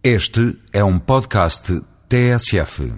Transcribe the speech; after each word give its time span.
Este 0.00 0.56
é 0.72 0.84
um 0.84 0.96
podcast 0.96 1.82
TSF. 2.08 2.94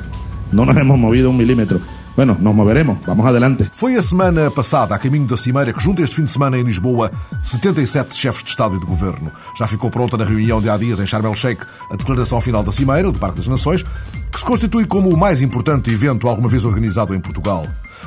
no 0.51 0.65
nos 0.65 0.77
hemos 0.77 0.97
movido 0.97 1.29
un 1.29 1.37
milímetro. 1.37 1.79
Bueno, 2.15 2.37
nos 2.39 2.53
moveremos, 2.53 2.99
vamos 3.07 3.25
adelante. 3.25 3.69
Foi 3.73 3.95
a 3.95 4.01
semana 4.01 4.51
passada, 4.51 4.93
a 4.93 4.99
caminho 4.99 5.25
da 5.25 5.35
Cimeira, 5.35 5.73
que 5.73 5.81
junta 5.81 6.03
este 6.03 6.17
fim 6.17 6.25
de 6.25 6.31
semana 6.31 6.59
em 6.59 6.63
Lisboa 6.63 7.11
77 7.41 8.15
chefes 8.15 8.43
de 8.43 8.51
Estado 8.51 8.75
e 8.75 8.79
de 8.79 8.85
Governo. 8.85 9.31
Já 9.57 9.65
ficou 9.65 9.89
pronta 9.89 10.15
na 10.15 10.23
reunião 10.23 10.61
de 10.61 10.69
há 10.69 10.77
dias 10.77 10.99
em 10.99 11.07
Sharm 11.07 11.25
el-Sheikh 11.25 11.65
a 11.89 11.95
declaração 11.95 12.39
final 12.39 12.61
da 12.61 12.71
Cimeira, 12.71 13.11
do 13.11 13.17
Parque 13.17 13.37
das 13.37 13.47
Nações, 13.47 13.83
que 14.31 14.39
se 14.39 14.45
constitui 14.45 14.85
como 14.85 15.09
o 15.09 15.17
mais 15.17 15.41
importante 15.41 15.89
evento 15.89 16.27
alguma 16.27 16.47
vez 16.47 16.65
organizado 16.65 17.15
em 17.15 17.19
Portugal. 17.19 17.65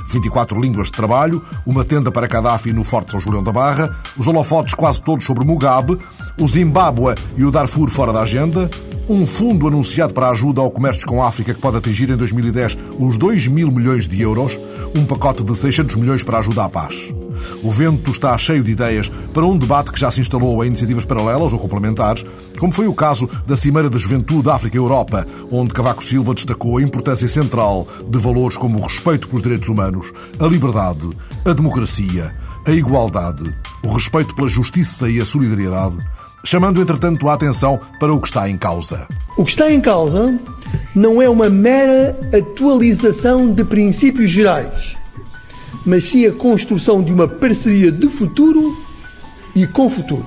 24 0.08 0.60
línguas 0.60 0.86
de 0.86 0.92
trabalho, 0.92 1.42
uma 1.64 1.84
tenda 1.84 2.12
para 2.12 2.28
Gaddafi 2.28 2.72
no 2.72 2.84
Forte 2.84 3.10
São 3.10 3.18
Julião 3.18 3.42
da 3.42 3.52
Barra, 3.52 3.96
os 4.16 4.28
holofotes 4.28 4.74
quase 4.74 5.00
todos 5.00 5.24
sobre 5.24 5.44
Mugabe, 5.44 5.98
o 6.40 6.46
Zimbábue 6.46 7.14
e 7.36 7.44
o 7.44 7.50
Darfur 7.50 7.90
fora 7.90 8.12
da 8.12 8.20
agenda, 8.20 8.70
um 9.08 9.24
fundo 9.24 9.68
anunciado 9.68 10.12
para 10.12 10.30
ajuda 10.30 10.60
ao 10.60 10.70
comércio 10.70 11.06
com 11.06 11.22
a 11.22 11.28
África 11.28 11.54
que 11.54 11.60
pode 11.60 11.76
atingir 11.76 12.10
em 12.10 12.16
2010 12.16 12.76
os 12.98 13.16
2 13.16 13.46
mil 13.46 13.70
milhões 13.70 14.08
de 14.08 14.20
euros, 14.20 14.58
um 14.96 15.04
pacote 15.04 15.44
de 15.44 15.56
600 15.56 15.94
milhões 15.96 16.24
para 16.24 16.38
ajuda 16.38 16.64
à 16.64 16.68
paz. 16.68 17.14
O 17.62 17.70
vento 17.70 18.10
está 18.10 18.36
cheio 18.36 18.64
de 18.64 18.72
ideias 18.72 19.08
para 19.32 19.46
um 19.46 19.56
debate 19.56 19.92
que 19.92 20.00
já 20.00 20.10
se 20.10 20.20
instalou 20.20 20.64
em 20.64 20.68
iniciativas 20.68 21.04
paralelas 21.04 21.52
ou 21.52 21.58
complementares, 21.58 22.24
como 22.58 22.72
foi 22.72 22.86
o 22.86 22.94
caso 22.94 23.28
da 23.46 23.56
Cimeira 23.56 23.90
da 23.90 23.98
Juventude 23.98 24.50
África-Europa, 24.50 25.26
onde 25.50 25.74
Cavaco 25.74 26.02
Silva 26.02 26.34
destacou 26.34 26.78
a 26.78 26.82
importância 26.82 27.28
central 27.28 27.86
de 28.08 28.18
valores 28.18 28.56
como 28.56 28.78
o 28.78 28.82
respeito 28.82 29.28
pelos 29.28 29.42
direitos 29.42 29.68
humanos, 29.68 30.12
a 30.40 30.46
liberdade, 30.46 31.08
a 31.44 31.52
democracia, 31.52 32.34
a 32.66 32.70
igualdade, 32.70 33.54
o 33.84 33.92
respeito 33.92 34.34
pela 34.34 34.48
justiça 34.48 35.08
e 35.08 35.20
a 35.20 35.24
solidariedade, 35.24 35.98
chamando, 36.46 36.80
entretanto, 36.80 37.28
a 37.28 37.34
atenção 37.34 37.80
para 37.98 38.14
o 38.14 38.20
que 38.20 38.28
está 38.28 38.48
em 38.48 38.56
causa. 38.56 39.08
O 39.36 39.44
que 39.44 39.50
está 39.50 39.70
em 39.70 39.80
causa 39.80 40.38
não 40.94 41.20
é 41.20 41.28
uma 41.28 41.50
mera 41.50 42.16
atualização 42.32 43.52
de 43.52 43.64
princípios 43.64 44.30
gerais, 44.30 44.96
mas 45.84 46.04
sim 46.04 46.24
a 46.24 46.32
construção 46.32 47.02
de 47.02 47.12
uma 47.12 47.26
parceria 47.26 47.90
de 47.90 48.06
futuro 48.08 48.76
e 49.56 49.66
com 49.66 49.90
futuro. 49.90 50.24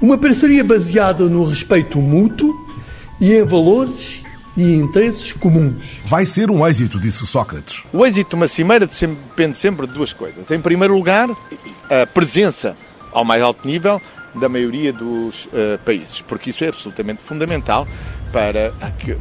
Uma 0.00 0.18
parceria 0.18 0.62
baseada 0.62 1.26
no 1.28 1.44
respeito 1.44 1.98
mútuo 1.98 2.54
e 3.18 3.32
em 3.32 3.44
valores 3.44 4.22
e 4.54 4.74
interesses 4.74 5.32
comuns. 5.32 6.00
Vai 6.04 6.26
ser 6.26 6.50
um 6.50 6.66
êxito, 6.66 7.00
disse 7.00 7.26
Sócrates. 7.26 7.82
O 7.92 8.04
êxito 8.04 8.30
de 8.30 8.36
uma 8.36 8.46
cimeira 8.46 8.86
depende 8.86 9.56
sempre 9.56 9.86
de 9.86 9.94
duas 9.94 10.12
coisas. 10.12 10.50
Em 10.50 10.60
primeiro 10.60 10.94
lugar, 10.94 11.30
a 11.30 12.06
presença 12.06 12.76
ao 13.10 13.24
mais 13.24 13.42
alto 13.42 13.66
nível 13.66 14.02
da 14.34 14.48
maioria 14.48 14.92
dos 14.92 15.46
uh, 15.46 15.78
países, 15.84 16.20
porque 16.20 16.50
isso 16.50 16.64
é 16.64 16.68
absolutamente 16.68 17.22
fundamental 17.22 17.86
para, 18.32 18.72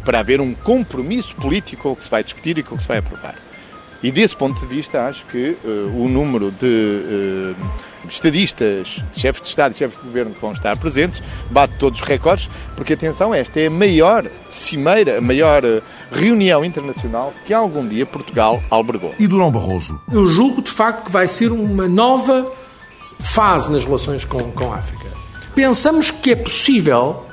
para 0.03 0.19
haver 0.19 0.41
um 0.41 0.53
compromisso 0.53 1.35
político 1.35 1.83
com 1.83 1.91
o 1.91 1.95
que 1.95 2.03
se 2.03 2.09
vai 2.09 2.23
discutir 2.23 2.57
e 2.57 2.63
com 2.63 2.75
o 2.75 2.77
que 2.77 2.83
se 2.83 2.89
vai 2.89 2.97
aprovar. 2.97 3.35
E 4.03 4.11
desse 4.11 4.35
ponto 4.35 4.59
de 4.59 4.67
vista, 4.67 5.07
acho 5.07 5.25
que 5.27 5.55
uh, 5.63 5.97
o 5.97 6.09
número 6.09 6.51
de 6.51 7.55
uh, 7.55 7.55
estadistas, 8.05 9.01
de 9.13 9.21
chefes 9.21 9.41
de 9.41 9.47
Estado 9.47 9.73
e 9.73 9.77
chefes 9.77 9.97
de 9.97 10.03
Governo 10.03 10.35
que 10.35 10.41
vão 10.41 10.51
estar 10.51 10.77
presentes 10.77 11.23
bate 11.49 11.75
todos 11.79 12.01
os 12.01 12.05
recordes, 12.05 12.49
porque 12.75 12.93
atenção, 12.93 13.33
esta 13.33 13.61
é 13.61 13.67
a 13.67 13.71
maior 13.71 14.29
cimeira, 14.49 15.19
a 15.19 15.21
maior 15.21 15.63
uh, 15.63 15.81
reunião 16.11 16.65
internacional 16.65 17.33
que 17.45 17.53
algum 17.53 17.87
dia 17.87 18.05
Portugal 18.05 18.61
albergou. 18.69 19.15
E 19.17 19.25
Durão 19.25 19.49
Barroso? 19.49 20.01
Eu 20.11 20.27
julgo 20.27 20.61
de 20.61 20.71
facto 20.71 21.05
que 21.05 21.11
vai 21.11 21.29
ser 21.29 21.53
uma 21.53 21.87
nova 21.87 22.45
fase 23.19 23.71
nas 23.71 23.83
relações 23.83 24.25
com, 24.25 24.39
com 24.51 24.71
a 24.71 24.77
África. 24.77 25.05
Pensamos 25.55 26.09
que 26.09 26.31
é 26.31 26.35
possível, 26.35 27.25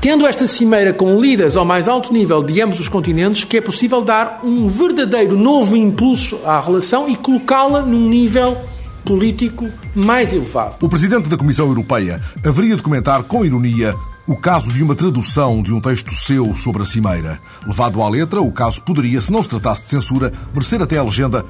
tendo 0.00 0.26
esta 0.26 0.46
cimeira 0.46 0.92
com 0.92 1.20
líderes 1.20 1.56
ao 1.56 1.64
mais 1.64 1.88
alto 1.88 2.12
nível 2.12 2.42
de 2.42 2.60
ambos 2.60 2.78
os 2.80 2.88
continentes, 2.88 3.44
que 3.44 3.56
é 3.56 3.60
possível 3.60 4.02
dar 4.02 4.40
um 4.44 4.68
verdadeiro 4.68 5.36
novo 5.36 5.76
impulso 5.76 6.38
à 6.44 6.60
relação 6.60 7.08
e 7.08 7.16
colocá-la 7.16 7.82
num 7.82 8.08
nível 8.08 8.56
político 9.04 9.70
mais 9.94 10.32
elevado. 10.32 10.76
O 10.82 10.88
presidente 10.88 11.28
da 11.28 11.36
Comissão 11.36 11.68
Europeia 11.68 12.20
haveria 12.44 12.76
de 12.76 12.82
comentar 12.82 13.22
com 13.22 13.44
ironia 13.44 13.94
o 14.26 14.36
caso 14.36 14.72
de 14.72 14.82
uma 14.82 14.94
tradução 14.94 15.62
de 15.62 15.72
um 15.72 15.80
texto 15.80 16.12
seu 16.12 16.54
sobre 16.54 16.82
a 16.82 16.84
cimeira. 16.84 17.38
Levado 17.64 18.02
à 18.02 18.08
letra, 18.08 18.40
o 18.40 18.50
caso 18.50 18.82
poderia, 18.82 19.20
se 19.20 19.32
não 19.32 19.42
se 19.42 19.48
tratasse 19.48 19.82
de 19.82 19.88
censura, 19.88 20.32
merecer 20.52 20.82
até 20.82 20.98
a 20.98 21.02
legenda 21.04 21.44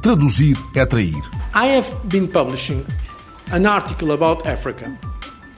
traduzir 0.00 0.58
é 0.74 0.84
trair. 0.84 1.22
I 1.54 1.76
have 1.76 1.94
been 2.04 2.26
publishing 2.26 2.84
an 3.52 3.66
article 3.66 4.12
about 4.12 4.48
Africa, 4.48 4.90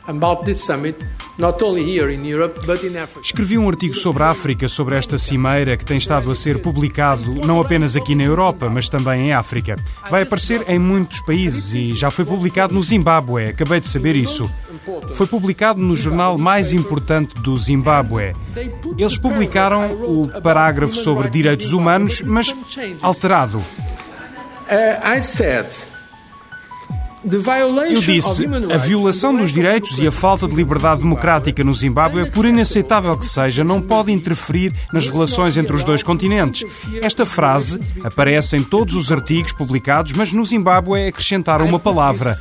about 0.08 0.44
this 0.44 0.64
summit, 0.64 0.96
not 1.38 1.62
only 1.62 1.82
here 1.84 2.12
in 2.12 2.24
Europe, 2.24 2.60
but 2.66 2.82
in 2.82 2.96
Africa. 2.96 3.24
Escrevi 3.24 3.56
um 3.56 3.68
artigo 3.68 3.94
sobre 3.94 4.24
a 4.24 4.30
África, 4.30 4.68
sobre 4.68 4.96
esta 4.96 5.16
cimeira 5.16 5.76
que 5.76 5.84
tem 5.84 5.96
estado 5.96 6.28
a 6.28 6.34
ser 6.34 6.60
publicado 6.60 7.34
não 7.46 7.60
apenas 7.60 7.94
aqui 7.94 8.16
na 8.16 8.24
Europa, 8.24 8.68
mas 8.68 8.88
também 8.88 9.28
em 9.28 9.32
África. 9.32 9.76
Vai 10.10 10.22
aparecer 10.22 10.64
em 10.68 10.78
muitos 10.78 11.20
países 11.20 11.72
e 11.72 11.94
já 11.94 12.10
foi 12.10 12.24
publicado 12.24 12.74
no 12.74 12.82
Zimbábue, 12.82 13.44
acabei 13.44 13.78
de 13.78 13.88
saber 13.88 14.16
isso. 14.16 14.50
Foi 15.12 15.28
publicado 15.28 15.80
no 15.80 15.94
jornal 15.94 16.36
mais 16.36 16.72
importante 16.72 17.34
do 17.34 17.56
Zimbábue. 17.56 18.34
Eles 18.98 19.16
publicaram 19.16 19.92
o 19.92 20.28
parágrafo 20.42 20.96
sobre 20.96 21.30
direitos 21.30 21.72
humanos, 21.72 22.22
mas 22.22 22.52
alterado. 23.00 23.58
Uh, 23.58 25.16
I 25.16 25.20
said 25.22 25.66
eu 27.90 28.00
disse, 28.00 28.44
a 28.72 28.76
violação 28.76 29.34
dos 29.34 29.52
direitos 29.52 29.98
e 29.98 30.06
a 30.06 30.12
falta 30.12 30.46
de 30.46 30.54
liberdade 30.54 31.00
democrática 31.00 31.64
no 31.64 31.72
Zimbábue, 31.72 32.30
por 32.30 32.44
inaceitável 32.44 33.16
que 33.16 33.26
seja, 33.26 33.64
não 33.64 33.80
pode 33.80 34.12
interferir 34.12 34.72
nas 34.92 35.08
relações 35.08 35.56
entre 35.56 35.74
os 35.74 35.84
dois 35.84 36.02
continentes. 36.02 36.64
Esta 37.02 37.24
frase 37.24 37.80
aparece 38.02 38.56
em 38.56 38.62
todos 38.62 38.94
os 38.94 39.10
artigos 39.10 39.52
publicados, 39.52 40.12
mas 40.12 40.32
no 40.32 40.44
Zimbábue 40.44 41.08
acrescentaram 41.08 41.66
uma 41.66 41.78
palavra: 41.78 42.36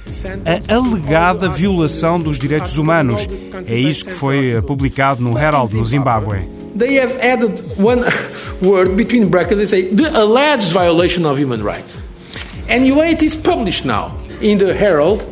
a 0.46 0.76
alegada 0.76 1.50
violação 1.50 2.20
dos 2.20 2.38
direitos 2.38 2.78
humanos. 2.78 3.28
É 3.66 3.78
isso 3.78 4.06
que 4.06 4.14
foi 4.14 4.62
publicado 4.68 5.24
no 5.24 5.38
Herald, 5.38 5.74
no 5.74 5.86
Zimbábue. 5.86 6.64
They 6.78 7.00
have 7.00 7.16
added 7.22 7.64
one 7.78 8.04
word 8.62 8.96
between 8.96 9.28
brackets. 9.30 9.58
They 9.58 9.68
say 9.68 9.96
the 9.96 10.10
alleged 10.10 10.72
violation 10.72 11.26
of 11.26 11.40
human 11.40 11.64
rights. 11.64 12.00
Anyway, 12.68 13.12
it 13.12 13.24
is 13.24 13.36
published 13.36 13.86
now 13.86 14.23
in 14.44 14.58
the 14.58 14.72
Herald. 14.72 15.24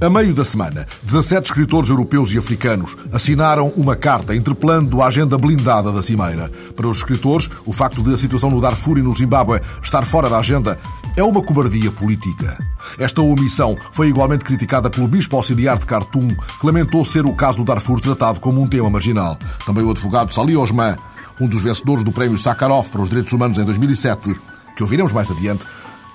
A 0.00 0.08
meio 0.08 0.32
da 0.32 0.42
semana, 0.42 0.86
17 1.02 1.50
escritores 1.50 1.90
europeus 1.90 2.32
e 2.32 2.38
africanos 2.38 2.96
assinaram 3.12 3.70
uma 3.76 3.94
carta 3.94 4.34
interpelando 4.34 5.02
a 5.02 5.06
agenda 5.08 5.36
blindada 5.36 5.92
da 5.92 6.00
Cimeira. 6.00 6.50
Para 6.74 6.88
os 6.88 6.96
escritores, 6.96 7.50
o 7.66 7.74
facto 7.74 8.02
de 8.02 8.14
a 8.14 8.16
situação 8.16 8.48
no 8.48 8.58
Darfur 8.58 8.96
e 8.96 9.02
no 9.02 9.12
Zimbábue 9.12 9.60
estar 9.82 10.06
fora 10.06 10.30
da 10.30 10.38
agenda 10.38 10.78
é 11.14 11.22
uma 11.22 11.42
cobardia 11.42 11.90
política. 11.90 12.56
Esta 12.98 13.20
omissão 13.20 13.76
foi 13.92 14.08
igualmente 14.08 14.46
criticada 14.46 14.88
pelo 14.88 15.06
bispo 15.06 15.36
auxiliar 15.36 15.78
de 15.78 15.84
Khartoum, 15.84 16.28
que 16.28 16.66
lamentou 16.66 17.04
ser 17.04 17.26
o 17.26 17.34
caso 17.34 17.58
do 17.58 17.64
Darfur 17.64 18.00
tratado 18.00 18.40
como 18.40 18.62
um 18.62 18.66
tema 18.66 18.88
marginal. 18.88 19.38
Também 19.66 19.84
o 19.84 19.90
advogado 19.90 20.32
Salih 20.32 20.56
Osman, 20.56 20.96
um 21.38 21.46
dos 21.46 21.62
vencedores 21.62 22.02
do 22.02 22.12
Prémio 22.12 22.38
Sakharov 22.38 22.88
para 22.88 23.02
os 23.02 23.10
Direitos 23.10 23.34
Humanos 23.34 23.58
em 23.58 23.64
2007, 23.64 24.34
que 24.74 24.82
ouviremos 24.82 25.12
mais 25.12 25.30
adiante, 25.30 25.66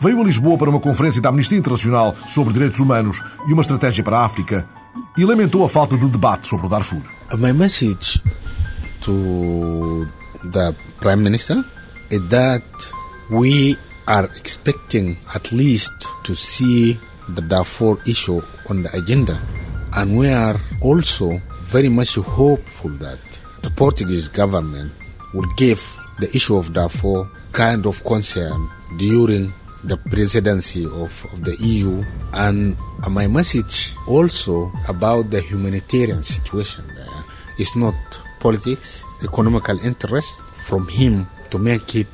veio 0.02 0.20
a 0.20 0.24
Lisboa 0.24 0.58
para 0.58 0.70
uma 0.70 0.80
conferência 0.80 1.22
da 1.22 1.30
Amnistia 1.30 1.58
Internacional 1.58 2.16
sobre 2.28 2.54
Direitos 2.54 2.80
Humanos 2.80 3.22
e 3.48 3.54
uma 3.54 3.62
estratégia 3.62 4.04
para 4.04 4.20
a 4.20 4.26
África 4.26 4.68
e 5.16 5.24
lamentou 5.24 5.64
a 5.64 5.70
falta 5.70 5.96
de 5.98 6.10
debate 6.10 6.48
sobre 6.48 6.66
o 6.66 6.70
Darfur. 6.70 7.02
My 7.38 7.54
message 7.54 8.22
to 9.02 10.08
the 10.52 10.74
Prime 11.00 11.22
Minister 11.22 11.64
is 12.10 12.22
that 12.30 12.64
we 13.30 13.78
are 14.08 14.28
expecting 14.36 15.18
at 15.36 15.52
least 15.52 15.94
to 16.24 16.36
see 16.36 17.00
the 17.36 17.42
Darfur 17.42 17.98
issue 18.08 18.42
on 18.70 18.82
the 18.82 18.98
agenda. 18.98 19.40
And 19.94 20.18
we 20.18 20.32
are 20.32 20.60
also 20.82 21.40
very 21.66 21.90
much 21.90 22.16
hopeful 22.16 22.92
that 23.00 23.20
the 23.62 23.70
Portuguese 23.70 24.30
government 24.30 24.92
will 25.34 25.48
give 25.58 25.82
the 26.20 26.36
issue 26.36 26.58
of 26.58 26.74
Darfur 26.74 27.30
kind 27.52 27.86
of 27.86 28.04
concern 28.04 28.70
during 28.98 29.54
the 29.84 29.98
presidency 29.98 30.86
of, 30.86 31.26
of 31.34 31.44
the 31.44 31.56
EU 31.58 32.04
and 32.34 32.78
my 33.10 33.28
message 33.28 33.94
also 34.08 34.72
about 34.88 35.30
the 35.30 35.42
humanitarian 35.42 36.24
situation 36.24 36.86
there 36.96 37.08
is 37.58 37.76
not 37.76 37.96
politics, 38.40 39.06
economical 39.24 39.80
interest 39.80 40.40
from 40.66 40.88
him 40.88 41.28
to 41.50 41.58
make 41.60 41.96
it 41.96 42.08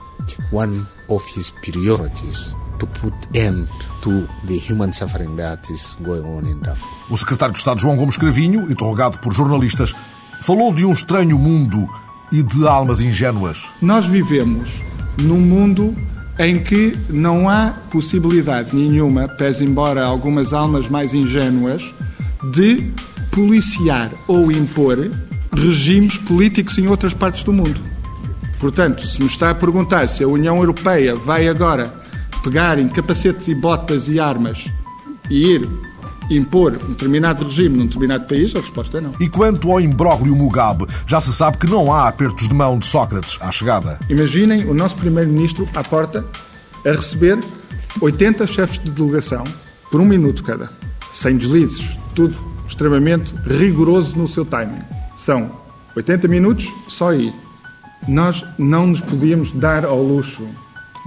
one 0.51 0.85
of 1.09 1.25
his 1.27 1.49
priorities 1.49 2.53
to 2.79 2.85
put 2.85 3.13
end 3.33 3.67
to 4.01 4.27
the 4.45 4.57
human 4.59 4.93
suffering 4.93 5.35
that 5.35 5.69
is 5.69 5.95
going 6.03 6.25
on 6.25 6.45
in 6.45 6.61
Darfur. 6.61 6.87
O 7.09 7.17
secretário 7.17 7.53
de 7.53 7.59
Estado 7.59 7.79
João 7.79 7.95
Gomes 7.95 8.17
Cravinho, 8.17 8.69
interrogado 8.71 9.19
por 9.19 9.33
jornalistas, 9.33 9.93
falou 10.41 10.73
de 10.73 10.85
um 10.85 10.93
estranho 10.93 11.39
mundo 11.39 11.87
e 12.31 12.43
de 12.43 12.67
almas 12.67 13.01
ingênuas. 13.01 13.63
Nós 13.81 14.05
vivemos 14.05 14.83
num 15.17 15.39
mundo 15.39 15.95
em 16.39 16.59
que 16.59 16.93
não 17.09 17.49
há 17.49 17.73
possibilidade 17.89 18.75
nenhuma, 18.75 19.27
pese 19.27 19.63
embora 19.63 20.03
algumas 20.03 20.53
almas 20.53 20.87
mais 20.87 21.13
ingênuas, 21.13 21.93
de 22.51 22.91
policiar 23.31 24.11
ou 24.27 24.51
impor 24.51 25.09
regimes 25.55 26.17
políticos 26.17 26.77
em 26.77 26.87
outras 26.87 27.13
partes 27.13 27.43
do 27.43 27.51
mundo. 27.51 27.79
Portanto, 28.59 29.07
se 29.07 29.19
me 29.19 29.27
está 29.27 29.51
a 29.51 29.55
perguntar 29.55 30.07
se 30.07 30.23
a 30.23 30.27
União 30.27 30.57
Europeia 30.57 31.15
vai 31.15 31.47
agora 31.47 31.93
pegar 32.43 32.79
em 32.79 32.87
capacetes 32.87 33.47
e 33.47 33.55
botas 33.55 34.07
e 34.07 34.19
armas 34.19 34.67
e 35.29 35.53
ir 35.53 35.67
impor 36.29 36.77
um 36.83 36.89
determinado 36.89 37.43
regime 37.43 37.77
num 37.77 37.85
determinado 37.85 38.25
país, 38.25 38.55
a 38.55 38.59
resposta 38.59 38.97
é 38.97 39.01
não. 39.01 39.13
E 39.19 39.29
quanto 39.29 39.71
ao 39.71 39.79
imbróglio 39.79 40.35
Mugabe, 40.35 40.85
já 41.05 41.19
se 41.19 41.33
sabe 41.33 41.57
que 41.57 41.69
não 41.69 41.91
há 41.91 42.07
apertos 42.07 42.47
de 42.47 42.53
mão 42.53 42.77
de 42.77 42.85
Sócrates 42.85 43.37
à 43.41 43.51
chegada. 43.51 43.99
Imaginem 44.09 44.65
o 44.65 44.73
nosso 44.73 44.95
primeiro-ministro 44.95 45.67
à 45.75 45.83
porta 45.83 46.25
a 46.85 46.91
receber 46.91 47.39
80 48.01 48.45
chefes 48.47 48.79
de 48.79 48.91
delegação 48.91 49.43
por 49.91 50.01
um 50.01 50.05
minuto 50.05 50.43
cada, 50.43 50.69
sem 51.13 51.37
deslizes, 51.37 51.97
tudo 52.13 52.35
extremamente 52.67 53.33
rigoroso 53.45 54.17
no 54.17 54.27
seu 54.27 54.45
timing. 54.45 54.81
São 55.15 55.51
80 55.95 56.27
minutos 56.27 56.71
só 56.87 57.09
aí. 57.09 57.33
Nós 58.07 58.45
não 58.57 58.87
nos 58.87 59.01
podíamos 59.01 59.51
dar 59.51 59.83
ao 59.83 60.01
luxo 60.01 60.47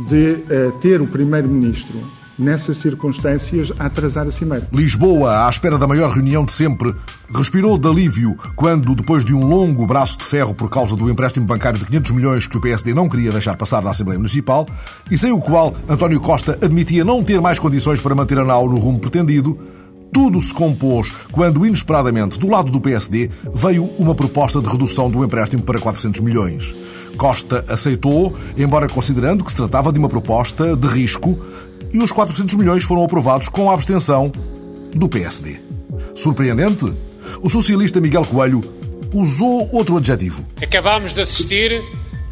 de 0.06 0.32
uh, 0.32 0.72
ter 0.80 1.00
o 1.00 1.06
primeiro-ministro 1.06 2.00
nessas 2.40 2.78
circunstâncias, 2.78 3.70
a 3.78 3.86
atrasar 3.86 4.26
a 4.26 4.30
cimeira. 4.30 4.66
Lisboa, 4.72 5.46
à 5.46 5.50
espera 5.50 5.78
da 5.78 5.86
maior 5.86 6.10
reunião 6.10 6.44
de 6.44 6.52
sempre, 6.52 6.94
respirou 7.34 7.78
de 7.78 7.88
alívio 7.88 8.36
quando, 8.56 8.94
depois 8.94 9.24
de 9.24 9.34
um 9.34 9.46
longo 9.46 9.86
braço 9.86 10.18
de 10.18 10.24
ferro 10.24 10.54
por 10.54 10.68
causa 10.68 10.96
do 10.96 11.08
empréstimo 11.08 11.46
bancário 11.46 11.78
de 11.78 11.86
500 11.86 12.10
milhões 12.10 12.46
que 12.46 12.56
o 12.56 12.60
PSD 12.60 12.94
não 12.94 13.08
queria 13.08 13.30
deixar 13.30 13.56
passar 13.56 13.82
na 13.82 13.90
Assembleia 13.90 14.18
Municipal, 14.18 14.66
e 15.10 15.16
sem 15.16 15.30
o 15.30 15.40
qual 15.40 15.74
António 15.88 16.20
Costa 16.20 16.58
admitia 16.62 17.04
não 17.04 17.22
ter 17.22 17.40
mais 17.40 17.58
condições 17.58 18.00
para 18.00 18.14
manter 18.14 18.38
a 18.38 18.44
nau 18.44 18.68
no 18.68 18.78
rumo 18.78 18.98
pretendido, 18.98 19.58
tudo 20.12 20.40
se 20.40 20.52
compôs 20.52 21.12
quando, 21.30 21.64
inesperadamente, 21.64 22.38
do 22.38 22.50
lado 22.50 22.70
do 22.70 22.80
PSD, 22.80 23.30
veio 23.54 23.84
uma 23.98 24.14
proposta 24.14 24.60
de 24.60 24.68
redução 24.68 25.08
do 25.08 25.24
empréstimo 25.24 25.62
para 25.62 25.78
400 25.78 26.20
milhões. 26.20 26.74
Costa 27.16 27.64
aceitou, 27.68 28.34
embora 28.56 28.88
considerando 28.88 29.44
que 29.44 29.50
se 29.50 29.56
tratava 29.56 29.92
de 29.92 29.98
uma 29.98 30.08
proposta 30.08 30.74
de 30.74 30.88
risco 30.88 31.38
e 31.92 31.98
os 31.98 32.12
400 32.12 32.54
milhões 32.54 32.84
foram 32.84 33.04
aprovados 33.04 33.48
com 33.48 33.70
a 33.70 33.74
abstenção 33.74 34.30
do 34.94 35.08
PSD. 35.08 35.60
Surpreendente? 36.14 36.92
O 37.42 37.48
socialista 37.48 38.00
Miguel 38.00 38.24
Coelho 38.24 38.62
usou 39.12 39.68
outro 39.72 39.96
adjetivo. 39.96 40.46
Acabámos 40.62 41.14
de 41.14 41.20
assistir 41.20 41.82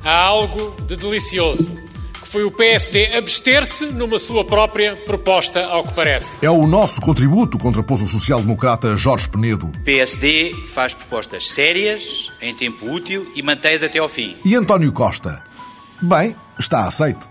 a 0.04 0.24
algo 0.26 0.74
de 0.86 0.96
delicioso, 0.96 1.72
que 2.20 2.28
foi 2.28 2.44
o 2.44 2.50
PSD 2.50 3.16
abster-se 3.16 3.86
numa 3.86 4.18
sua 4.18 4.44
própria 4.44 4.96
proposta, 4.96 5.64
ao 5.64 5.84
que 5.84 5.94
parece. 5.94 6.38
É 6.42 6.50
o 6.50 6.66
nosso 6.66 7.00
contributo, 7.00 7.58
contrapôs 7.58 8.02
o 8.02 8.08
social-democrata 8.08 8.96
Jorge 8.96 9.28
Penedo. 9.28 9.70
PSD 9.84 10.54
faz 10.72 10.94
propostas 10.94 11.48
sérias, 11.50 12.30
em 12.40 12.54
tempo 12.54 12.90
útil 12.90 13.26
e 13.34 13.42
mantém-as 13.42 13.82
até 13.82 13.98
ao 13.98 14.08
fim. 14.08 14.36
E 14.44 14.54
António 14.54 14.92
Costa? 14.92 15.42
Bem, 16.00 16.34
está 16.58 16.86
aceite. 16.86 17.28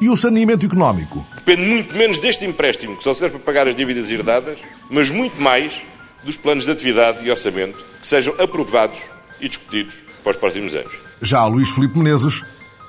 E 0.00 0.08
o 0.08 0.16
saneamento 0.16 0.64
económico? 0.64 1.26
Depende 1.36 1.62
muito 1.62 1.94
menos 1.94 2.18
deste 2.18 2.44
empréstimo, 2.46 2.96
que 2.96 3.04
só 3.04 3.12
serve 3.12 3.36
para 3.36 3.44
pagar 3.44 3.68
as 3.68 3.74
dívidas 3.74 4.10
herdadas, 4.10 4.58
mas 4.88 5.10
muito 5.10 5.40
mais 5.40 5.82
dos 6.24 6.36
planos 6.36 6.64
de 6.64 6.70
atividade 6.70 7.26
e 7.26 7.30
orçamento 7.30 7.76
que 8.00 8.06
sejam 8.06 8.34
aprovados 8.38 8.98
e 9.40 9.48
discutidos 9.48 9.94
para 10.22 10.30
os 10.30 10.36
próximos 10.36 10.74
anos. 10.74 10.92
Já 11.20 11.44
Luís 11.46 11.70
Filipe 11.70 11.98
Menezes, 11.98 12.42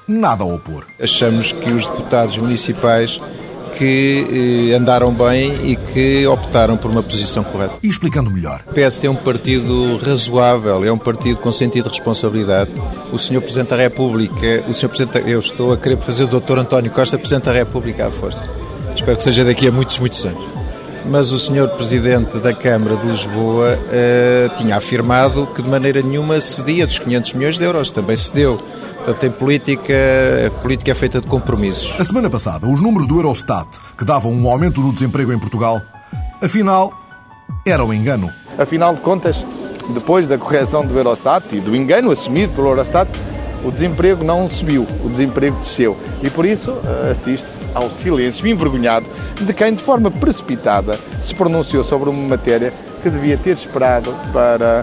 nada 0.08 0.44
a 0.44 0.48
opor. 0.48 0.88
Achamos 1.00 1.52
que 1.52 1.72
os 1.72 1.88
deputados 1.88 2.38
municipais 2.38 3.20
que 3.78 4.70
eh, 4.72 4.76
andaram 4.76 5.12
bem 5.14 5.72
e 5.72 5.76
que 5.76 6.26
optaram 6.28 6.78
por 6.78 6.90
uma 6.92 7.04
posição 7.04 7.44
correta. 7.44 7.76
E 7.82 7.88
explicando 7.88 8.30
melhor. 8.30 8.64
O 8.68 8.74
PS 8.74 9.04
é 9.04 9.10
um 9.10 9.16
partido 9.16 9.98
razoável, 9.98 10.84
é 10.84 10.92
um 10.92 10.98
partido 10.98 11.38
com 11.38 11.52
sentido 11.52 11.86
de 11.86 11.98
responsabilidade. 11.98 12.72
O 13.12 13.18
Sr. 13.18 13.42
Presidente 13.42 13.70
da 13.70 13.78
República, 13.78 14.64
o 14.68 14.74
Sr. 14.74 14.90
Presidente, 14.90 15.30
eu 15.30 15.40
estou 15.40 15.74
a 15.74 15.78
querer 15.78 15.98
fazer 16.00 16.26
o 16.26 16.28
Dr. 16.28 16.60
António 16.60 16.92
Costa 16.92 17.18
Presidente 17.18 17.46
da 17.46 17.54
República 17.54 18.08
à 18.08 18.12
força. 18.12 18.48
Espero 18.96 19.16
que 19.18 19.24
seja 19.24 19.44
daqui 19.44 19.68
a 19.68 19.72
muitos, 19.72 19.98
muitos 20.00 20.24
anos. 20.26 20.44
Mas 21.06 21.32
o 21.32 21.40
Sr. 21.40 21.68
Presidente 21.70 22.38
da 22.38 22.54
Câmara 22.54 22.96
de 22.96 23.08
Lisboa 23.08 23.78
uh, 23.78 24.58
tinha 24.58 24.76
afirmado 24.76 25.48
que 25.48 25.62
de 25.62 25.68
maneira 25.68 26.02
nenhuma 26.02 26.40
cedia 26.40 26.86
dos 26.86 27.00
500 27.00 27.34
milhões 27.34 27.58
de 27.58 27.64
euros. 27.64 27.92
Também 27.92 28.16
cedeu. 28.16 28.62
Portanto, 29.04 29.26
em 29.26 29.32
política, 29.32 29.94
a 30.46 30.52
política 30.62 30.92
é 30.92 30.94
feita 30.94 31.20
de 31.20 31.26
compromissos. 31.26 32.00
A 32.00 32.04
semana 32.04 32.30
passada, 32.30 32.68
os 32.68 32.80
números 32.80 33.08
do 33.08 33.16
Eurostat, 33.18 33.68
que 33.98 34.06
davam 34.06 34.32
um 34.32 34.48
aumento 34.48 34.80
no 34.80 34.94
desemprego 34.94 35.34
em 35.34 35.40
Portugal, 35.40 35.82
afinal, 36.42 36.94
eram 37.66 37.88
um 37.88 37.94
engano. 37.94 38.32
Afinal 38.60 38.94
de 38.94 39.02
contas, 39.02 39.44
depois 39.90 40.28
da 40.28 40.38
correção 40.38 40.86
do 40.86 40.96
Eurostat 40.96 41.56
e 41.56 41.60
do 41.60 41.76
engano 41.76 42.12
assumido 42.12 42.54
pelo 42.54 42.68
Eurostat, 42.70 43.10
o 43.66 43.72
desemprego 43.72 44.24
não 44.24 44.48
subiu, 44.48 44.86
o 45.04 45.10
desemprego 45.10 45.58
desceu. 45.58 45.98
E 46.22 46.30
por 46.30 46.46
isso 46.46 46.72
assiste-se 47.12 47.66
ao 47.74 47.90
silêncio 47.90 48.46
envergonhado 48.46 49.08
de 49.40 49.52
quem, 49.52 49.74
de 49.74 49.82
forma 49.82 50.12
precipitada, 50.12 51.00
se 51.24 51.34
pronunciou 51.34 51.84
sobre 51.84 52.08
uma 52.08 52.30
matéria 52.30 52.72
que 53.02 53.10
devia 53.10 53.36
ter 53.36 53.58
esperado 53.58 54.14
para 54.32 54.82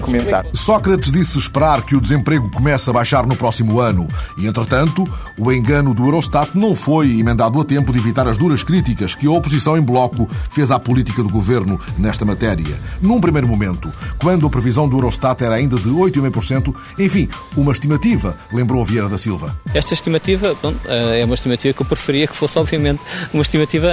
comentar. 0.00 0.46
Sócrates 0.52 1.12
disse 1.12 1.38
esperar 1.38 1.82
que 1.82 1.96
o 1.96 2.00
desemprego 2.00 2.50
comece 2.50 2.88
a 2.90 2.92
baixar 2.92 3.26
no 3.26 3.36
próximo 3.36 3.80
ano 3.80 4.08
e, 4.36 4.46
entretanto, 4.46 5.08
o 5.38 5.50
engano 5.52 5.94
do 5.94 6.04
Eurostat 6.04 6.50
não 6.54 6.74
foi 6.74 7.18
emendado 7.18 7.60
a 7.60 7.64
tempo 7.64 7.92
de 7.92 7.98
evitar 7.98 8.26
as 8.28 8.36
duras 8.36 8.62
críticas 8.62 9.14
que 9.14 9.26
a 9.26 9.30
oposição 9.30 9.76
em 9.76 9.82
bloco 9.82 10.28
fez 10.50 10.70
à 10.70 10.78
política 10.78 11.22
do 11.22 11.28
governo 11.28 11.80
nesta 11.98 12.24
matéria. 12.24 12.78
Num 13.00 13.20
primeiro 13.20 13.48
momento, 13.48 13.92
quando 14.20 14.46
a 14.46 14.50
previsão 14.50 14.88
do 14.88 14.96
Eurostat 14.96 15.42
era 15.42 15.54
ainda 15.54 15.76
de 15.76 15.88
8,5%, 15.88 16.74
enfim, 16.98 17.28
uma 17.56 17.72
estimativa, 17.72 18.36
lembrou 18.52 18.84
Vieira 18.84 19.08
da 19.08 19.18
Silva. 19.18 19.56
Esta 19.72 19.94
estimativa 19.94 20.54
bom, 20.62 20.74
é 20.86 21.24
uma 21.24 21.34
estimativa 21.34 21.74
que 21.74 21.82
eu 21.82 21.86
preferia 21.86 22.26
que 22.26 22.36
fosse, 22.36 22.58
obviamente, 22.58 23.00
uma 23.32 23.42
estimativa 23.42 23.88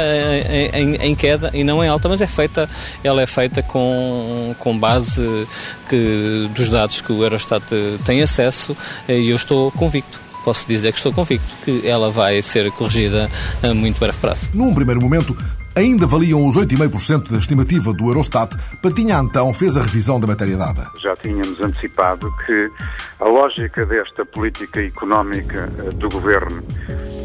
em, 0.50 0.70
em, 0.74 0.96
em 0.96 1.16
queda 1.16 1.52
e 1.54 1.64
não 1.64 1.84
em 1.84 1.88
alta, 1.88 2.10
mas 2.10 2.22
é 2.22 2.28
feita, 2.28 2.70
ela 3.04 3.22
é 3.22 3.28
feita 3.28 3.62
com, 3.62 4.56
com 4.60 4.78
base 4.78 5.48
que, 5.90 6.50
dos 6.56 6.70
dados 6.70 7.02
que 7.02 7.12
o 7.12 7.24
Eurostat 7.24 7.64
tem 8.06 8.22
acesso 8.22 8.76
e 9.08 9.30
eu 9.30 9.36
estou 9.36 9.72
convicto 9.72 10.28
posso 10.48 10.66
dizer 10.66 10.94
que 10.94 10.98
estou 10.98 11.12
convicto 11.12 11.54
que 11.66 11.86
ela 11.86 12.10
vai 12.10 12.42
ser 12.42 12.72
corrigida 12.72 13.30
a 13.62 13.74
muito 13.74 14.00
breve 14.00 14.18
prazo. 14.18 14.48
Num 14.54 14.74
primeiro 14.74 15.02
momento, 15.02 15.36
ainda 15.76 16.08
valiam 16.08 16.48
os 16.48 16.58
8,5% 16.58 17.32
da 17.32 17.38
estimativa 17.38 17.94
do 17.94 18.08
Eurostat, 18.08 18.56
Patinha 18.82 19.20
então 19.20 19.54
fez 19.54 19.76
a 19.76 19.82
revisão 19.82 20.20
da 20.20 20.26
matéria 20.26 20.58
dada. 20.58 20.90
Já 21.02 21.16
tínhamos 21.18 21.60
antecipado 21.62 22.34
que 22.46 22.72
a 23.20 23.26
lógica 23.26 23.86
desta 23.86 24.26
política 24.26 24.82
económica 24.82 25.68
do 25.96 26.10
governo 26.10 26.64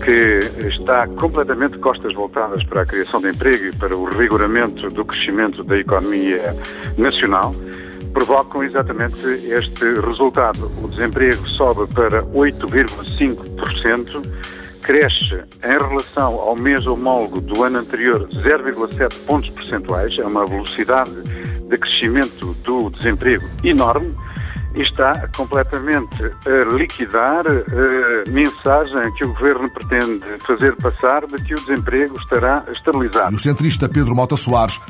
que 0.05 0.67
está 0.67 1.07
completamente 1.07 1.79
costas 1.79 2.13
voltadas 2.15 2.65
para 2.65 2.83
a 2.83 2.87
criação 2.87 3.21
de 3.21 3.29
emprego 3.29 3.67
e 3.67 3.77
para 3.77 3.97
o 3.97 4.05
regoramento 4.05 4.89
do 4.89 5.05
crescimento 5.05 5.63
da 5.63 5.79
economia 5.79 6.57
nacional, 6.99 7.55
provocam 8.13 8.63
exatamente 8.63 9.19
este 9.27 9.95
resultado. 10.01 10.71
O 10.83 10.89
desemprego 10.89 11.49
sobe 11.49 11.87
para 11.93 12.23
8,5%, 12.23 14.23
cresce 14.83 15.43
em 15.63 15.79
relação 15.79 16.35
ao 16.35 16.57
mês 16.57 16.87
homólogo 16.87 17.41
do 17.41 17.63
ano 17.63 17.79
anterior 17.79 18.29
0,7 18.29 19.15
pontos 19.27 19.49
percentuais, 19.51 20.19
é 20.19 20.25
uma 20.25 20.45
velocidade 20.45 21.13
de 21.69 21.79
crescimento 21.79 22.55
do 22.65 22.91
desemprego 22.91 23.49
enorme 23.65 24.15
e 24.75 24.83
está 24.83 25.29
completamente 25.37 26.25
a 26.25 26.75
liquidar 26.75 27.45
a 27.47 28.31
mensagem 28.31 29.13
que 29.17 29.25
o 29.25 29.29
Governo 29.29 29.71
pretende 29.71 30.25
fazer 30.47 30.75
passar 30.77 31.27
de 31.27 31.37
que 31.45 31.55
o 31.55 31.57
desemprego 31.57 32.19
estará 32.21 32.65
estabilizado. 32.73 33.33
E 33.33 33.37
o 33.37 33.39
centrista 33.39 33.89
Pedro 33.89 34.15
Mota 34.15 34.37
Soares, 34.37 34.81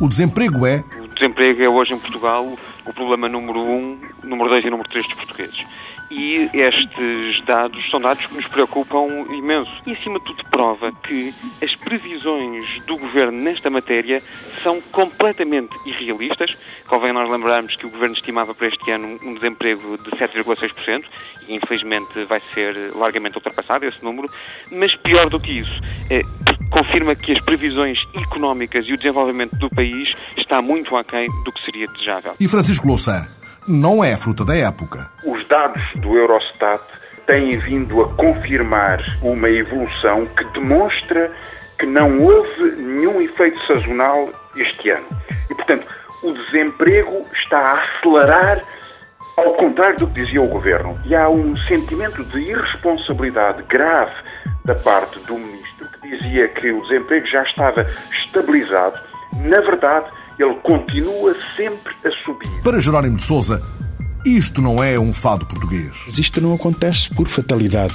o 0.00 0.08
desemprego 0.08 0.66
é... 0.66 0.84
Desemprego 1.18 1.62
é 1.62 1.68
hoje 1.68 1.94
em 1.94 1.98
Portugal 1.98 2.46
o 2.86 2.92
problema 2.92 3.28
número 3.28 3.60
um, 3.60 4.00
número 4.22 4.50
dois 4.50 4.64
e 4.64 4.70
número 4.70 4.88
três 4.88 5.04
dos 5.06 5.16
portugueses 5.16 5.66
e 6.10 6.48
estes 6.54 7.44
dados 7.44 7.90
são 7.90 8.00
dados 8.00 8.24
que 8.24 8.34
nos 8.34 8.46
preocupam 8.46 9.06
imenso. 9.30 9.70
E, 9.86 9.92
acima 9.92 10.18
de 10.18 10.24
tudo, 10.24 10.44
prova 10.50 10.92
que 10.92 11.34
as 11.62 11.74
previsões 11.76 12.80
do 12.86 12.96
Governo 12.96 13.38
nesta 13.40 13.68
matéria 13.68 14.22
são 14.62 14.80
completamente 14.80 15.76
irrealistas. 15.84 16.56
Convém 16.86 17.12
nós 17.12 17.30
lembrarmos 17.30 17.76
que 17.76 17.86
o 17.86 17.90
Governo 17.90 18.14
estimava 18.14 18.54
para 18.54 18.68
este 18.68 18.90
ano 18.90 19.18
um 19.22 19.34
desemprego 19.34 19.98
de 19.98 20.10
7,6% 20.12 21.04
e, 21.46 21.54
infelizmente, 21.54 22.24
vai 22.24 22.40
ser 22.54 22.74
largamente 22.94 23.36
ultrapassado 23.36 23.84
esse 23.84 24.02
número. 24.02 24.28
Mas, 24.72 24.94
pior 24.96 25.28
do 25.28 25.38
que 25.38 25.60
isso, 25.60 25.80
é, 26.10 26.22
confirma 26.70 27.14
que 27.14 27.32
as 27.32 27.44
previsões 27.44 27.98
económicas 28.14 28.84
e 28.86 28.92
o 28.92 28.96
desenvolvimento 28.96 29.56
do 29.56 29.68
país 29.70 30.10
está 30.36 30.62
muito 30.62 30.96
aquém 30.96 31.28
do 31.44 31.52
que 31.52 31.64
seria 31.64 31.86
desejável. 31.88 32.34
E 32.38 32.48
Francisco 32.48 32.86
Louçã? 32.86 33.26
não 33.68 34.02
é 34.02 34.16
fruta 34.16 34.44
da 34.44 34.56
época. 34.56 35.10
Os 35.24 35.46
dados 35.46 35.82
do 35.96 36.16
Eurostat 36.16 36.82
têm 37.26 37.50
vindo 37.58 38.00
a 38.00 38.08
confirmar 38.14 39.00
uma 39.22 39.50
evolução 39.50 40.26
que 40.26 40.44
demonstra 40.58 41.30
que 41.78 41.84
não 41.84 42.18
houve 42.18 42.76
nenhum 42.78 43.20
efeito 43.20 43.60
sazonal 43.66 44.30
este 44.56 44.90
ano. 44.90 45.06
E, 45.50 45.54
portanto, 45.54 45.86
o 46.22 46.32
desemprego 46.32 47.26
está 47.34 47.58
a 47.58 47.82
acelerar 47.82 48.64
ao 49.36 49.52
contrário 49.52 49.98
do 49.98 50.06
que 50.08 50.24
dizia 50.24 50.42
o 50.42 50.48
governo. 50.48 50.98
E 51.04 51.14
há 51.14 51.28
um 51.28 51.56
sentimento 51.68 52.24
de 52.24 52.40
irresponsabilidade 52.40 53.62
grave 53.64 54.14
da 54.68 54.74
parte 54.74 55.18
do 55.20 55.34
ministro, 55.38 55.88
que 55.88 56.10
dizia 56.10 56.46
que 56.48 56.70
o 56.70 56.82
desemprego 56.82 57.26
já 57.26 57.42
estava 57.42 57.86
estabilizado. 58.22 59.00
Na 59.32 59.60
verdade, 59.62 60.06
ele 60.38 60.54
continua 60.56 61.34
sempre 61.56 61.94
a 62.04 62.10
subir. 62.22 62.62
Para 62.62 62.78
Jerónimo 62.78 63.16
de 63.16 63.22
Souza, 63.22 63.62
isto 64.26 64.60
não 64.60 64.82
é 64.84 64.98
um 64.98 65.10
fado 65.10 65.46
português. 65.46 65.96
Isto 66.06 66.42
não 66.42 66.54
acontece 66.54 67.12
por 67.14 67.26
fatalidade. 67.28 67.94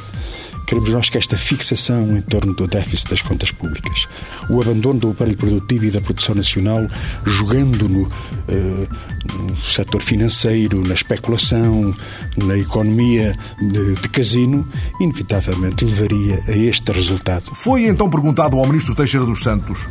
Queremos 0.66 0.90
nós 0.92 1.10
que 1.10 1.18
esta 1.18 1.38
fixação 1.38 2.18
em 2.18 2.22
torno 2.22 2.54
do 2.54 2.68
déficit 2.68 3.10
das 3.10 3.22
contas 3.22 3.52
públicas, 3.52 4.08
o 4.50 4.62
abandono 4.62 5.00
do 5.00 5.12
aparelho 5.12 5.38
produtivo 5.38 5.86
e 5.86 5.92
da 5.92 6.02
produção 6.02 6.36
nacional, 6.36 6.88
jogando 7.26 7.88
no, 7.88 8.04
uh, 8.04 8.88
no 9.34 9.62
setor 9.62 10.02
financeiro, 10.02 10.82
na 10.88 10.94
especulação, 10.94 11.96
na 12.38 12.58
economia 12.58 13.36
de, 13.60 13.96
de, 13.96 14.10
casino, 14.10 14.68
inevitavelmente 15.00 15.86
levaria 15.86 16.42
a 16.48 16.58
este 16.58 16.92
resultado. 16.92 17.54
Foi 17.54 17.86
então 17.88 18.10
perguntado 18.10 18.58
ao 18.58 18.66
ministro 18.66 18.96
Teixeira 18.96 19.26
dos 19.26 19.42
Santos 19.42 19.88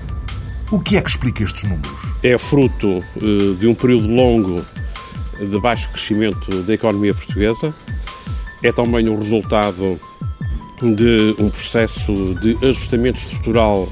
o 0.73 0.81
que 0.81 0.97
é 0.97 1.03
que 1.03 1.11
explica 1.11 1.45
estes 1.45 1.65
números? 1.65 2.01
É 2.23 2.39
fruto 2.39 3.05
uh, 3.17 3.55
de 3.57 3.67
um 3.67 3.75
período 3.75 4.09
longo 4.09 4.65
de 5.39 5.61
baixo 5.61 5.91
crescimento 5.91 6.63
da 6.63 6.73
economia 6.73 7.13
portuguesa. 7.13 7.75
É 8.63 8.73
também 8.73 9.07
o 9.07 9.15
resultado 9.15 10.01
de 10.83 11.37
um 11.39 11.49
processo 11.49 12.13
de 12.41 12.57
ajustamento 12.67 13.19
estrutural 13.19 13.89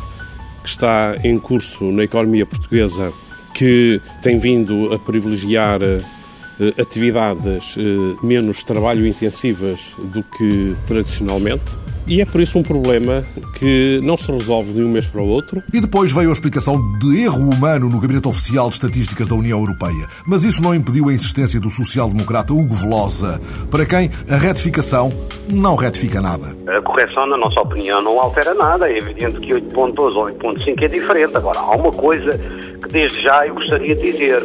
que 0.62 0.68
está 0.68 1.16
em 1.23 1.38
curso 1.38 1.90
na 1.92 2.04
economia 2.04 2.44
portuguesa, 2.44 3.12
que 3.54 4.00
tem 4.20 4.38
vindo 4.38 4.92
a 4.92 4.99
privilegiar 4.99 5.80
uh, 5.80 6.80
atividades 6.80 7.76
uh, 7.76 8.26
menos 8.26 8.62
trabalho 8.62 9.06
intensivas 9.06 9.80
do 9.99 10.23
que 10.23 10.76
tradicionalmente 10.87 11.76
e 12.11 12.21
é 12.21 12.26
por 12.26 12.40
isso 12.40 12.59
um 12.59 12.62
problema 12.62 13.25
que 13.57 14.00
não 14.02 14.19
se 14.19 14.31
resolve 14.33 14.73
de 14.73 14.83
um 14.83 14.88
mês 14.88 15.07
para 15.07 15.23
o 15.23 15.29
outro. 15.29 15.62
E 15.73 15.81
depois 15.81 16.12
veio 16.12 16.31
a 16.31 16.33
explicação 16.33 16.99
de 16.99 17.23
erro 17.23 17.49
humano 17.49 17.88
no 17.88 18.00
Gabinete 18.00 18.26
Oficial 18.26 18.69
de 18.69 18.75
Estatísticas 18.75 19.29
da 19.29 19.37
União 19.37 19.61
Europeia. 19.61 20.09
Mas 20.26 20.43
isso 20.43 20.61
não 20.61 20.75
impediu 20.75 21.09
a 21.09 21.12
insistência 21.12 21.61
do 21.61 21.71
social-democrata 21.71 22.52
Hugo 22.52 22.75
Velosa, 22.75 23.40
para 23.71 23.87
quem 23.87 24.11
a 24.29 24.37
retificação 24.37 25.09
não 25.52 25.76
retifica 25.76 26.21
nada. 26.21 26.49
A 26.67 26.83
correção, 26.83 27.29
na 27.29 27.37
nossa 27.37 27.61
opinião, 27.61 28.02
não 28.02 28.21
altera 28.21 28.55
nada. 28.55 28.90
É 28.90 28.99
evidente 28.99 29.38
que 29.38 29.55
8.12 29.55 30.17
ou 30.17 30.26
8.5 30.26 30.83
é 30.83 30.88
diferente. 30.88 31.37
Agora, 31.37 31.61
há 31.61 31.76
uma 31.76 31.93
coisa 31.93 32.31
que 32.31 32.88
desde 32.88 33.23
já 33.23 33.47
eu 33.47 33.55
gostaria 33.55 33.95
de 33.95 34.11
dizer. 34.11 34.43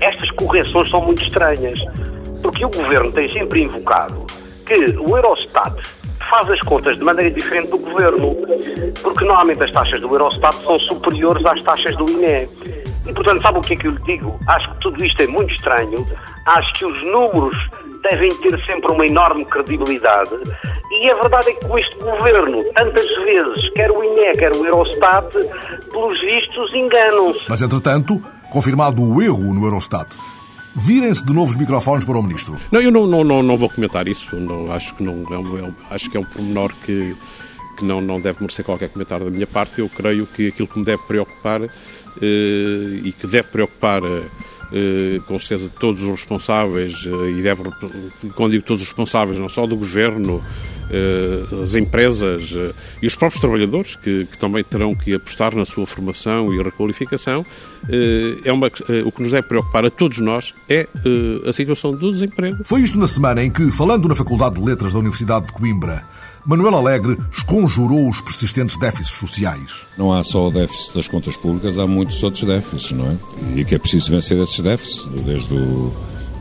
Estas 0.00 0.28
correções 0.32 0.90
são 0.90 1.00
muito 1.04 1.22
estranhas, 1.22 1.78
porque 2.42 2.64
o 2.64 2.70
Governo 2.70 3.12
tem 3.12 3.30
sempre 3.30 3.62
invocado 3.62 4.26
que 4.66 4.74
o 4.74 5.16
Eurostat 5.16 5.95
faz 6.28 6.50
as 6.50 6.60
contas 6.60 6.96
de 6.96 7.04
maneira 7.04 7.30
diferente 7.30 7.70
do 7.70 7.78
governo, 7.78 8.36
porque 9.02 9.24
normalmente 9.24 9.62
as 9.62 9.72
taxas 9.72 10.00
do 10.00 10.08
Eurostat 10.08 10.54
são 10.56 10.78
superiores 10.78 11.44
às 11.44 11.62
taxas 11.62 11.96
do 11.96 12.08
INE. 12.10 12.48
E, 13.06 13.12
portanto, 13.12 13.42
sabe 13.42 13.58
o 13.58 13.60
que 13.60 13.74
é 13.74 13.76
que 13.76 13.86
eu 13.86 13.92
lhe 13.92 14.02
digo? 14.02 14.38
Acho 14.48 14.70
que 14.72 14.80
tudo 14.80 15.04
isto 15.04 15.22
é 15.22 15.26
muito 15.28 15.54
estranho, 15.54 16.06
acho 16.46 16.72
que 16.74 16.84
os 16.84 17.02
números 17.04 17.56
devem 18.10 18.28
ter 18.40 18.64
sempre 18.64 18.92
uma 18.92 19.06
enorme 19.06 19.44
credibilidade. 19.44 20.30
E 20.90 21.10
a 21.10 21.14
verdade 21.14 21.50
é 21.50 21.52
que 21.54 21.66
com 21.66 21.78
este 21.78 21.96
governo, 21.98 22.64
tantas 22.74 23.08
vezes, 23.24 23.72
quer 23.74 23.90
o 23.90 24.02
INE, 24.02 24.32
quer 24.38 24.54
o 24.56 24.64
Eurostat, 24.64 25.30
pelos 25.92 26.20
vistos, 26.20 26.74
enganam-se. 26.74 27.44
Mas, 27.48 27.62
entretanto, 27.62 28.20
confirmado 28.52 29.02
o 29.02 29.22
erro 29.22 29.54
no 29.54 29.64
Eurostat, 29.64 30.16
virem-se 30.76 31.24
de 31.24 31.32
novo 31.32 31.50
os 31.50 31.56
microfones 31.56 32.04
para 32.04 32.18
o 32.18 32.22
Ministro. 32.22 32.56
Não, 32.70 32.80
eu 32.80 32.90
não, 32.90 33.06
não, 33.06 33.24
não, 33.24 33.42
não 33.42 33.56
vou 33.56 33.70
comentar 33.70 34.06
isso. 34.06 34.36
Não, 34.36 34.70
acho 34.70 34.94
que 34.94 35.02
não 35.02 35.24
é 35.30 35.60
é 35.60 35.94
acho 35.94 36.10
que 36.10 36.16
é 36.16 36.20
um 36.20 36.24
pormenor 36.24 36.72
que, 36.84 37.16
que 37.76 37.84
não, 37.84 38.00
não 38.00 38.20
deve 38.20 38.40
merecer 38.40 38.64
qualquer 38.64 38.90
comentário 38.90 39.24
da 39.24 39.30
minha 39.30 39.46
parte. 39.46 39.78
Eu 39.78 39.88
creio 39.88 40.26
que 40.26 40.48
aquilo 40.48 40.68
que 40.68 40.78
me 40.78 40.84
deve 40.84 41.02
preocupar 41.04 41.62
eh, 41.62 43.00
e 43.04 43.12
que 43.12 43.26
deve 43.26 43.48
preocupar 43.48 44.02
eh, 44.72 45.20
com 45.26 45.38
certeza 45.38 45.70
todos 45.78 46.02
os 46.02 46.10
responsáveis, 46.10 46.94
eh, 47.06 47.30
e 47.30 47.42
deve, 47.42 47.62
quando 48.34 48.52
digo 48.52 48.64
todos 48.64 48.82
os 48.82 48.88
responsáveis, 48.88 49.38
não 49.38 49.48
só 49.48 49.66
do 49.66 49.76
Governo, 49.76 50.42
as 51.62 51.74
empresas 51.74 52.52
eh, 52.56 52.72
e 53.02 53.06
os 53.06 53.14
próprios 53.14 53.40
trabalhadores, 53.40 53.96
que, 53.96 54.24
que, 54.26 54.38
também 54.38 54.62
terão 54.62 54.94
que 54.94 55.14
apostar 55.14 55.54
na 55.54 55.64
sua 55.64 55.86
formação 55.86 56.52
e 56.52 56.62
requalificação, 56.62 57.44
eh, 57.88 58.36
é 58.44 58.52
uma, 58.52 58.68
o 59.04 59.12
que 59.12 59.22
nos 59.22 59.32
deve 59.32 59.48
preocupar 59.48 59.84
a 59.84 59.90
todos 59.90 60.18
nós 60.18 60.54
é 60.68 60.88
a 61.46 61.52
situação 61.52 61.92
do 61.92 62.12
desemprego. 62.12 62.58
Foi 62.64 62.80
isto 62.80 62.98
na 62.98 63.06
semana 63.06 63.42
em 63.42 63.50
que, 63.50 63.70
falando 63.72 64.08
na 64.08 64.14
Faculdade 64.14 64.56
de 64.56 64.62
Letras 64.62 64.92
da 64.92 64.98
Universidade 64.98 65.46
de 65.46 65.52
Coimbra, 65.52 66.04
Manuel 66.46 66.76
Alegre 66.76 67.18
esconjurou 67.32 68.08
os 68.08 68.20
persistentes 68.20 68.78
déficits 68.78 69.18
sociais. 69.18 69.84
Não 69.98 70.12
há 70.12 70.22
só 70.22 70.46
o 70.46 70.50
déficit 70.52 70.94
das 70.94 71.08
contas 71.08 71.36
públicas, 71.36 71.76
há 71.76 71.88
muitos 71.88 72.22
outros 72.22 72.44
déficits, 72.44 72.92
não 72.92 73.10
é? 73.10 73.16
E 73.56 73.64
que 73.64 73.74
é 73.74 73.78
preciso 73.78 74.12
vencer 74.12 74.38
esses 74.38 74.60
déficits, 74.60 75.06
desde 75.24 75.52
o, 75.52 75.92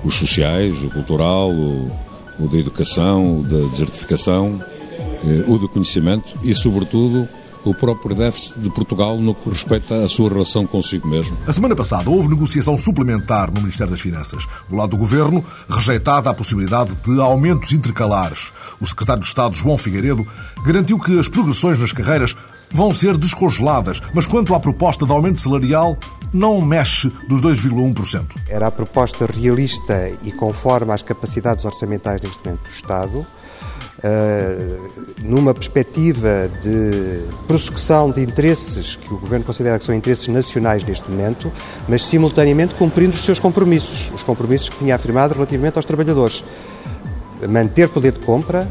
os 0.03 0.13
sociais, 0.13 0.77
o 0.83 0.91
cultural, 0.91 1.49
o, 1.49 1.91
o 2.39 2.47
da 2.47 2.57
educação, 2.57 3.39
o 3.39 3.43
da 3.43 3.69
desertificação, 3.69 4.61
eh, 5.23 5.43
o 5.47 5.57
do 5.57 5.67
conhecimento 5.69 6.37
e, 6.43 6.53
sobretudo, 6.53 7.27
o 7.65 7.73
próprio 7.73 8.15
déficit 8.15 8.59
de 8.59 8.69
Portugal 8.69 9.17
no 9.17 9.33
que 9.33 9.49
respeita 9.49 10.03
à 10.03 10.07
sua 10.07 10.29
relação 10.29 10.67
consigo 10.67 11.07
mesmo. 11.07 11.35
A 11.47 11.51
semana 11.51 11.75
passada 11.75 12.09
houve 12.09 12.29
negociação 12.29 12.77
suplementar 12.77 13.51
no 13.51 13.59
Ministério 13.59 13.91
das 13.91 14.01
Finanças. 14.01 14.45
Do 14.69 14.75
lado 14.75 14.91
do 14.91 14.97
Governo, 14.97 15.43
rejeitada 15.67 16.29
a 16.29 16.33
possibilidade 16.33 16.95
de 17.03 17.19
aumentos 17.19 17.73
intercalares. 17.73 18.51
O 18.79 18.85
secretário 18.85 19.21
de 19.21 19.27
Estado, 19.27 19.55
João 19.55 19.77
Figueiredo, 19.77 20.25
garantiu 20.63 20.99
que 20.99 21.17
as 21.19 21.27
progressões 21.27 21.79
nas 21.79 21.91
carreiras 21.91 22.35
vão 22.71 22.93
ser 22.93 23.17
descongeladas, 23.17 24.01
mas 24.13 24.27
quanto 24.27 24.53
à 24.53 24.59
proposta 24.59 25.05
de 25.05 25.11
aumento 25.11 25.41
salarial, 25.41 25.97
não 26.35 26.59
mexe 26.59 27.09
dos 27.29 27.41
2,1%. 27.41 28.25
Era 28.49 28.67
a 28.67 28.71
proposta 28.71 29.25
realista 29.25 30.11
e 30.21 30.33
conforme 30.33 30.91
às 30.91 31.01
capacidades 31.01 31.63
orçamentais 31.63 32.21
neste 32.21 32.39
momento 32.45 32.63
do 32.63 32.69
Estado, 32.69 33.25
Uh, 33.97 34.91
numa 35.23 35.51
perspectiva 35.53 36.51
de 36.61 37.21
prossecução 37.47 38.11
de 38.11 38.21
interesses 38.21 38.97
que 38.97 39.11
o 39.11 39.17
Governo 39.17 39.43
considera 39.45 39.79
que 39.79 39.85
são 39.85 39.95
interesses 39.95 40.27
nacionais 40.27 40.83
neste 40.83 41.09
momento, 41.09 41.51
mas 41.87 42.03
simultaneamente 42.03 42.75
cumprindo 42.75 43.15
os 43.15 43.23
seus 43.23 43.39
compromissos, 43.39 44.11
os 44.13 44.21
compromissos 44.21 44.69
que 44.69 44.77
tinha 44.77 44.95
afirmado 44.95 45.33
relativamente 45.33 45.77
aos 45.77 45.85
trabalhadores. 45.85 46.43
Manter 47.49 47.89
poder 47.89 48.11
de 48.11 48.19
compra, 48.19 48.69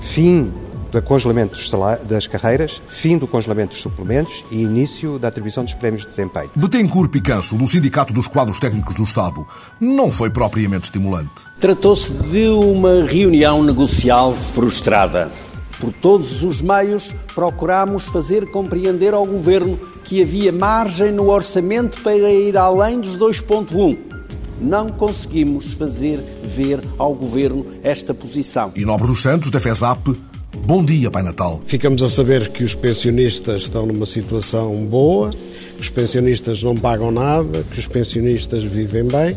fim 0.00 0.52
do 0.92 1.00
congelamento 1.00 1.58
das 2.06 2.26
carreiras, 2.26 2.82
fim 2.88 3.16
do 3.16 3.26
congelamento 3.26 3.72
dos 3.72 3.82
suplementos 3.82 4.44
e 4.50 4.62
início 4.62 5.18
da 5.18 5.28
atribuição 5.28 5.64
dos 5.64 5.72
prémios 5.74 6.02
de 6.02 6.08
desempenho. 6.08 6.50
Betancourt 6.54 7.10
Picanso, 7.10 7.56
do 7.56 7.66
Sindicato 7.66 8.12
dos 8.12 8.28
Quadros 8.28 8.58
Técnicos 8.58 8.94
do 8.94 9.02
Estado, 9.02 9.46
não 9.80 10.12
foi 10.12 10.28
propriamente 10.28 10.84
estimulante. 10.84 11.44
Tratou-se 11.58 12.12
de 12.12 12.46
uma 12.48 13.04
reunião 13.04 13.62
negocial 13.62 14.34
frustrada. 14.34 15.32
Por 15.80 15.92
todos 15.92 16.44
os 16.44 16.60
meios, 16.60 17.12
procurámos 17.34 18.04
fazer 18.04 18.50
compreender 18.50 19.14
ao 19.14 19.26
Governo 19.26 19.80
que 20.04 20.22
havia 20.22 20.52
margem 20.52 21.10
no 21.10 21.30
orçamento 21.30 22.00
para 22.02 22.30
ir 22.30 22.56
além 22.56 23.00
dos 23.00 23.16
2,1 23.16 24.12
não 24.60 24.88
conseguimos 24.88 25.72
fazer 25.72 26.22
ver 26.44 26.80
ao 26.96 27.12
Governo 27.14 27.66
esta 27.82 28.14
posição. 28.14 28.70
E 28.76 28.84
Nobre 28.84 29.08
dos 29.08 29.20
Santos, 29.20 29.50
da 29.50 29.58
FESAP, 29.58 30.16
bom 30.58 30.84
dia, 30.84 31.10
Pai 31.10 31.22
Natal. 31.22 31.60
Ficamos 31.66 32.02
a 32.02 32.10
saber 32.10 32.50
que 32.50 32.62
os 32.64 32.74
pensionistas 32.74 33.62
estão 33.62 33.86
numa 33.86 34.06
situação 34.06 34.84
boa, 34.84 35.30
que 35.30 35.80
os 35.80 35.88
pensionistas 35.88 36.62
não 36.62 36.76
pagam 36.76 37.10
nada, 37.10 37.64
que 37.70 37.78
os 37.78 37.86
pensionistas 37.86 38.62
vivem 38.62 39.04
bem. 39.04 39.36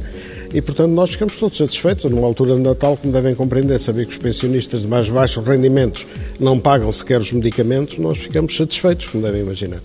E, 0.53 0.61
portanto, 0.61 0.91
nós 0.91 1.11
ficamos 1.11 1.35
todos 1.35 1.57
satisfeitos, 1.57 2.05
numa 2.05 2.25
altura 2.27 2.55
de 2.55 2.61
Natal, 2.61 2.95
como 2.97 3.11
devem 3.11 3.35
compreender, 3.35 3.79
saber 3.79 4.05
que 4.05 4.11
os 4.11 4.17
pensionistas 4.17 4.81
de 4.81 4.87
mais 4.87 5.09
baixos 5.09 5.45
rendimentos 5.45 6.05
não 6.39 6.59
pagam 6.59 6.91
sequer 6.91 7.19
os 7.19 7.31
medicamentos, 7.31 7.97
nós 7.97 8.17
ficamos 8.17 8.55
satisfeitos, 8.55 9.07
como 9.07 9.23
devem 9.23 9.41
imaginar. 9.41 9.81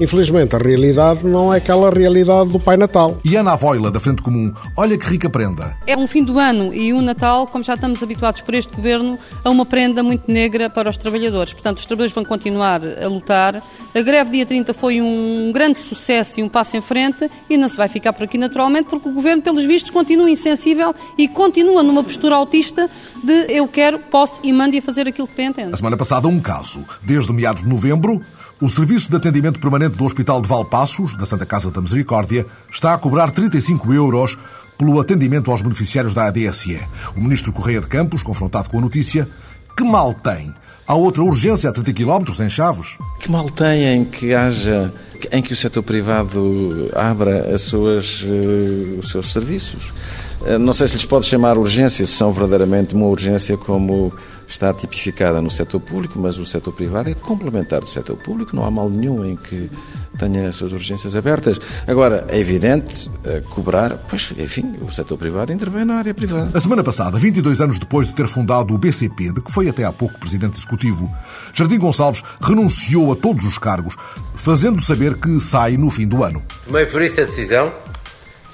Infelizmente, 0.00 0.54
a 0.54 0.58
realidade 0.58 1.26
não 1.26 1.52
é 1.52 1.56
aquela 1.56 1.90
realidade 1.90 2.50
do 2.50 2.60
Pai 2.60 2.76
Natal. 2.76 3.18
E 3.24 3.34
Ana 3.34 3.52
Avoila, 3.52 3.90
da 3.90 3.98
Frente 3.98 4.22
Comum, 4.22 4.52
olha 4.76 4.96
que 4.96 5.04
rica 5.06 5.28
prenda. 5.28 5.76
É 5.86 5.96
um 5.96 6.06
fim 6.06 6.22
do 6.22 6.38
ano 6.38 6.72
e 6.72 6.92
um 6.92 7.02
Natal, 7.02 7.48
como 7.48 7.64
já 7.64 7.74
estamos 7.74 8.00
habituados 8.00 8.40
por 8.42 8.54
este 8.54 8.74
Governo, 8.76 9.18
a 9.42 9.50
uma 9.50 9.66
prenda 9.66 10.02
muito 10.02 10.30
negra 10.30 10.70
para 10.70 10.88
os 10.88 10.96
trabalhadores. 10.96 11.52
Portanto, 11.52 11.78
os 11.78 11.86
trabalhadores 11.86 12.14
vão 12.14 12.24
continuar 12.24 12.80
a 12.84 13.08
lutar. 13.08 13.62
A 13.92 14.00
greve 14.00 14.30
dia 14.30 14.46
30 14.46 14.72
foi 14.72 15.00
um 15.00 15.50
grande 15.52 15.80
sucesso 15.80 16.38
e 16.38 16.42
um 16.44 16.48
passo 16.48 16.76
em 16.76 16.80
frente 16.80 17.28
e 17.50 17.56
não 17.56 17.68
se 17.68 17.76
vai 17.76 17.88
ficar 17.88 18.12
por 18.12 18.22
aqui 18.22 18.38
naturalmente, 18.38 18.88
porque 18.88 19.08
o 19.08 19.12
Governo, 19.12 19.42
pelos 19.42 19.64
vistos, 19.64 19.90
continua 19.90 20.30
insensível 20.30 20.94
e 21.16 21.26
continua 21.26 21.82
numa 21.82 22.04
postura 22.04 22.36
autista 22.36 22.88
de 23.24 23.52
eu 23.52 23.66
quero, 23.66 23.98
posso 23.98 24.40
e 24.44 24.52
mando 24.52 24.76
e 24.76 24.80
fazer 24.80 25.08
aquilo 25.08 25.26
que 25.26 25.34
bem 25.34 25.46
entendo. 25.46 25.74
A 25.74 25.76
semana 25.76 25.96
passada, 25.96 26.28
um 26.28 26.38
caso. 26.38 26.84
Desde 27.02 27.32
meados 27.32 27.62
de 27.62 27.68
novembro, 27.68 28.20
o 28.60 28.68
Serviço 28.68 29.08
de 29.08 29.16
Atendimento 29.16 29.60
Permanente 29.60 29.96
do 29.96 30.04
Hospital 30.04 30.42
de 30.42 30.48
Valpassos, 30.48 31.16
da 31.16 31.24
Santa 31.24 31.46
Casa 31.46 31.70
da 31.70 31.80
Misericórdia, 31.80 32.44
está 32.70 32.92
a 32.92 32.98
cobrar 32.98 33.30
35 33.30 33.92
euros 33.94 34.36
pelo 34.76 34.98
atendimento 34.98 35.50
aos 35.50 35.62
beneficiários 35.62 36.12
da 36.12 36.26
ADSE. 36.26 36.80
O 37.16 37.20
ministro 37.20 37.52
Correia 37.52 37.80
de 37.80 37.86
Campos, 37.86 38.22
confrontado 38.22 38.68
com 38.68 38.78
a 38.78 38.80
notícia, 38.80 39.28
que 39.76 39.84
mal 39.84 40.12
tem? 40.12 40.52
Há 40.88 40.94
outra 40.94 41.22
urgência 41.22 41.70
a 41.70 41.72
30 41.72 41.92
km 41.92 42.42
em 42.42 42.50
Chaves? 42.50 42.96
Que 43.20 43.30
mal 43.30 43.48
tem 43.48 43.84
em 43.84 44.04
que 44.04 44.34
haja, 44.34 44.92
em 45.30 45.40
que 45.42 45.52
o 45.52 45.56
setor 45.56 45.82
privado 45.82 46.90
abra 46.96 47.54
as 47.54 47.62
suas, 47.62 48.22
uh, 48.22 48.98
os 48.98 49.10
seus 49.10 49.32
serviços? 49.32 49.92
Uh, 50.40 50.58
não 50.58 50.72
sei 50.72 50.88
se 50.88 50.94
lhes 50.94 51.04
pode 51.04 51.26
chamar 51.26 51.58
urgência, 51.58 52.04
se 52.06 52.12
são 52.12 52.32
verdadeiramente 52.32 52.94
uma 52.94 53.06
urgência 53.06 53.56
como 53.56 54.12
está 54.48 54.72
tipificada 54.72 55.42
no 55.42 55.50
setor 55.50 55.78
público, 55.78 56.18
mas 56.18 56.38
o 56.38 56.46
setor 56.46 56.72
privado 56.72 57.10
é 57.10 57.14
complementar 57.14 57.80
do 57.80 57.86
setor 57.86 58.16
público, 58.16 58.56
não 58.56 58.64
há 58.64 58.70
mal 58.70 58.88
nenhum 58.88 59.24
em 59.24 59.36
que 59.36 59.70
tenha 60.18 60.48
as 60.48 60.56
suas 60.56 60.72
urgências 60.72 61.14
abertas. 61.14 61.58
Agora, 61.86 62.24
é 62.28 62.38
evidente, 62.38 63.08
uh, 63.08 63.42
cobrar, 63.50 63.98
pois, 64.08 64.32
enfim, 64.38 64.76
o 64.80 64.90
setor 64.90 65.18
privado 65.18 65.52
intervém 65.52 65.84
na 65.84 65.96
área 65.96 66.14
privada. 66.14 66.56
A 66.56 66.60
semana 66.60 66.82
passada, 66.82 67.18
22 67.18 67.60
anos 67.60 67.78
depois 67.78 68.08
de 68.08 68.14
ter 68.14 68.26
fundado 68.26 68.74
o 68.74 68.78
BCP, 68.78 69.34
de 69.34 69.42
que 69.42 69.52
foi 69.52 69.68
até 69.68 69.84
há 69.84 69.92
pouco 69.92 70.18
presidente 70.18 70.56
executivo, 70.56 71.14
Jardim 71.52 71.78
Gonçalves 71.78 72.22
renunciou 72.40 73.12
a 73.12 73.16
todos 73.16 73.44
os 73.44 73.58
cargos, 73.58 73.96
fazendo 74.34 74.82
saber 74.82 75.14
que 75.16 75.38
sai 75.40 75.76
no 75.76 75.90
fim 75.90 76.08
do 76.08 76.24
ano. 76.24 76.42
Tomei 76.64 76.86
por 76.86 77.02
isso 77.02 77.20
a 77.20 77.24
decisão 77.24 77.72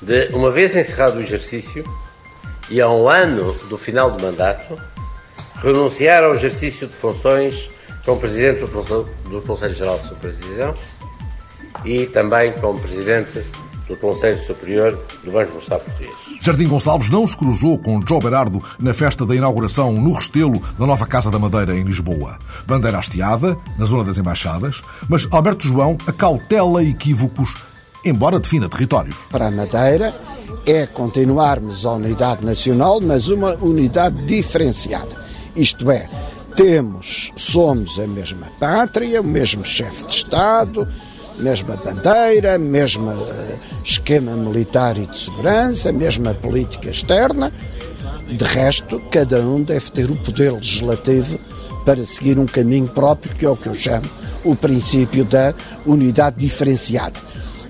de, 0.03 0.29
uma 0.35 0.51
vez 0.51 0.75
encerrado 0.75 1.19
o 1.19 1.21
exercício 1.21 1.85
e 2.69 2.81
a 2.81 2.89
um 2.89 3.09
ano 3.09 3.53
do 3.69 3.79
final 3.79 4.11
do 4.11 4.23
mandato, 4.23 4.77
renunciar 5.57 6.23
ao 6.23 6.35
exercício 6.35 6.87
de 6.87 6.95
funções 6.95 7.71
como 8.05 8.21
Presidente 8.21 8.61
do 8.61 9.43
Conselho 9.43 9.75
Geral 9.75 9.99
de 9.99 10.09
Supervisão 10.09 10.75
e 11.85 12.07
também 12.07 12.53
como 12.53 12.79
Presidente 12.79 13.43
do 13.89 13.97
Conselho 13.97 14.39
Superior 14.39 14.99
do 15.23 15.33
Banco 15.33 15.53
do 15.53 15.59
Estado 15.59 15.85
Português. 15.85 16.15
Jardim 16.41 16.69
Gonçalves 16.69 17.09
não 17.09 17.27
se 17.27 17.37
cruzou 17.37 17.79
com 17.79 18.01
João 18.07 18.21
Berardo 18.21 18.63
na 18.79 18.95
festa 18.95 19.27
da 19.27 19.35
inauguração 19.35 19.93
no 19.93 20.13
Restelo 20.13 20.61
da 20.79 20.87
nova 20.87 21.07
Casa 21.07 21.31
da 21.31 21.39
Madeira 21.39 21.75
em 21.75 21.83
Lisboa. 21.83 22.39
Bandeira 22.67 22.99
hasteada, 22.99 23.57
na 23.79 23.85
zona 23.85 24.05
das 24.05 24.19
embaixadas, 24.19 24.83
mas 25.09 25.27
Alberto 25.31 25.67
João 25.67 25.97
acautela 26.07 26.83
equívocos, 26.83 27.55
embora 28.05 28.39
defina 28.39 28.69
territórios. 28.69 29.17
Para 29.31 29.49
a 29.49 29.51
Madeira 29.51 30.15
é 30.67 30.87
continuarmos 30.87 31.85
a 31.85 31.93
unidade 31.93 32.45
nacional, 32.45 33.01
mas 33.01 33.29
uma 33.29 33.55
unidade 33.57 34.25
diferenciada. 34.25 35.24
Isto 35.57 35.91
é, 35.91 36.09
temos, 36.57 37.33
somos 37.37 37.99
a 37.99 38.07
mesma 38.07 38.47
pátria, 38.59 39.21
o 39.21 39.25
mesmo 39.25 39.65
chefe 39.65 40.05
de 40.07 40.15
Estado, 40.15 40.89
mesma 41.39 41.77
bandeira, 41.77 42.59
mesmo 42.59 43.11
uh, 43.11 43.59
esquema 43.85 44.33
militar 44.37 44.97
e 44.97 45.07
de 45.07 45.19
segurança, 45.19 45.93
mesma 45.93 46.35
política 46.35 46.91
externa. 46.91 47.53
De 48.27 48.45
resto, 48.45 49.01
cada 49.11 49.41
um 49.41 49.63
deve 49.63 49.91
ter 49.91 50.11
o 50.11 50.17
poder 50.17 50.53
legislativo 50.53 51.39
para 51.85 52.05
seguir 52.07 52.39
um 52.39 52.47
caminho 52.47 52.89
próprio, 52.89 53.35
que 53.35 53.45
é 53.45 53.51
o 53.51 53.57
que 53.57 53.69
eu 53.69 53.75
chamo 53.75 54.07
o 54.45 54.55
princípio 54.55 55.25
da 55.25 55.55
unidade 55.87 56.37
diferenciada. 56.37 57.19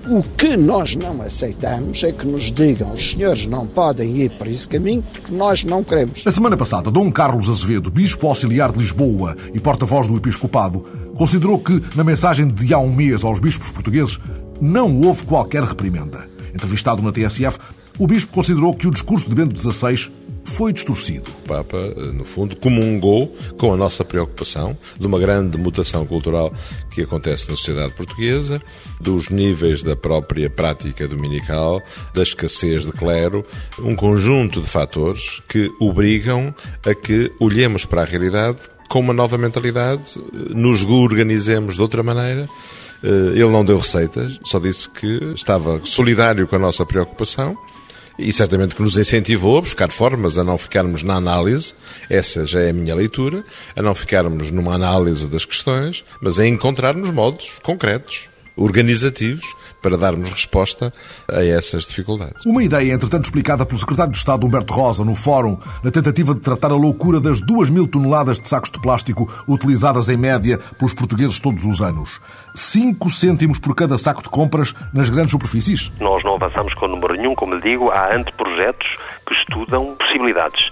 O 0.06 0.22
que 0.22 0.54
nós 0.54 0.94
não 0.96 1.22
aceitamos 1.22 2.04
é 2.04 2.12
que 2.12 2.26
nos 2.26 2.52
digam 2.52 2.92
os 2.92 3.12
senhores 3.12 3.46
não 3.46 3.66
podem 3.66 4.18
ir 4.18 4.36
por 4.36 4.46
esse 4.46 4.68
caminho 4.68 5.02
porque 5.02 5.32
nós 5.32 5.64
não 5.64 5.82
queremos. 5.82 6.22
A 6.26 6.30
semana 6.30 6.58
passada, 6.58 6.90
Dom 6.90 7.10
Carlos 7.10 7.48
Azevedo, 7.48 7.90
bispo 7.90 8.28
auxiliar 8.28 8.70
de 8.70 8.80
Lisboa 8.80 9.34
e 9.54 9.58
porta-voz 9.58 10.06
do 10.06 10.16
episcopado, 10.16 10.84
considerou 11.16 11.58
que, 11.58 11.82
na 11.96 12.04
mensagem 12.04 12.46
de 12.46 12.74
há 12.74 12.78
um 12.78 12.92
mês 12.92 13.24
aos 13.24 13.40
bispos 13.40 13.70
portugueses, 13.70 14.18
não 14.60 15.00
houve 15.00 15.24
qualquer 15.24 15.62
reprimenda. 15.62 16.28
Entrevistado 16.54 17.00
na 17.00 17.10
TSF, 17.10 17.58
o 17.98 18.06
bispo 18.06 18.34
considerou 18.34 18.74
que 18.74 18.86
o 18.86 18.90
discurso 18.90 19.26
de 19.26 19.34
Bento 19.34 19.58
XVI 19.58 20.10
foi 20.44 20.72
distorcido. 20.72 21.30
O 21.30 21.48
Papa, 21.48 21.78
no 22.12 22.24
fundo, 22.24 22.56
comungou 22.56 23.34
com 23.58 23.72
a 23.72 23.76
nossa 23.76 24.04
preocupação 24.04 24.76
de 24.98 25.06
uma 25.06 25.18
grande 25.18 25.58
mutação 25.58 26.06
cultural 26.06 26.52
que 26.90 27.02
acontece 27.02 27.48
na 27.50 27.56
sociedade 27.56 27.92
portuguesa, 27.94 28.62
dos 29.00 29.28
níveis 29.28 29.82
da 29.82 29.96
própria 29.96 30.48
prática 30.48 31.08
dominical, 31.08 31.82
da 32.12 32.22
escassez 32.22 32.84
de 32.84 32.92
clero, 32.92 33.44
um 33.78 33.96
conjunto 33.96 34.60
de 34.60 34.68
fatores 34.68 35.42
que 35.48 35.72
obrigam 35.80 36.54
a 36.86 36.94
que 36.94 37.32
olhemos 37.40 37.84
para 37.84 38.02
a 38.02 38.04
realidade 38.04 38.58
com 38.88 39.00
uma 39.00 39.12
nova 39.12 39.36
mentalidade, 39.36 40.20
nos 40.54 40.84
organizemos 40.84 41.74
de 41.74 41.82
outra 41.82 42.02
maneira. 42.02 42.48
Ele 43.02 43.50
não 43.50 43.64
deu 43.64 43.78
receitas, 43.78 44.38
só 44.44 44.58
disse 44.58 44.88
que 44.88 45.32
estava 45.34 45.80
solidário 45.84 46.46
com 46.46 46.56
a 46.56 46.58
nossa 46.58 46.86
preocupação 46.86 47.56
e 48.18 48.32
certamente 48.32 48.74
que 48.74 48.82
nos 48.82 48.96
incentivou 48.96 49.58
a 49.58 49.60
buscar 49.60 49.90
formas 49.90 50.38
a 50.38 50.44
não 50.44 50.56
ficarmos 50.56 51.02
na 51.02 51.14
análise, 51.14 51.74
essa 52.08 52.46
já 52.46 52.60
é 52.60 52.70
a 52.70 52.72
minha 52.72 52.94
leitura, 52.94 53.44
a 53.74 53.82
não 53.82 53.94
ficarmos 53.94 54.50
numa 54.50 54.74
análise 54.74 55.28
das 55.28 55.44
questões, 55.44 56.04
mas 56.20 56.38
a 56.38 56.46
encontrarmos 56.46 57.10
modos 57.10 57.58
concretos 57.62 58.28
organizativos 58.56 59.54
para 59.84 59.98
darmos 59.98 60.30
resposta 60.30 60.90
a 61.30 61.44
essas 61.44 61.84
dificuldades. 61.84 62.46
Uma 62.46 62.64
ideia, 62.64 62.94
entretanto, 62.94 63.24
explicada 63.24 63.66
pelo 63.66 63.78
secretário 63.78 64.12
de 64.12 64.16
Estado 64.16 64.46
Humberto 64.46 64.72
Rosa 64.72 65.04
no 65.04 65.14
Fórum, 65.14 65.58
na 65.82 65.90
tentativa 65.90 66.32
de 66.32 66.40
tratar 66.40 66.70
a 66.72 66.74
loucura 66.74 67.20
das 67.20 67.42
duas 67.42 67.68
mil 67.68 67.86
toneladas 67.86 68.40
de 68.40 68.48
sacos 68.48 68.70
de 68.70 68.80
plástico 68.80 69.30
utilizadas 69.46 70.08
em 70.08 70.16
média 70.16 70.58
pelos 70.78 70.94
portugueses 70.94 71.38
todos 71.38 71.66
os 71.66 71.82
anos. 71.82 72.18
5 72.54 73.10
cêntimos 73.10 73.58
por 73.58 73.74
cada 73.74 73.98
saco 73.98 74.22
de 74.22 74.30
compras 74.30 74.74
nas 74.92 75.10
grandes 75.10 75.32
superfícies. 75.32 75.92
Nós 76.00 76.24
não 76.24 76.36
avançamos 76.36 76.72
com 76.74 76.88
número 76.88 77.14
nenhum, 77.14 77.34
como 77.34 77.56
lhe 77.56 77.60
digo, 77.60 77.90
há 77.90 78.16
anteprojetos 78.16 78.86
que 79.26 79.34
estudam 79.34 79.96
possibilidades. 79.96 80.70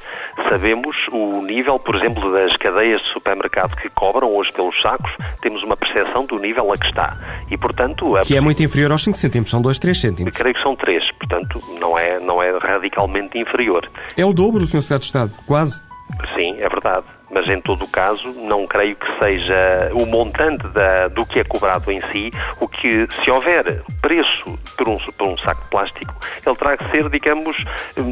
Sabemos 0.48 0.96
o 1.11 1.42
nível, 1.42 1.79
por 1.79 1.96
exemplo, 1.96 2.33
das 2.33 2.57
cadeias 2.57 3.01
de 3.03 3.09
supermercado 3.09 3.77
que 3.77 3.88
cobram 3.90 4.35
hoje 4.35 4.53
pelos 4.53 4.81
sacos, 4.81 5.11
temos 5.40 5.62
uma 5.62 5.77
percepção 5.77 6.25
do 6.25 6.38
nível 6.38 6.72
a 6.72 6.77
que 6.77 6.87
está. 6.87 7.16
E, 7.51 7.57
portanto... 7.57 8.16
A... 8.16 8.22
Que 8.22 8.37
é 8.37 8.40
muito 8.40 8.62
inferior 8.62 8.92
aos 8.92 9.02
5 9.03 9.17
cêntimos, 9.17 9.51
são 9.51 9.61
2, 9.61 9.79
3 9.79 10.01
cêntimos. 10.01 10.37
Creio 10.37 10.55
que 10.55 10.62
são 10.62 10.77
3, 10.77 11.12
portanto, 11.19 11.62
não 11.81 11.99
é, 11.99 12.19
não 12.21 12.43
é 12.43 12.57
radicalmente 12.59 13.38
inferior. 13.38 13.88
É 14.17 14.25
o 14.25 14.33
dobro, 14.33 14.61
Sr. 14.61 14.83
Secretário 14.83 15.01
de 15.01 15.07
Estado, 15.07 15.33
quase. 15.47 15.81
Sim, 16.37 16.57
é 16.59 16.69
verdade. 16.69 17.05
Mas 17.33 17.49
em 17.49 17.61
todo 17.61 17.85
o 17.85 17.88
caso, 17.88 18.29
não 18.33 18.66
creio 18.66 18.95
que 18.95 19.07
seja 19.25 19.90
o 19.95 20.07
montante 20.07 20.68
da, 20.68 21.09
do 21.09 21.25
que 21.25 21.40
é 21.40 21.45
cobrado 21.45 21.90
em 21.90 22.01
si, 22.12 22.31
o 22.61 22.68
que, 22.68 23.07
se 23.23 23.31
houver 23.31 23.83
preço 24.03 24.59
por 24.77 24.88
um, 24.88 24.99
por 25.16 25.29
um 25.29 25.38
saco 25.38 25.62
de 25.62 25.71
plástico, 25.71 26.14
ele 26.45 26.57
terá 26.57 26.77
que 26.77 26.90
ser, 26.90 27.09
digamos, 27.09 27.57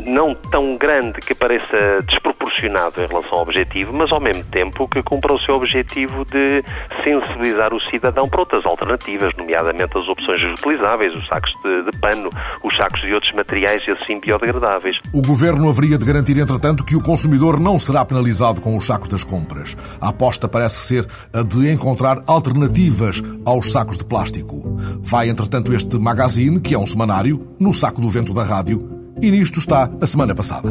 não 0.07 0.35
tão 0.35 0.77
grande 0.77 1.21
que 1.21 1.35
pareça 1.35 2.01
desproporcionado 2.07 3.03
em 3.03 3.07
relação 3.07 3.35
ao 3.35 3.43
objetivo, 3.43 3.93
mas 3.93 4.11
ao 4.11 4.21
mesmo 4.21 4.45
tempo 4.45 4.89
que 4.89 5.03
cumpra 5.03 5.35
o 5.35 5.41
seu 5.41 5.57
objetivo 5.57 6.25
de 6.25 6.65
sensibilizar 7.05 7.75
o 7.75 7.81
cidadão 7.85 8.29
para 8.29 8.41
outras 8.41 8.65
alternativas, 8.65 9.35
nomeadamente 9.37 9.99
as 9.99 10.09
opções 10.09 10.41
reutilizáveis, 10.41 11.15
os 11.15 11.27
sacos 11.27 11.53
de, 11.63 11.91
de 11.91 11.99
pano, 11.99 12.31
os 12.63 12.75
sacos 12.77 13.01
de 13.03 13.13
outros 13.13 13.33
materiais 13.35 13.87
e 13.87 13.91
assim 13.91 14.19
biodegradáveis. 14.19 14.97
O 15.13 15.21
governo 15.21 15.69
haveria 15.69 15.99
de 15.99 16.07
garantir, 16.07 16.39
entretanto, 16.39 16.85
que 16.85 16.97
o 16.97 17.03
consumidor 17.03 17.61
não 17.61 17.79
será 17.79 18.05
penalizado 18.05 18.61
com 18.61 18.77
os 18.77 18.87
sacos 18.87 19.10
das 19.11 19.25
compras. 19.25 19.77
A 20.01 20.09
aposta 20.09 20.49
parece 20.49 20.77
ser 20.87 21.09
a 21.33 21.43
de 21.43 21.71
encontrar 21.71 22.23
alternativas 22.27 23.23
aos 23.45 23.71
sacos 23.71 23.99
de 23.99 24.05
plástico. 24.05 24.77
Vai, 25.03 25.29
entretanto, 25.29 25.73
este 25.73 25.99
magazine, 25.99 26.61
que 26.61 26.75
é 26.75 26.79
um 26.79 26.87
semanário, 26.87 27.49
no 27.59 27.75
saco 27.75 28.01
do 28.01 28.09
vento 28.09 28.33
da 28.33 28.45
rádio, 28.45 28.89
e 29.21 29.31
nisto 29.31 29.59
está 29.59 29.91
a 30.01 30.07
semana 30.07 30.35
passada. 30.35 30.71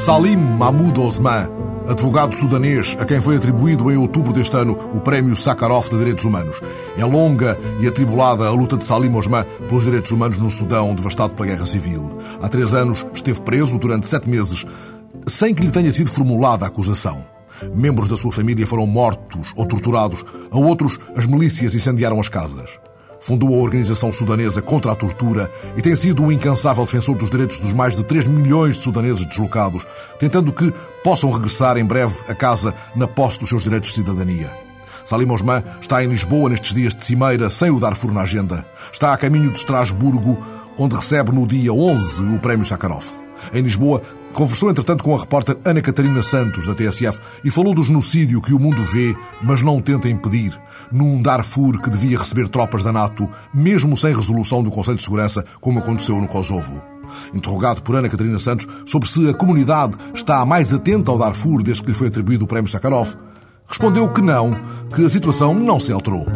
Salim 0.00 0.38
Mahmoud 0.38 0.98
Osman, 0.98 1.59
advogado 1.88 2.34
sudanês 2.34 2.96
a 2.98 3.04
quem 3.04 3.20
foi 3.20 3.36
atribuído 3.36 3.90
em 3.90 3.96
outubro 3.96 4.32
deste 4.32 4.56
ano 4.56 4.72
o 4.92 5.00
Prémio 5.00 5.34
Sakharov 5.34 5.88
de 5.88 5.98
Direitos 5.98 6.24
Humanos. 6.24 6.60
É 6.96 7.04
longa 7.04 7.58
e 7.80 7.86
atribulada 7.86 8.46
a 8.46 8.50
luta 8.50 8.76
de 8.76 8.84
Salim 8.84 9.14
Osman 9.14 9.44
pelos 9.68 9.84
direitos 9.84 10.10
humanos 10.10 10.38
no 10.38 10.50
Sudão, 10.50 10.94
devastado 10.94 11.34
pela 11.34 11.48
guerra 11.48 11.66
civil. 11.66 12.18
Há 12.42 12.48
três 12.48 12.74
anos 12.74 13.06
esteve 13.14 13.40
preso 13.40 13.78
durante 13.78 14.06
sete 14.06 14.28
meses, 14.28 14.64
sem 15.26 15.54
que 15.54 15.62
lhe 15.62 15.70
tenha 15.70 15.92
sido 15.92 16.10
formulada 16.10 16.64
a 16.64 16.68
acusação. 16.68 17.24
Membros 17.74 18.08
da 18.08 18.16
sua 18.16 18.32
família 18.32 18.66
foram 18.66 18.86
mortos 18.86 19.52
ou 19.56 19.66
torturados, 19.66 20.24
a 20.50 20.58
outros 20.58 20.98
as 21.14 21.26
milícias 21.26 21.74
incendiaram 21.74 22.18
as 22.18 22.28
casas. 22.28 22.78
Fundou 23.20 23.54
a 23.54 23.62
Organização 23.62 24.10
Sudanesa 24.10 24.62
contra 24.62 24.92
a 24.92 24.94
Tortura 24.94 25.52
e 25.76 25.82
tem 25.82 25.94
sido 25.94 26.22
um 26.22 26.32
incansável 26.32 26.84
defensor 26.84 27.16
dos 27.16 27.30
direitos 27.30 27.58
dos 27.58 27.72
mais 27.72 27.94
de 27.94 28.02
3 28.02 28.26
milhões 28.26 28.78
de 28.78 28.82
sudaneses 28.82 29.26
deslocados, 29.26 29.86
tentando 30.18 30.52
que 30.52 30.72
possam 31.04 31.30
regressar 31.30 31.76
em 31.76 31.84
breve 31.84 32.14
a 32.26 32.34
casa 32.34 32.74
na 32.96 33.06
posse 33.06 33.38
dos 33.38 33.48
seus 33.48 33.62
direitos 33.62 33.90
de 33.90 33.96
cidadania. 33.96 34.50
Salim 35.04 35.30
Osman 35.30 35.62
está 35.80 36.02
em 36.02 36.08
Lisboa 36.08 36.48
nestes 36.48 36.74
dias 36.74 36.94
de 36.94 37.04
cimeira, 37.04 37.50
sem 37.50 37.70
o 37.70 37.78
Darfur 37.78 38.12
na 38.12 38.22
agenda. 38.22 38.64
Está 38.92 39.12
a 39.12 39.16
caminho 39.16 39.50
de 39.50 39.56
Estrasburgo, 39.56 40.38
onde 40.78 40.96
recebe 40.96 41.32
no 41.32 41.46
dia 41.46 41.72
11 41.72 42.22
o 42.34 42.38
Prémio 42.38 42.64
Sakharov. 42.64 43.29
Em 43.52 43.62
Lisboa, 43.62 44.02
conversou 44.32 44.70
entretanto 44.70 45.04
com 45.04 45.14
a 45.14 45.18
repórter 45.18 45.56
Ana 45.64 45.80
Catarina 45.80 46.22
Santos, 46.22 46.66
da 46.66 46.74
TSF, 46.74 47.18
e 47.44 47.50
falou 47.50 47.74
do 47.74 47.82
genocídio 47.82 48.40
que 48.40 48.52
o 48.52 48.58
mundo 48.58 48.82
vê, 48.82 49.14
mas 49.42 49.62
não 49.62 49.80
tenta 49.80 50.08
impedir, 50.08 50.58
num 50.92 51.20
Darfur 51.20 51.80
que 51.80 51.90
devia 51.90 52.18
receber 52.18 52.48
tropas 52.48 52.82
da 52.82 52.92
NATO, 52.92 53.28
mesmo 53.52 53.96
sem 53.96 54.14
resolução 54.14 54.62
do 54.62 54.70
Conselho 54.70 54.96
de 54.96 55.02
Segurança, 55.02 55.44
como 55.60 55.78
aconteceu 55.78 56.20
no 56.20 56.28
Kosovo. 56.28 56.82
Interrogado 57.34 57.82
por 57.82 57.96
Ana 57.96 58.08
Catarina 58.08 58.38
Santos 58.38 58.66
sobre 58.86 59.08
se 59.08 59.28
a 59.28 59.34
comunidade 59.34 59.96
está 60.14 60.44
mais 60.46 60.72
atenta 60.72 61.10
ao 61.10 61.18
Darfur 61.18 61.62
desde 61.62 61.82
que 61.82 61.88
lhe 61.88 61.94
foi 61.94 62.06
atribuído 62.06 62.44
o 62.44 62.48
Prémio 62.48 62.70
Sakharov, 62.70 63.14
respondeu 63.66 64.08
que 64.08 64.22
não, 64.22 64.56
que 64.94 65.04
a 65.04 65.10
situação 65.10 65.54
não 65.54 65.78
se 65.78 65.92
alterou. 65.92 66.26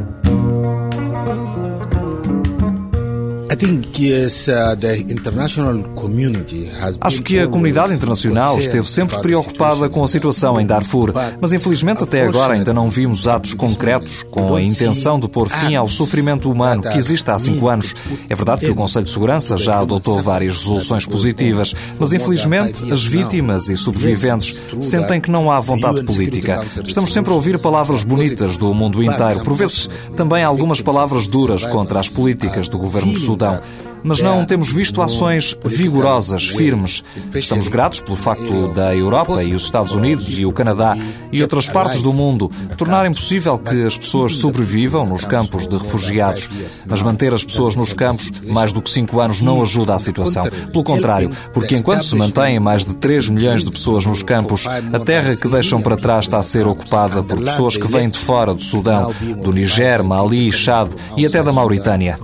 Acho 7.01 7.23
que 7.23 7.39
a 7.39 7.47
comunidade 7.47 7.93
internacional 7.95 8.59
esteve 8.59 8.89
sempre 8.89 9.19
preocupada 9.19 9.89
com 9.89 10.03
a 10.03 10.09
situação 10.09 10.61
em 10.61 10.67
Darfur, 10.67 11.13
mas 11.41 11.53
infelizmente 11.53 12.03
até 12.03 12.27
agora 12.27 12.55
ainda 12.55 12.73
não 12.73 12.91
vimos 12.91 13.29
atos 13.29 13.55
concretos 13.55 14.25
com 14.31 14.55
a 14.55 14.63
intenção 14.63 15.19
de 15.19 15.29
pôr 15.29 15.49
fim 15.49 15.75
ao 15.75 15.89
sofrimento 15.89 16.51
humano 16.51 16.83
que 16.83 16.99
existe 16.99 17.31
há 17.31 17.39
cinco 17.39 17.69
anos. 17.69 17.95
É 18.29 18.35
verdade 18.35 18.65
que 18.65 18.71
o 18.71 18.75
Conselho 18.75 19.05
de 19.05 19.13
Segurança 19.13 19.57
já 19.57 19.79
adotou 19.79 20.21
várias 20.21 20.57
resoluções 20.57 21.07
positivas, 21.07 21.75
mas 21.99 22.13
infelizmente 22.13 22.93
as 22.93 23.05
vítimas 23.05 23.69
e 23.69 23.77
sobreviventes 23.77 24.61
sentem 24.81 25.21
que 25.21 25.31
não 25.31 25.51
há 25.51 25.61
vontade 25.61 26.03
política. 26.05 26.61
Estamos 26.87 27.13
sempre 27.13 27.31
a 27.31 27.35
ouvir 27.35 27.59
palavras 27.59 28.05
bonitas 28.05 28.57
do 28.57 28.73
mundo 28.75 29.03
inteiro, 29.03 29.43
por 29.43 29.55
vezes 29.55 29.89
também 30.17 30.43
algumas 30.43 30.81
palavras 30.81 31.27
duras 31.27 31.67
contra 31.67 32.01
as 32.01 32.09
políticas 32.09 32.69
do 32.69 32.79
governo 32.79 33.13
do 33.13 33.19
Sudão. 33.19 33.44
Exato. 33.45 33.94
Mas 34.05 34.21
não 34.21 34.45
temos 34.45 34.71
visto 34.71 35.01
ações 35.01 35.57
vigorosas, 35.65 36.47
firmes. 36.47 37.03
Estamos 37.35 37.69
gratos 37.69 38.01
pelo 38.01 38.17
facto 38.17 38.69
da 38.75 38.95
Europa 38.95 39.43
e 39.43 39.55
os 39.55 39.63
Estados 39.63 39.95
Unidos 39.95 40.39
e 40.39 40.45
o 40.45 40.53
Canadá 40.53 40.95
e 41.33 41.41
outras 41.41 41.69
partes 41.71 42.03
do 42.03 42.13
mundo 42.13 42.51
tornarem 42.77 43.13
possível 43.13 43.59
que 43.59 43.85
as 43.85 43.97
pessoas 43.97 44.37
sobrevivam 44.37 45.07
nos 45.07 45.25
campos 45.25 45.67
de 45.67 45.79
refugiados. 45.79 46.51
Mas 46.87 47.01
manter 47.01 47.33
as 47.33 47.43
pessoas 47.43 47.75
nos 47.75 47.95
campos 47.95 48.31
mais 48.47 48.73
do 48.73 48.83
que 48.83 48.91
cinco 48.91 49.21
anos 49.21 49.41
não 49.41 49.63
ajuda 49.63 49.95
a 49.95 49.99
situação. 49.99 50.45
Pelo 50.71 50.85
contrário, 50.85 51.31
porque 51.55 51.75
enquanto 51.75 52.05
se 52.05 52.15
mantêm 52.15 52.61
mais 52.61 52.85
de 52.85 52.95
3 52.97 53.31
milhões 53.31 53.65
de 53.65 53.71
pessoas 53.71 54.05
nos 54.05 54.23
campos, 54.23 54.67
a 54.67 54.99
terra 54.99 55.35
que 55.35 55.49
deixam 55.49 55.81
para 55.81 55.97
trás 55.97 56.27
está 56.27 56.39
a 56.39 56.43
ser 56.43 56.67
ocupada 56.67 57.23
por 57.23 57.43
pessoas 57.43 57.77
que 57.79 57.87
vêm 57.89 58.11
de 58.11 58.19
fora 58.19 58.53
do 58.53 58.63
Sudão, 58.63 59.15
do 59.43 59.51
Niger, 59.51 60.05
Mali, 60.05 60.53
Chad 60.53 60.93
e 61.17 61.25
até 61.25 61.43
da 61.43 61.53
Mauritânia. 61.53 62.19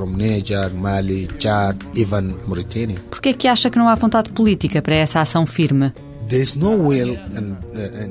Por 3.11 3.21
que 3.21 3.31
é 3.31 3.33
que 3.33 3.49
acha 3.49 3.71
que 3.71 3.79
não 3.79 3.89
há 3.89 3.95
vontade 3.95 4.31
política 4.31 4.81
para 4.83 4.95
essa 4.95 5.21
ação 5.21 5.47
firme? 5.47 5.93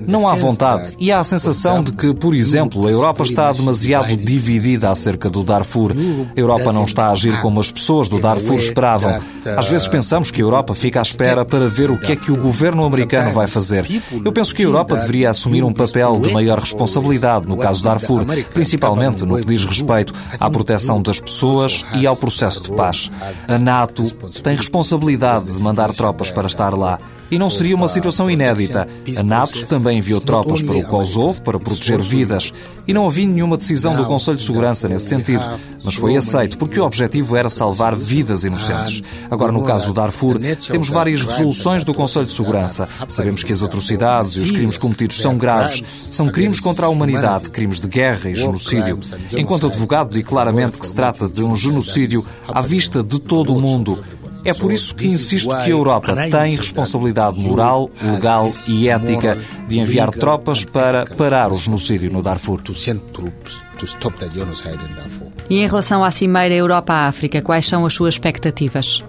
Não 0.07 0.27
há 0.27 0.35
vontade 0.35 0.95
e 0.99 1.11
há 1.11 1.19
a 1.19 1.23
sensação 1.23 1.83
de 1.83 1.93
que, 1.93 2.13
por 2.13 2.35
exemplo, 2.35 2.87
a 2.87 2.91
Europa 2.91 3.23
está 3.23 3.51
demasiado 3.51 4.15
dividida 4.17 4.89
acerca 4.89 5.29
do 5.29 5.43
Darfur. 5.43 5.93
A 6.35 6.39
Europa 6.39 6.71
não 6.73 6.83
está 6.83 7.07
a 7.07 7.11
agir 7.11 7.39
como 7.41 7.59
as 7.59 7.71
pessoas 7.71 8.09
do 8.09 8.19
Darfur 8.19 8.57
esperavam. 8.57 9.19
Às 9.57 9.69
vezes 9.69 9.87
pensamos 9.87 10.31
que 10.31 10.41
a 10.41 10.45
Europa 10.45 10.75
fica 10.75 10.99
à 10.99 11.01
espera 11.01 11.45
para 11.45 11.67
ver 11.67 11.91
o 11.91 11.99
que 11.99 12.11
é 12.11 12.15
que 12.15 12.31
o 12.31 12.37
governo 12.37 12.83
americano 12.83 13.31
vai 13.31 13.47
fazer. 13.47 13.85
Eu 14.23 14.31
penso 14.31 14.53
que 14.53 14.63
a 14.63 14.65
Europa 14.65 14.97
deveria 14.97 15.29
assumir 15.29 15.63
um 15.63 15.73
papel 15.73 16.19
de 16.19 16.31
maior 16.33 16.59
responsabilidade 16.59 17.47
no 17.47 17.57
caso 17.57 17.81
do 17.81 17.85
Darfur, 17.85 18.25
principalmente 18.53 19.25
no 19.25 19.37
que 19.37 19.45
diz 19.45 19.65
respeito 19.65 20.13
à 20.39 20.49
proteção 20.49 21.01
das 21.01 21.19
pessoas 21.19 21.85
e 21.95 22.05
ao 22.05 22.15
processo 22.15 22.63
de 22.63 22.71
paz. 22.71 23.09
A 23.47 23.57
NATO 23.57 24.11
tem 24.43 24.55
responsabilidade 24.55 25.45
de 25.45 25.59
mandar 25.61 25.93
tropas 25.93 26.31
para 26.31 26.47
estar 26.47 26.73
lá. 26.73 26.99
E 27.31 27.37
não 27.37 27.49
seria 27.49 27.75
uma 27.75 27.87
situação 28.09 28.29
inédita. 28.29 28.87
A 29.15 29.23
NATO 29.23 29.65
também 29.65 29.99
enviou 29.99 30.19
tropas 30.19 30.61
para 30.61 30.75
o 30.75 30.83
Kosovo 30.83 31.41
para 31.41 31.59
proteger 31.59 31.99
vidas. 32.01 32.51
E 32.87 32.93
não 32.93 33.07
havia 33.07 33.27
nenhuma 33.27 33.55
decisão 33.55 33.95
do 33.95 34.05
Conselho 34.05 34.37
de 34.37 34.43
Segurança 34.43 34.89
nesse 34.89 35.05
sentido. 35.05 35.43
Mas 35.83 35.95
foi 35.95 36.17
aceito 36.17 36.57
porque 36.57 36.79
o 36.79 36.83
objetivo 36.83 37.35
era 37.35 37.49
salvar 37.49 37.95
vidas 37.95 38.43
inocentes. 38.43 39.03
Agora, 39.29 39.51
no 39.51 39.63
caso 39.63 39.87
do 39.87 39.93
Darfur, 39.93 40.39
temos 40.69 40.89
várias 40.89 41.23
resoluções 41.23 41.83
do 41.83 41.93
Conselho 41.93 42.25
de 42.25 42.33
Segurança. 42.33 42.89
Sabemos 43.07 43.43
que 43.43 43.53
as 43.53 43.61
atrocidades 43.61 44.33
e 44.33 44.39
os 44.39 44.51
crimes 44.51 44.77
cometidos 44.77 45.17
são 45.17 45.37
graves. 45.37 45.83
São 46.09 46.27
crimes 46.29 46.59
contra 46.59 46.87
a 46.87 46.89
humanidade, 46.89 47.49
crimes 47.49 47.79
de 47.79 47.87
guerra 47.87 48.29
e 48.29 48.35
genocídio. 48.35 48.99
Enquanto 49.33 49.67
advogado, 49.67 50.11
digo 50.11 50.27
claramente 50.27 50.77
que 50.77 50.87
se 50.87 50.95
trata 50.95 51.29
de 51.29 51.43
um 51.43 51.55
genocídio 51.55 52.25
à 52.47 52.61
vista 52.61 53.03
de 53.03 53.19
todo 53.19 53.53
o 53.53 53.61
mundo. 53.61 54.03
É 54.43 54.53
por 54.53 54.71
isso 54.71 54.95
que 54.95 55.05
insisto 55.07 55.49
que 55.49 55.55
a 55.55 55.69
Europa 55.69 56.15
tem 56.29 56.55
responsabilidade 56.55 57.39
moral, 57.39 57.89
legal 58.01 58.51
e 58.67 58.89
ética 58.89 59.37
de 59.67 59.79
enviar 59.79 60.11
tropas 60.11 60.63
para 60.63 61.05
parar 61.05 61.51
o 61.51 61.57
genocídio 61.57 62.11
no 62.11 62.21
Darfur. 62.21 62.61
E 65.49 65.59
em 65.59 65.67
relação 65.67 66.03
à 66.03 66.11
Cimeira 66.11 66.53
Europa-África, 66.53 67.41
quais 67.41 67.65
são 67.65 67.85
as 67.85 67.93
suas 67.93 68.13
expectativas? 68.13 69.03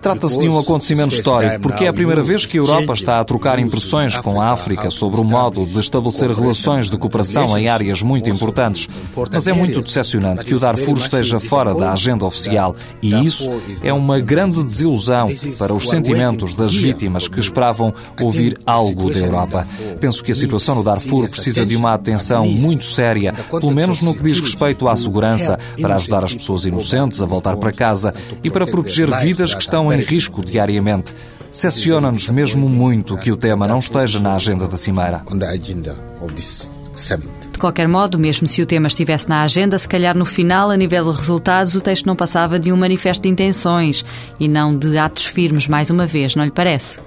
Trata-se 0.00 0.38
de 0.38 0.48
um 0.48 0.58
acontecimento 0.58 1.14
histórico, 1.14 1.60
porque 1.60 1.84
é 1.84 1.88
a 1.88 1.92
primeira 1.92 2.22
vez 2.22 2.46
que 2.46 2.56
a 2.56 2.60
Europa 2.60 2.94
está 2.94 3.20
a 3.20 3.24
trocar 3.24 3.58
impressões 3.58 4.16
com 4.16 4.40
a 4.40 4.50
África 4.50 4.90
sobre 4.90 5.20
o 5.20 5.24
modo 5.24 5.66
de 5.66 5.78
estabelecer 5.78 6.30
relações 6.30 6.88
de 6.88 6.96
cooperação 6.96 7.58
em 7.58 7.68
áreas 7.68 8.00
muito 8.00 8.30
importantes. 8.30 8.88
Mas 9.30 9.46
é 9.46 9.52
muito 9.52 9.82
decepcionante 9.82 10.44
que 10.44 10.54
o 10.54 10.58
Darfur 10.58 10.96
esteja 10.96 11.38
fora 11.38 11.74
da 11.74 11.92
agenda 11.92 12.24
oficial 12.24 12.74
e 13.02 13.26
isso 13.26 13.50
é 13.82 13.92
uma 13.92 14.20
grande 14.20 14.62
desilusão 14.62 15.28
para 15.58 15.74
os 15.74 15.88
sentimentos 15.88 16.54
das 16.54 16.74
vítimas 16.74 17.28
que 17.28 17.40
esperavam 17.40 17.92
ouvir 18.20 18.58
algo 18.64 19.12
da 19.12 19.18
Europa. 19.18 19.68
Penso 20.00 20.24
que 20.24 20.32
a 20.32 20.34
situação 20.34 20.76
no 20.76 20.84
Darfur 20.84 21.28
precisa 21.28 21.66
de 21.66 21.76
uma 21.76 21.92
atenção 21.92 22.46
muito 22.46 22.86
séria, 22.86 23.34
pelo 23.50 23.70
menos 23.80 24.02
no 24.02 24.14
que 24.14 24.22
diz 24.22 24.38
respeito 24.38 24.86
à 24.86 24.94
segurança, 24.94 25.58
para 25.80 25.96
ajudar 25.96 26.22
as 26.22 26.34
pessoas 26.34 26.66
inocentes 26.66 27.22
a 27.22 27.26
voltar 27.26 27.56
para 27.56 27.72
casa 27.72 28.12
e 28.44 28.50
para 28.50 28.66
proteger 28.66 29.10
vidas 29.20 29.54
que 29.54 29.62
estão 29.62 29.90
em 29.90 30.02
risco 30.02 30.44
diariamente. 30.44 31.14
Decepciona-nos 31.50 32.28
mesmo 32.28 32.68
muito 32.68 33.16
que 33.16 33.32
o 33.32 33.36
tema 33.36 33.66
não 33.66 33.78
esteja 33.78 34.20
na 34.20 34.34
agenda 34.34 34.68
da 34.68 34.76
Cimeira. 34.76 35.22
De 37.50 37.58
qualquer 37.58 37.88
modo, 37.88 38.18
mesmo 38.18 38.46
se 38.46 38.60
o 38.60 38.66
tema 38.66 38.86
estivesse 38.86 39.28
na 39.28 39.42
agenda, 39.42 39.78
se 39.78 39.88
calhar 39.88 40.16
no 40.16 40.26
final, 40.26 40.70
a 40.70 40.76
nível 40.76 41.10
de 41.10 41.18
resultados, 41.18 41.74
o 41.74 41.80
texto 41.80 42.04
não 42.06 42.14
passava 42.14 42.58
de 42.58 42.70
um 42.70 42.76
manifesto 42.76 43.22
de 43.22 43.30
intenções 43.30 44.04
e 44.38 44.46
não 44.46 44.76
de 44.76 44.98
atos 44.98 45.24
firmes, 45.24 45.66
mais 45.66 45.90
uma 45.90 46.06
vez, 46.06 46.36
não 46.36 46.44
lhe 46.44 46.50
parece? 46.50 47.00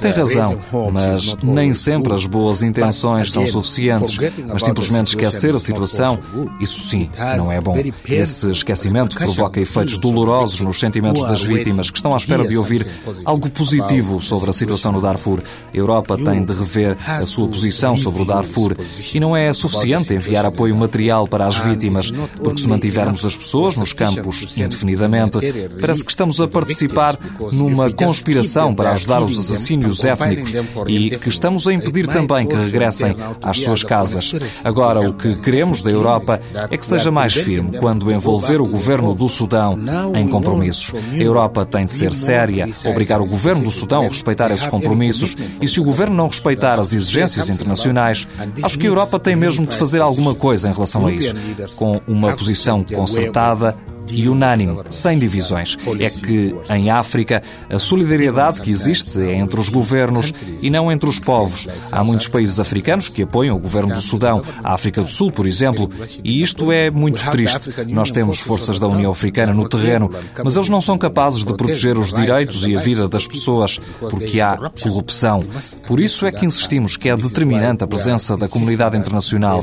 Tem 0.00 0.12
razão, 0.12 0.58
mas 0.92 1.36
nem 1.42 1.74
sempre 1.74 2.14
as 2.14 2.26
boas 2.26 2.62
intenções 2.62 3.32
são 3.32 3.46
suficientes. 3.46 4.18
Mas 4.46 4.62
simplesmente 4.64 5.08
esquecer 5.08 5.54
a 5.54 5.58
situação, 5.58 6.18
isso 6.60 6.80
sim, 6.88 7.10
não 7.36 7.50
é 7.50 7.60
bom. 7.60 7.76
Esse 8.06 8.50
esquecimento 8.50 9.16
provoca 9.16 9.60
efeitos 9.60 9.98
dolorosos 9.98 10.60
nos 10.60 10.78
sentimentos 10.78 11.22
das 11.22 11.42
vítimas 11.42 11.90
que 11.90 11.98
estão 11.98 12.14
à 12.14 12.16
espera 12.16 12.46
de 12.46 12.56
ouvir 12.56 12.86
algo 13.24 13.50
positivo 13.50 14.20
sobre 14.20 14.50
a 14.50 14.52
situação 14.52 14.92
no 14.92 15.00
Darfur. 15.00 15.42
A 15.72 15.76
Europa 15.76 16.16
tem 16.16 16.44
de 16.44 16.52
rever 16.52 16.96
a 17.06 17.26
sua 17.26 17.48
posição 17.48 17.96
sobre 17.96 18.22
o 18.22 18.24
Darfur 18.24 18.76
e 19.12 19.20
não 19.20 19.36
é 19.36 19.52
suficiente 19.52 20.14
enviar 20.14 20.46
apoio 20.46 20.76
material 20.76 21.26
para 21.26 21.46
as 21.46 21.56
vítimas, 21.58 22.10
porque 22.42 22.60
se 22.60 22.68
mantivermos 22.68 23.24
as 23.24 23.36
pessoas 23.36 23.76
nos 23.76 23.92
campos 23.92 24.56
indefinidamente, 24.56 25.38
parece 25.80 26.04
que 26.04 26.10
estamos 26.10 26.40
a 26.40 26.48
participar 26.48 27.18
numa 27.52 27.87
conspiração 27.92 28.74
para 28.74 28.92
ajudar 28.92 29.22
os 29.22 29.38
assassínios 29.38 30.04
étnicos 30.04 30.52
e 30.86 31.16
que 31.18 31.28
estamos 31.28 31.66
a 31.66 31.72
impedir 31.72 32.06
também 32.06 32.46
que 32.46 32.54
regressem 32.54 33.16
às 33.42 33.60
suas 33.60 33.82
casas. 33.82 34.34
Agora, 34.64 35.08
o 35.08 35.14
que 35.14 35.36
queremos 35.36 35.82
da 35.82 35.90
Europa 35.90 36.40
é 36.70 36.76
que 36.76 36.86
seja 36.86 37.10
mais 37.10 37.34
firme 37.34 37.78
quando 37.78 38.10
envolver 38.10 38.60
o 38.60 38.66
governo 38.66 39.14
do 39.14 39.28
Sudão 39.28 39.78
em 40.14 40.28
compromissos. 40.28 40.92
A 41.12 41.16
Europa 41.16 41.64
tem 41.64 41.84
de 41.84 41.92
ser 41.92 42.12
séria, 42.12 42.68
obrigar 42.84 43.20
o 43.20 43.26
governo 43.26 43.64
do 43.64 43.70
Sudão 43.70 44.04
a 44.04 44.08
respeitar 44.08 44.50
esses 44.50 44.66
compromissos 44.66 45.36
e, 45.60 45.68
se 45.68 45.80
o 45.80 45.84
governo 45.84 46.14
não 46.14 46.28
respeitar 46.28 46.78
as 46.78 46.92
exigências 46.92 47.50
internacionais, 47.50 48.26
acho 48.62 48.78
que 48.78 48.86
a 48.86 48.90
Europa 48.90 49.18
tem 49.18 49.36
mesmo 49.36 49.66
de 49.66 49.76
fazer 49.76 50.00
alguma 50.00 50.34
coisa 50.34 50.68
em 50.68 50.72
relação 50.72 51.06
a 51.06 51.12
isso, 51.12 51.34
com 51.76 52.00
uma 52.06 52.34
posição 52.34 52.82
concertada 52.82 53.76
e 54.10 54.28
unânime, 54.28 54.78
sem 54.90 55.18
divisões. 55.18 55.76
É 55.98 56.10
que, 56.10 56.54
em 56.70 56.90
África, 56.90 57.42
a 57.70 57.78
solidariedade 57.78 58.60
que 58.60 58.70
existe 58.70 59.20
é 59.20 59.34
entre 59.34 59.60
os 59.60 59.68
governos 59.68 60.32
e 60.62 60.70
não 60.70 60.90
entre 60.90 61.08
os 61.08 61.18
povos. 61.18 61.66
Há 61.90 62.02
muitos 62.04 62.28
países 62.28 62.60
africanos 62.60 63.08
que 63.08 63.22
apoiam 63.22 63.56
o 63.56 63.60
governo 63.60 63.94
do 63.94 64.00
Sudão, 64.00 64.42
a 64.62 64.74
África 64.74 65.02
do 65.02 65.08
Sul, 65.08 65.30
por 65.30 65.46
exemplo, 65.46 65.90
e 66.22 66.42
isto 66.42 66.70
é 66.72 66.90
muito 66.90 67.28
triste. 67.30 67.70
Nós 67.88 68.10
temos 68.10 68.38
forças 68.38 68.78
da 68.78 68.86
União 68.86 69.12
Africana 69.12 69.52
no 69.52 69.68
terreno, 69.68 70.10
mas 70.44 70.56
eles 70.56 70.68
não 70.68 70.80
são 70.80 70.98
capazes 70.98 71.44
de 71.44 71.54
proteger 71.54 71.98
os 71.98 72.12
direitos 72.12 72.66
e 72.66 72.76
a 72.76 72.80
vida 72.80 73.08
das 73.08 73.26
pessoas, 73.26 73.78
porque 74.10 74.40
há 74.40 74.56
corrupção. 74.82 75.44
Por 75.86 76.00
isso 76.00 76.26
é 76.26 76.32
que 76.32 76.46
insistimos 76.46 76.96
que 76.96 77.08
é 77.08 77.16
determinante 77.16 77.84
a 77.84 77.86
presença 77.86 78.36
da 78.36 78.48
comunidade 78.48 78.96
internacional. 78.96 79.62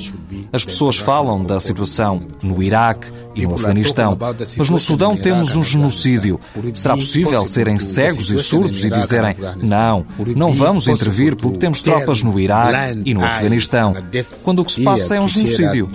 As 0.52 0.64
pessoas 0.64 0.98
falam 0.98 1.44
da 1.44 1.60
situação 1.60 2.28
no 2.42 2.62
Iraque, 2.62 3.12
e 3.36 3.46
no 3.46 3.56
Afeganistão. 3.56 4.18
Mas 4.58 4.70
no 4.70 4.80
Sudão 4.80 5.18
temos 5.18 5.56
um 5.56 5.64
genocídio. 5.64 6.40
Será 6.74 6.96
possível 6.96 7.46
serem 7.46 7.78
cegos 7.78 8.32
e 8.32 8.40
surdos 8.40 8.84
e 8.84 8.90
dizerem 8.90 9.36
não, 9.62 10.06
não 10.36 10.54
vamos 10.54 10.88
intervir 10.88 11.36
porque 11.36 11.58
temos 11.58 11.82
tropas 11.82 12.24
no 12.24 12.40
Iraque 12.40 13.02
e 13.06 13.14
no 13.14 13.24
Afeganistão, 13.24 13.96
quando 14.44 14.62
o 14.62 14.66
que 14.66 14.72
se 14.72 14.84
passa 14.84 15.16
é 15.16 15.22
um 15.22 15.28
genocídio? 15.28 15.90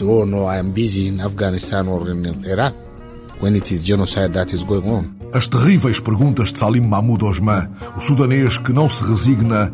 As 5.32 5.46
terríveis 5.46 6.00
perguntas 6.00 6.52
de 6.52 6.58
Salim 6.58 6.80
Mahmoud 6.80 7.24
Osman, 7.24 7.70
o 7.96 8.00
sudanês 8.00 8.58
que 8.58 8.72
não 8.72 8.88
se 8.88 9.02
resigna 9.04 9.72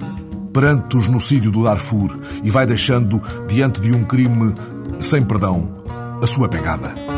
perante 0.53 0.97
o 0.97 1.01
genocídio 1.01 1.51
do 1.51 1.65
Darfur 1.65 2.19
e 2.45 2.51
vai 2.51 2.67
deixando, 2.67 3.21
diante 3.49 3.81
de 3.81 3.93
um 3.93 4.05
crime 4.05 4.55
sem 4.99 5.23
perdão, 5.23 5.69
a 6.23 6.27
sua 6.27 6.49
pegada. 6.49 7.16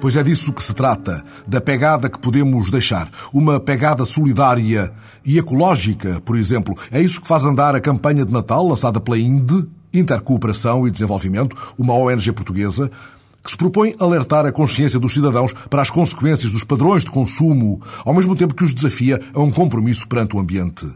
Pois 0.00 0.16
é 0.16 0.22
disso 0.22 0.52
que 0.52 0.62
se 0.62 0.72
trata, 0.72 1.24
da 1.44 1.60
pegada 1.60 2.08
que 2.08 2.20
podemos 2.20 2.70
deixar. 2.70 3.10
Uma 3.32 3.58
pegada 3.58 4.04
solidária 4.04 4.92
e 5.24 5.38
ecológica, 5.38 6.20
por 6.24 6.36
exemplo. 6.36 6.76
É 6.92 7.00
isso 7.00 7.20
que 7.20 7.26
faz 7.26 7.44
andar 7.44 7.74
a 7.74 7.80
campanha 7.80 8.24
de 8.24 8.32
Natal 8.32 8.66
lançada 8.68 9.00
pela 9.00 9.18
INDE, 9.18 9.66
Intercooperação 9.92 10.86
e 10.86 10.90
Desenvolvimento, 10.90 11.56
uma 11.76 11.94
ONG 11.94 12.30
portuguesa, 12.30 12.88
que 13.42 13.50
se 13.50 13.56
propõe 13.56 13.96
alertar 13.98 14.46
a 14.46 14.52
consciência 14.52 15.00
dos 15.00 15.14
cidadãos 15.14 15.52
para 15.68 15.82
as 15.82 15.90
consequências 15.90 16.52
dos 16.52 16.62
padrões 16.62 17.04
de 17.04 17.10
consumo, 17.10 17.82
ao 18.04 18.14
mesmo 18.14 18.36
tempo 18.36 18.54
que 18.54 18.64
os 18.64 18.72
desafia 18.72 19.20
a 19.34 19.40
um 19.40 19.50
compromisso 19.50 20.06
perante 20.06 20.36
o 20.36 20.38
ambiente. 20.38 20.86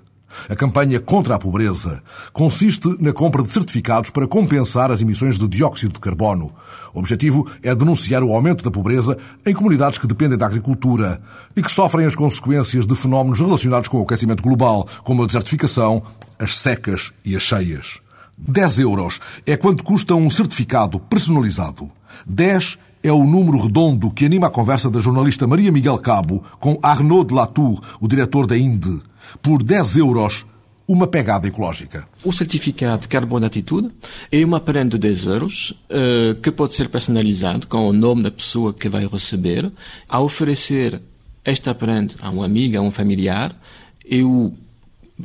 A 0.49 0.57
campanha 0.57 1.01
contra 1.01 1.35
a 1.35 1.39
pobreza 1.39 2.03
consiste 2.33 2.89
na 3.01 3.13
compra 3.13 3.43
de 3.43 3.51
certificados 3.51 4.11
para 4.11 4.27
compensar 4.27 4.91
as 4.91 5.01
emissões 5.01 5.39
de 5.39 5.49
dióxido 5.49 5.95
de 5.95 6.01
carbono. 6.01 6.53
O 6.95 6.99
objetivo 6.99 7.47
é 7.63 7.75
denunciar 7.75 8.23
o 8.23 8.33
aumento 8.33 8.65
da 8.65 8.71
pobreza 8.71 9.17
em 9.45 9.55
comunidades 9.55 9.99
que 9.99 10.07
dependem 10.07 10.39
da 10.39 10.47
agricultura 10.47 11.19
e 11.57 11.63
que 11.63 11.71
sofrem 11.71 12.07
as 12.07 12.17
consequências 12.17 12.87
de 12.87 12.95
fenómenos 12.95 13.41
relacionados 13.41 13.89
com 13.89 13.99
o 13.99 14.03
aquecimento 14.03 14.43
global, 14.43 14.87
como 15.05 15.23
a 15.23 15.27
desertificação, 15.27 16.03
as 16.39 16.59
secas 16.59 17.13
e 17.25 17.37
as 17.37 17.43
cheias. 17.43 18.01
10 18.37 18.81
euros 18.81 19.21
é 19.47 19.57
quanto 19.57 19.85
custa 19.85 20.15
um 20.15 20.29
certificado 20.29 20.99
personalizado. 20.99 21.91
10 22.27 22.79
é 23.03 23.13
o 23.13 23.25
número 23.25 23.59
redondo 23.59 24.11
que 24.11 24.25
anima 24.25 24.47
a 24.47 24.51
conversa 24.51 24.91
da 24.91 25.01
jornalista 25.01 25.47
Maria 25.47 25.73
Miguel 25.73 25.99
Cabo 25.99 26.43
com 26.61 26.79
Arnaud 26.83 27.29
de 27.29 27.35
Latour, 27.35 27.81
o 28.01 28.07
diretor 28.07 28.47
da 28.47 28.57
INDE 28.57 29.03
por 29.41 29.63
10 29.63 29.97
euros 29.97 30.47
uma 30.87 31.07
pegada 31.07 31.47
ecológica. 31.47 32.07
O 32.25 32.33
certificado 32.33 33.03
de 33.03 33.09
carbono 33.09 33.47
atitude 33.47 33.91
é 34.31 34.45
uma 34.45 34.61
prenda 34.61 34.99
de 34.99 35.09
10 35.09 35.25
euros 35.27 35.71
uh, 35.89 36.35
que 36.43 36.51
pode 36.51 36.75
ser 36.75 36.89
personalizado 36.89 37.67
com 37.67 37.89
o 37.89 37.93
nome 37.93 38.23
da 38.23 38.31
pessoa 38.31 38.75
que 38.75 38.89
vai 38.89 39.07
receber. 39.07 39.71
A 40.09 40.21
oferecer 40.21 41.01
esta 41.45 41.75
prenda 41.75 42.15
a 42.21 42.31
um 42.31 42.43
amigo, 42.43 42.79
a 42.79 42.81
um 42.81 42.91
familiar, 42.91 43.57
eu 44.05 44.53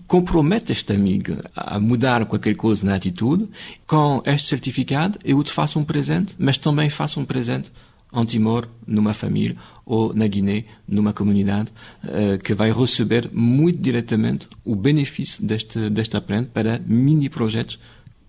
comprometo 0.05 0.71
este 0.71 0.93
amigo 0.93 1.37
a 1.55 1.79
mudar 1.79 2.25
qualquer 2.25 2.55
coisa 2.55 2.85
na 2.85 2.95
atitude. 2.95 3.49
Com 3.85 4.21
este 4.25 4.49
certificado, 4.49 5.17
eu 5.23 5.41
te 5.43 5.51
faço 5.51 5.79
um 5.79 5.83
presente, 5.83 6.35
mas 6.37 6.57
também 6.57 6.89
faço 6.89 7.19
um 7.19 7.25
presente 7.25 7.71
em 8.13 8.25
Timor, 8.25 8.67
numa 8.85 9.13
família, 9.13 9.57
ou 9.85 10.13
na 10.13 10.27
Guiné, 10.27 10.65
numa 10.87 11.11
comunidade, 11.11 11.71
uh, 12.03 12.37
que 12.41 12.53
vai 12.53 12.71
receber 12.71 13.29
muito 13.33 13.81
diretamente 13.81 14.47
o 14.63 14.75
benefício 14.75 15.45
deste, 15.45 15.89
deste 15.89 16.15
aprende 16.15 16.47
para 16.47 16.81
mini 16.85 17.29
projetos 17.29 17.77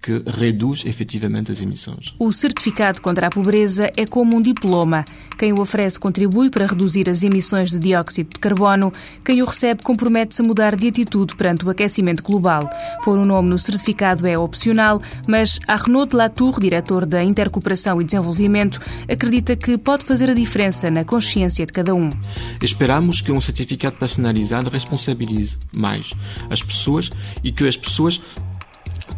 que 0.01 0.23
reduz 0.27 0.85
efetivamente 0.87 1.51
as 1.51 1.61
emissões. 1.61 2.15
O 2.19 2.33
certificado 2.33 3.01
contra 3.01 3.27
a 3.27 3.31
pobreza 3.31 3.91
é 3.97 4.07
como 4.07 4.37
um 4.37 4.43
diploma. 4.43 5.05
Quem 5.37 5.53
o 5.53 5.61
oferece 5.61 5.99
contribui 5.99 6.51
para 6.51 6.67
reduzir 6.67 7.11
as 7.11 7.23
emissões 7.23 7.71
de 7.71 7.79
dióxido 7.79 8.31
de 8.31 8.39
carbono. 8.39 8.93
Quem 9.25 9.43
o 9.43 9.45
recebe 9.45 9.83
compromete-se 9.83 10.43
a 10.43 10.45
mudar 10.45 10.77
de 10.77 10.89
atitude 10.89 11.37
perante 11.37 11.65
o 11.65 11.71
aquecimento 11.71 12.23
global. 12.23 12.69
Pôr 13.05 13.19
o 13.19 13.23
um 13.23 13.25
nome 13.25 13.49
no 13.49 13.59
certificado 13.59 14.27
é 14.27 14.39
opcional, 14.39 15.01
mas 15.27 15.59
Arnaud 15.67 16.15
Latour, 16.15 16.61
diretor 16.61 17.05
da 17.05 17.23
Intercooperação 17.23 18.01
e 18.01 18.05
Desenvolvimento, 18.05 18.81
acredita 19.11 19.57
que 19.57 19.77
pode 19.77 20.05
fazer 20.05 20.31
a 20.31 20.35
diferença 20.35 20.91
na 20.91 21.05
consciência 21.05 21.67
de 21.67 21.73
cada 21.73 21.95
um. 21.95 22.09
Esperamos 22.63 23.21
que 23.21 23.33
um 23.33 23.41
certificado 23.41 23.97
personalizado 23.97 24.71
responsabilize 24.71 25.59
mais 25.77 26.13
as 26.49 26.63
pessoas 26.63 27.11
e 27.43 27.53
que 27.53 27.67
as 27.67 27.77
pessoas 27.77 28.21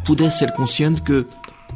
puder 0.05 0.31
ser 0.31 0.53
consciente 0.53 1.03
que 1.03 1.25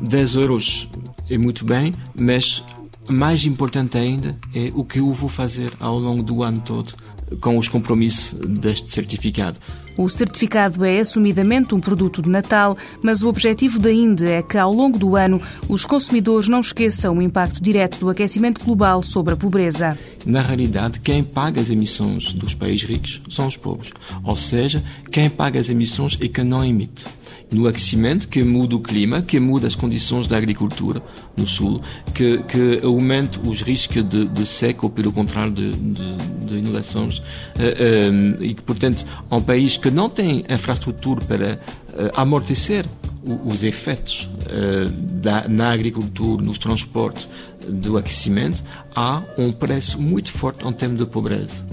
10 0.00 0.34
euros 0.34 0.88
é 1.30 1.38
muito 1.38 1.64
bem, 1.64 1.92
mas 2.18 2.62
mais 3.08 3.44
importante 3.44 3.98
ainda 3.98 4.36
é 4.54 4.72
o 4.74 4.84
que 4.84 4.98
eu 4.98 5.12
vou 5.12 5.28
fazer 5.28 5.72
ao 5.78 5.98
longo 5.98 6.22
do 6.22 6.42
ano 6.42 6.60
todo 6.60 6.94
com 7.40 7.58
os 7.58 7.68
compromissos 7.68 8.38
deste 8.46 8.92
certificado. 8.92 9.58
O 9.96 10.08
certificado 10.08 10.84
é 10.84 10.98
assumidamente 10.98 11.74
um 11.74 11.80
produto 11.80 12.20
de 12.20 12.28
Natal, 12.28 12.76
mas 13.02 13.22
o 13.22 13.28
objetivo 13.28 13.78
da 13.78 13.92
INDE 13.92 14.26
é 14.26 14.42
que, 14.42 14.58
ao 14.58 14.72
longo 14.72 14.98
do 14.98 15.14
ano, 15.14 15.40
os 15.68 15.86
consumidores 15.86 16.48
não 16.48 16.60
esqueçam 16.60 17.16
o 17.16 17.22
impacto 17.22 17.62
direto 17.62 18.00
do 18.00 18.10
aquecimento 18.10 18.64
global 18.64 19.02
sobre 19.02 19.34
a 19.34 19.36
pobreza. 19.36 19.96
Na 20.26 20.40
realidade, 20.40 20.98
quem 20.98 21.22
paga 21.22 21.60
as 21.60 21.70
emissões 21.70 22.32
dos 22.32 22.54
países 22.54 22.84
ricos 22.84 23.22
são 23.28 23.46
os 23.46 23.56
pobres, 23.56 23.92
ou 24.24 24.36
seja, 24.36 24.82
quem 25.12 25.30
paga 25.30 25.60
as 25.60 25.68
emissões 25.68 26.18
é 26.20 26.26
quem 26.26 26.44
não 26.44 26.64
emite 26.64 27.04
no 27.52 27.66
aquecimento, 27.66 28.28
que 28.28 28.42
muda 28.42 28.76
o 28.76 28.80
clima, 28.80 29.22
que 29.22 29.38
muda 29.38 29.66
as 29.66 29.74
condições 29.74 30.26
da 30.26 30.36
agricultura 30.36 31.00
no 31.36 31.46
sul, 31.46 31.80
que, 32.14 32.38
que 32.44 32.80
aumenta 32.82 33.38
os 33.48 33.62
riscos 33.62 34.02
de, 34.08 34.26
de 34.26 34.46
seca 34.46 34.80
ou, 34.82 34.90
pelo 34.90 35.12
contrário, 35.12 35.52
de, 35.52 35.70
de, 35.70 36.16
de 36.46 36.54
inundações. 36.56 37.18
Uh, 37.18 38.40
uh, 38.40 38.44
e 38.44 38.54
que, 38.54 38.62
portanto, 38.62 39.04
um 39.30 39.40
país 39.40 39.76
que 39.76 39.90
não 39.90 40.08
tem 40.08 40.44
infraestrutura 40.48 41.20
para 41.24 41.54
uh, 41.54 42.20
amortecer 42.20 42.84
os 43.46 43.62
efeitos 43.62 44.28
da, 45.22 45.48
na 45.48 45.72
agricultura, 45.72 46.44
nos 46.44 46.58
transportes 46.58 47.26
do 47.66 47.96
aquecimento, 47.96 48.62
há 48.94 49.22
um 49.38 49.50
preço 49.50 49.98
muito 49.98 50.30
forte 50.30 50.68
em 50.68 50.72
termos 50.74 50.98
de 50.98 51.06
pobreza. 51.06 51.64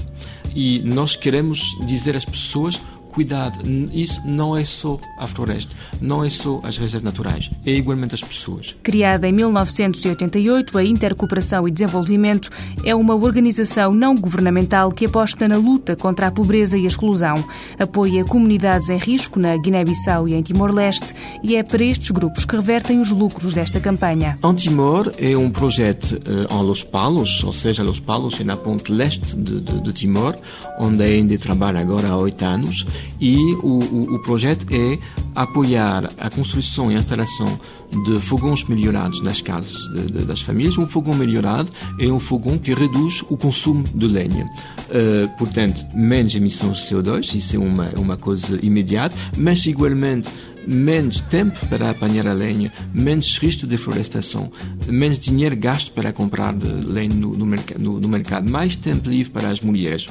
e 0.55 0.79
nós 0.79 1.17
queremos 1.17 1.61
dizer 1.85 2.15
às 2.15 2.23
pessoas 2.23 2.79
cuidado, 3.11 3.59
isso 3.91 4.21
não 4.25 4.55
é 4.55 4.65
só 4.65 4.97
a 5.17 5.27
floresta, 5.27 5.75
não 5.99 6.23
é 6.23 6.29
só 6.29 6.59
as 6.63 6.77
reservas 6.77 7.03
naturais, 7.03 7.51
é 7.65 7.71
igualmente 7.71 8.15
as 8.15 8.21
pessoas. 8.21 8.75
Criada 8.81 9.27
em 9.27 9.31
1988, 9.33 10.77
a 10.77 10.83
Intercooperação 10.83 11.67
e 11.67 11.71
Desenvolvimento 11.71 12.49
é 12.85 12.95
uma 12.95 13.13
organização 13.15 13.93
não 13.93 14.15
governamental 14.15 14.91
que 14.91 15.05
aposta 15.05 15.47
na 15.47 15.57
luta 15.57 15.95
contra 15.95 16.27
a 16.27 16.31
pobreza 16.31 16.77
e 16.77 16.85
a 16.85 16.87
exclusão. 16.87 17.43
Apoia 17.77 18.23
comunidades 18.23 18.89
em 18.89 18.97
risco 18.97 19.39
na 19.39 19.57
Guiné-Bissau 19.57 20.27
e 20.27 20.33
em 20.33 20.41
Timor-Leste 20.41 21.13
e 21.43 21.55
é 21.55 21.63
para 21.63 21.83
estes 21.83 22.11
grupos 22.11 22.45
que 22.45 22.55
revertem 22.55 22.99
os 22.99 23.09
lucros 23.09 23.53
desta 23.53 23.79
campanha. 23.79 24.37
Em 24.43 24.53
Timor 24.53 25.11
é 25.17 25.35
um 25.37 25.49
projeto 25.49 26.13
uh, 26.13 26.53
em 26.53 26.63
Los 26.65 26.83
Palos, 26.83 27.43
ou 27.43 27.51
seja, 27.51 27.83
Los 27.83 27.99
Palos 27.99 28.39
é 28.39 28.43
na 28.43 28.55
ponte 28.55 28.91
leste 28.91 29.35
de, 29.35 29.59
de, 29.59 29.81
de 29.81 29.93
Timor, 29.93 30.35
onde 30.79 31.03
ainda 31.03 31.37
trabalha 31.37 31.79
agora 31.79 32.07
há 32.07 32.17
oito 32.17 32.43
anos 32.43 32.85
e 33.19 33.37
o, 33.55 33.79
o, 33.79 34.15
o 34.15 34.19
projeto 34.21 34.65
é 34.71 34.97
apoiar 35.35 36.09
a 36.17 36.29
construção 36.29 36.91
e 36.91 36.95
a 36.95 36.99
instalação 36.99 37.59
de 38.05 38.19
fogões 38.19 38.63
melhorados 38.65 39.21
nas 39.21 39.41
casas 39.41 39.73
de, 39.95 40.19
de, 40.19 40.25
das 40.25 40.41
famílias. 40.41 40.77
Um 40.77 40.87
fogão 40.87 41.13
melhorado 41.13 41.69
é 41.99 42.07
um 42.07 42.19
fogão 42.19 42.57
que 42.57 42.73
reduz 42.73 43.23
o 43.29 43.37
consumo 43.37 43.83
de 43.83 44.07
lenha. 44.07 44.49
Uh, 44.89 45.29
portanto, 45.37 45.85
menos 45.93 46.35
emissões 46.35 46.77
de 46.77 46.83
CO2, 46.95 47.35
isso 47.35 47.55
é 47.55 47.59
uma, 47.59 47.89
uma 47.97 48.17
coisa 48.17 48.59
imediata, 48.61 49.15
mas 49.37 49.65
igualmente 49.65 50.29
menos 50.67 51.19
tempo 51.21 51.65
para 51.67 51.89
apanhar 51.89 52.27
a 52.27 52.33
lenha, 52.33 52.71
menos 52.93 53.37
risco 53.39 53.65
de 53.65 53.77
florestação, 53.77 54.51
menos 54.87 55.17
dinheiro 55.17 55.55
gasto 55.55 55.91
para 55.91 56.13
comprar 56.13 56.55
lenha 56.55 57.13
no, 57.13 57.35
no, 57.35 57.45
no, 57.79 57.99
no 57.99 58.07
mercado, 58.07 58.49
mais 58.49 58.75
tempo 58.75 59.09
livre 59.09 59.31
para 59.31 59.49
as 59.49 59.61
mulheres. 59.61 60.07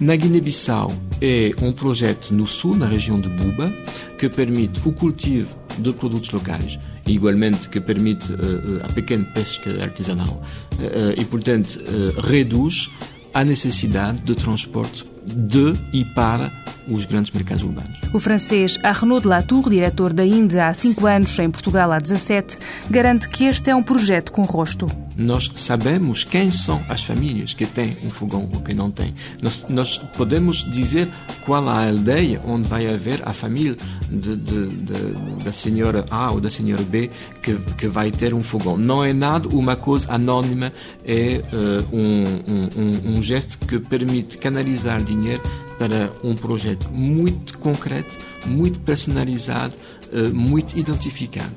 Na 0.00 0.16
Guiné-Bissau 0.16 0.90
é 1.20 1.50
um 1.62 1.74
projeto 1.74 2.32
no 2.32 2.46
sul, 2.46 2.74
na 2.74 2.86
região 2.86 3.20
de 3.20 3.28
Buba, 3.28 3.70
que 4.18 4.30
permite 4.30 4.80
o 4.88 4.92
cultivo 4.92 5.54
de 5.78 5.92
produtos 5.92 6.30
locais, 6.30 6.78
igualmente 7.06 7.68
que 7.68 7.78
permite 7.78 8.32
uh, 8.32 8.82
a 8.82 8.92
pequena 8.94 9.26
pesca 9.34 9.70
artesanal 9.82 10.42
uh, 10.78 11.20
e, 11.20 11.24
portanto, 11.26 11.78
uh, 11.80 12.20
reduz 12.22 12.88
a 13.34 13.44
necessidade 13.44 14.22
de 14.22 14.34
transporte 14.34 15.04
de 15.26 15.74
e 15.92 16.02
para 16.06 16.50
os 16.90 17.04
grandes 17.04 17.30
mercados 17.30 17.62
urbanos. 17.62 17.98
O 18.12 18.20
francês 18.20 18.78
Arnaud 18.82 19.22
de 19.22 19.28
Latour, 19.28 19.68
diretor 19.68 20.12
da 20.12 20.24
Índia 20.24 20.66
há 20.66 20.74
cinco 20.74 21.06
anos, 21.06 21.38
em 21.38 21.50
Portugal 21.50 21.92
há 21.92 21.98
17, 21.98 22.58
garante 22.90 23.28
que 23.28 23.44
este 23.44 23.70
é 23.70 23.74
um 23.74 23.82
projeto 23.82 24.32
com 24.32 24.42
rosto. 24.42 24.86
Nós 25.16 25.50
sabemos 25.56 26.24
quem 26.24 26.50
são 26.50 26.82
as 26.88 27.02
famílias 27.02 27.52
que 27.52 27.66
têm 27.66 27.96
um 28.02 28.10
fogão 28.10 28.48
ou 28.52 28.60
que 28.60 28.72
não 28.72 28.90
têm. 28.90 29.14
Nós, 29.42 29.66
nós 29.68 29.98
podemos 30.16 30.58
dizer 30.72 31.08
qual 31.44 31.68
a 31.68 31.88
aldeia 31.88 32.40
onde 32.46 32.68
vai 32.68 32.92
haver 32.92 33.20
a 33.24 33.32
família 33.32 33.76
de, 34.08 34.36
de, 34.36 34.66
de, 34.68 35.44
da 35.44 35.52
senhora 35.52 36.06
A 36.10 36.30
ou 36.30 36.40
da 36.40 36.48
senhora 36.48 36.82
B 36.82 37.10
que, 37.42 37.54
que 37.76 37.86
vai 37.86 38.10
ter 38.10 38.32
um 38.32 38.42
fogão. 38.42 38.76
Não 38.76 39.04
é 39.04 39.12
nada 39.12 39.48
uma 39.48 39.76
coisa 39.76 40.10
anónima, 40.10 40.72
é 41.04 41.42
uh, 41.52 41.96
um, 41.96 43.10
um, 43.12 43.18
um 43.18 43.22
gesto 43.22 43.58
que 43.66 43.78
permite 43.78 44.38
canalizar 44.38 45.02
dinheiro 45.02 45.42
para 45.80 46.12
um 46.22 46.34
projeto 46.34 46.92
muito 46.92 47.58
concreto, 47.58 48.18
muito 48.44 48.78
personalizado, 48.80 49.74
eh, 50.12 50.24
muito 50.28 50.78
identificado. 50.78 51.54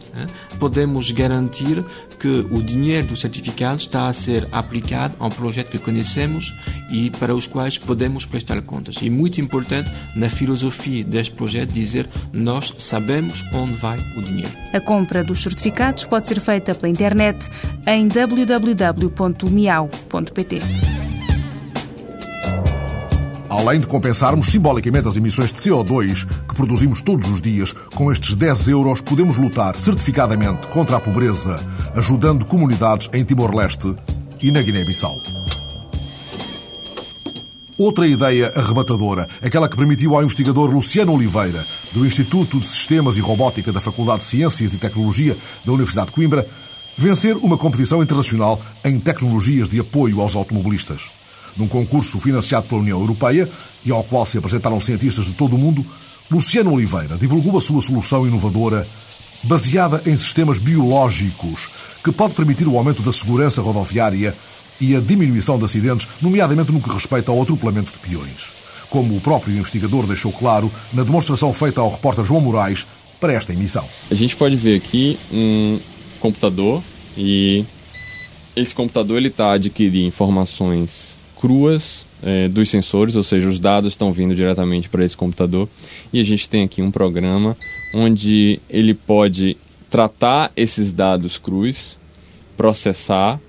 Podemos 0.58 1.12
garantir 1.12 1.84
que 2.18 2.30
o 2.30 2.64
dinheiro 2.64 3.08
do 3.08 3.18
certificado 3.18 3.82
está 3.82 4.08
a 4.08 4.14
ser 4.14 4.48
aplicado 4.50 5.16
a 5.20 5.26
um 5.26 5.30
projeto 5.30 5.72
que 5.72 5.78
conhecemos 5.78 6.54
e 6.90 7.10
para 7.10 7.36
os 7.36 7.48
quais 7.48 7.78
podemos 7.78 8.26
prestar 8.26 8.62
contas. 8.62 8.96
E 9.02 9.10
muito 9.10 9.42
importante 9.42 9.92
na 10.16 10.30
filosofia 10.30 11.04
deste 11.04 11.34
projeto 11.34 11.74
dizer 11.74 12.08
nós 12.32 12.74
sabemos 12.78 13.44
onde 13.54 13.74
vai 13.74 14.00
o 14.16 14.22
dinheiro. 14.22 14.54
A 14.72 14.80
compra 14.80 15.22
dos 15.22 15.44
certificados 15.44 16.06
pode 16.06 16.30
ser 16.30 16.40
feita 16.40 16.74
pela 16.74 16.88
internet 16.88 17.50
em 17.86 18.08
www.miau.pt. 18.08 19.04
Além 23.54 23.80
de 23.80 23.86
compensarmos 23.86 24.48
simbolicamente 24.48 25.08
as 25.08 25.16
emissões 25.16 25.54
de 25.54 25.60
CO2 25.60 26.26
que 26.48 26.56
produzimos 26.56 27.04
todos 27.04 27.30
os 27.30 27.40
dias, 27.40 27.72
com 27.94 28.12
estes 28.12 28.34
10 28.34 28.70
euros 28.70 29.00
podemos 29.00 29.38
lutar 29.38 29.76
certificadamente 29.76 30.66
contra 30.70 30.98
a 30.98 31.00
pobreza, 31.00 31.64
ajudando 31.94 32.46
comunidades 32.46 33.10
em 33.14 33.24
Timor-Leste 33.24 33.96
e 34.42 34.50
na 34.50 34.60
Guiné-Bissau. 34.60 35.22
Outra 37.78 38.08
ideia 38.08 38.52
arrebatadora, 38.56 39.28
aquela 39.40 39.70
que 39.70 39.78
permitiu 39.78 40.16
ao 40.16 40.24
investigador 40.24 40.72
Luciano 40.72 41.14
Oliveira, 41.14 41.64
do 41.92 42.08
Instituto 42.08 42.60
de 42.60 42.66
Sistemas 42.66 43.18
e 43.18 43.22
Robótica 43.22 43.72
da 43.72 43.80
Faculdade 43.80 44.20
de 44.20 44.26
Ciências 44.26 44.74
e 44.74 44.80
Tecnologia 44.80 45.38
da 45.64 45.72
Universidade 45.72 46.08
de 46.08 46.14
Coimbra, 46.14 46.48
vencer 46.98 47.38
uma 47.38 47.58
competição 47.58 48.02
internacional 48.02 48.60
em 48.84 49.00
tecnologias 49.00 49.70
de 49.70 49.80
apoio 49.80 50.22
aos 50.22 50.36
automobilistas 50.36 51.04
num 51.58 51.68
concurso 51.68 52.20
financiado 52.20 52.68
pela 52.68 52.82
União 52.82 53.00
Europeia 53.00 53.50
e 53.86 53.92
ao 53.92 54.04
qual 54.04 54.26
se 54.26 54.38
apresentaram 54.38 54.80
cientistas 54.80 55.26
de 55.26 55.34
todo 55.34 55.56
o 55.56 55.60
mundo, 55.60 55.86
Luciano 56.30 56.72
Oliveira 56.72 57.18
divulgou 57.18 57.58
a 57.58 57.62
sua 57.62 57.82
solução 57.82 58.26
inovadora 58.26 58.88
baseada 59.44 60.02
em 60.06 60.16
sistemas 60.16 60.58
biológicos 60.58 61.70
que 62.04 62.12
pode 62.12 62.34
permitir 62.34 62.68
o 62.68 62.78
aumento 62.78 63.02
da 63.02 63.12
segurança 63.12 63.62
rodoviária 63.62 64.36
e 64.80 64.96
a 64.96 65.00
diminuição 65.00 65.58
de 65.58 65.66
acidentes, 65.66 66.08
nomeadamente 66.22 66.72
no 66.72 66.82
que 66.82 66.90
respeita 66.90 67.32
ao 67.32 67.42
atropelamento 67.42 67.92
de 67.92 68.00
peões. 68.00 68.52
Como 68.90 69.16
o 69.16 69.22
próprio 69.22 69.56
investigador 69.56 70.06
deixou 70.08 70.32
claro 70.32 70.72
na 70.92 71.04
demonstração 71.04 71.54
feita 71.54 71.82
ao 71.82 71.92
repórter 71.92 72.26
João 72.26 72.42
Moraes 72.42 72.86
para 73.20 73.34
esta 73.34 73.54
emissão. 73.54 73.88
A 74.10 74.16
gente 74.16 74.36
pode 74.36 74.56
ver 74.56 74.78
aqui 74.78 75.18
um 75.32 75.80
computador 76.20 76.82
e 77.18 77.66
esse 78.56 78.74
computador 78.74 79.18
ele 79.18 79.30
está 79.30 79.54
adquirindo 79.54 80.08
informações 80.08 81.18
cruas 81.44 82.06
é, 82.24 82.48
dos 82.48 82.70
sensores, 82.70 83.18
ou 83.18 83.24
seja, 83.24 83.50
os 83.50 83.60
dados 83.60 83.92
estão 83.92 84.14
vindo 84.14 84.34
diretamente 84.34 84.88
para 84.88 85.04
esse 85.04 85.18
computador. 85.18 85.68
E 86.14 86.22
a 86.22 86.24
gente 86.24 86.48
tem 86.48 86.64
aqui 86.64 86.82
um 86.82 86.90
programa 86.90 87.58
onde 87.94 88.62
ele 88.70 88.94
pode 88.94 89.58
tratar 89.90 90.54
esses 90.56 90.94
dados 90.94 91.38
crus, 91.38 92.00
processar, 92.56 93.42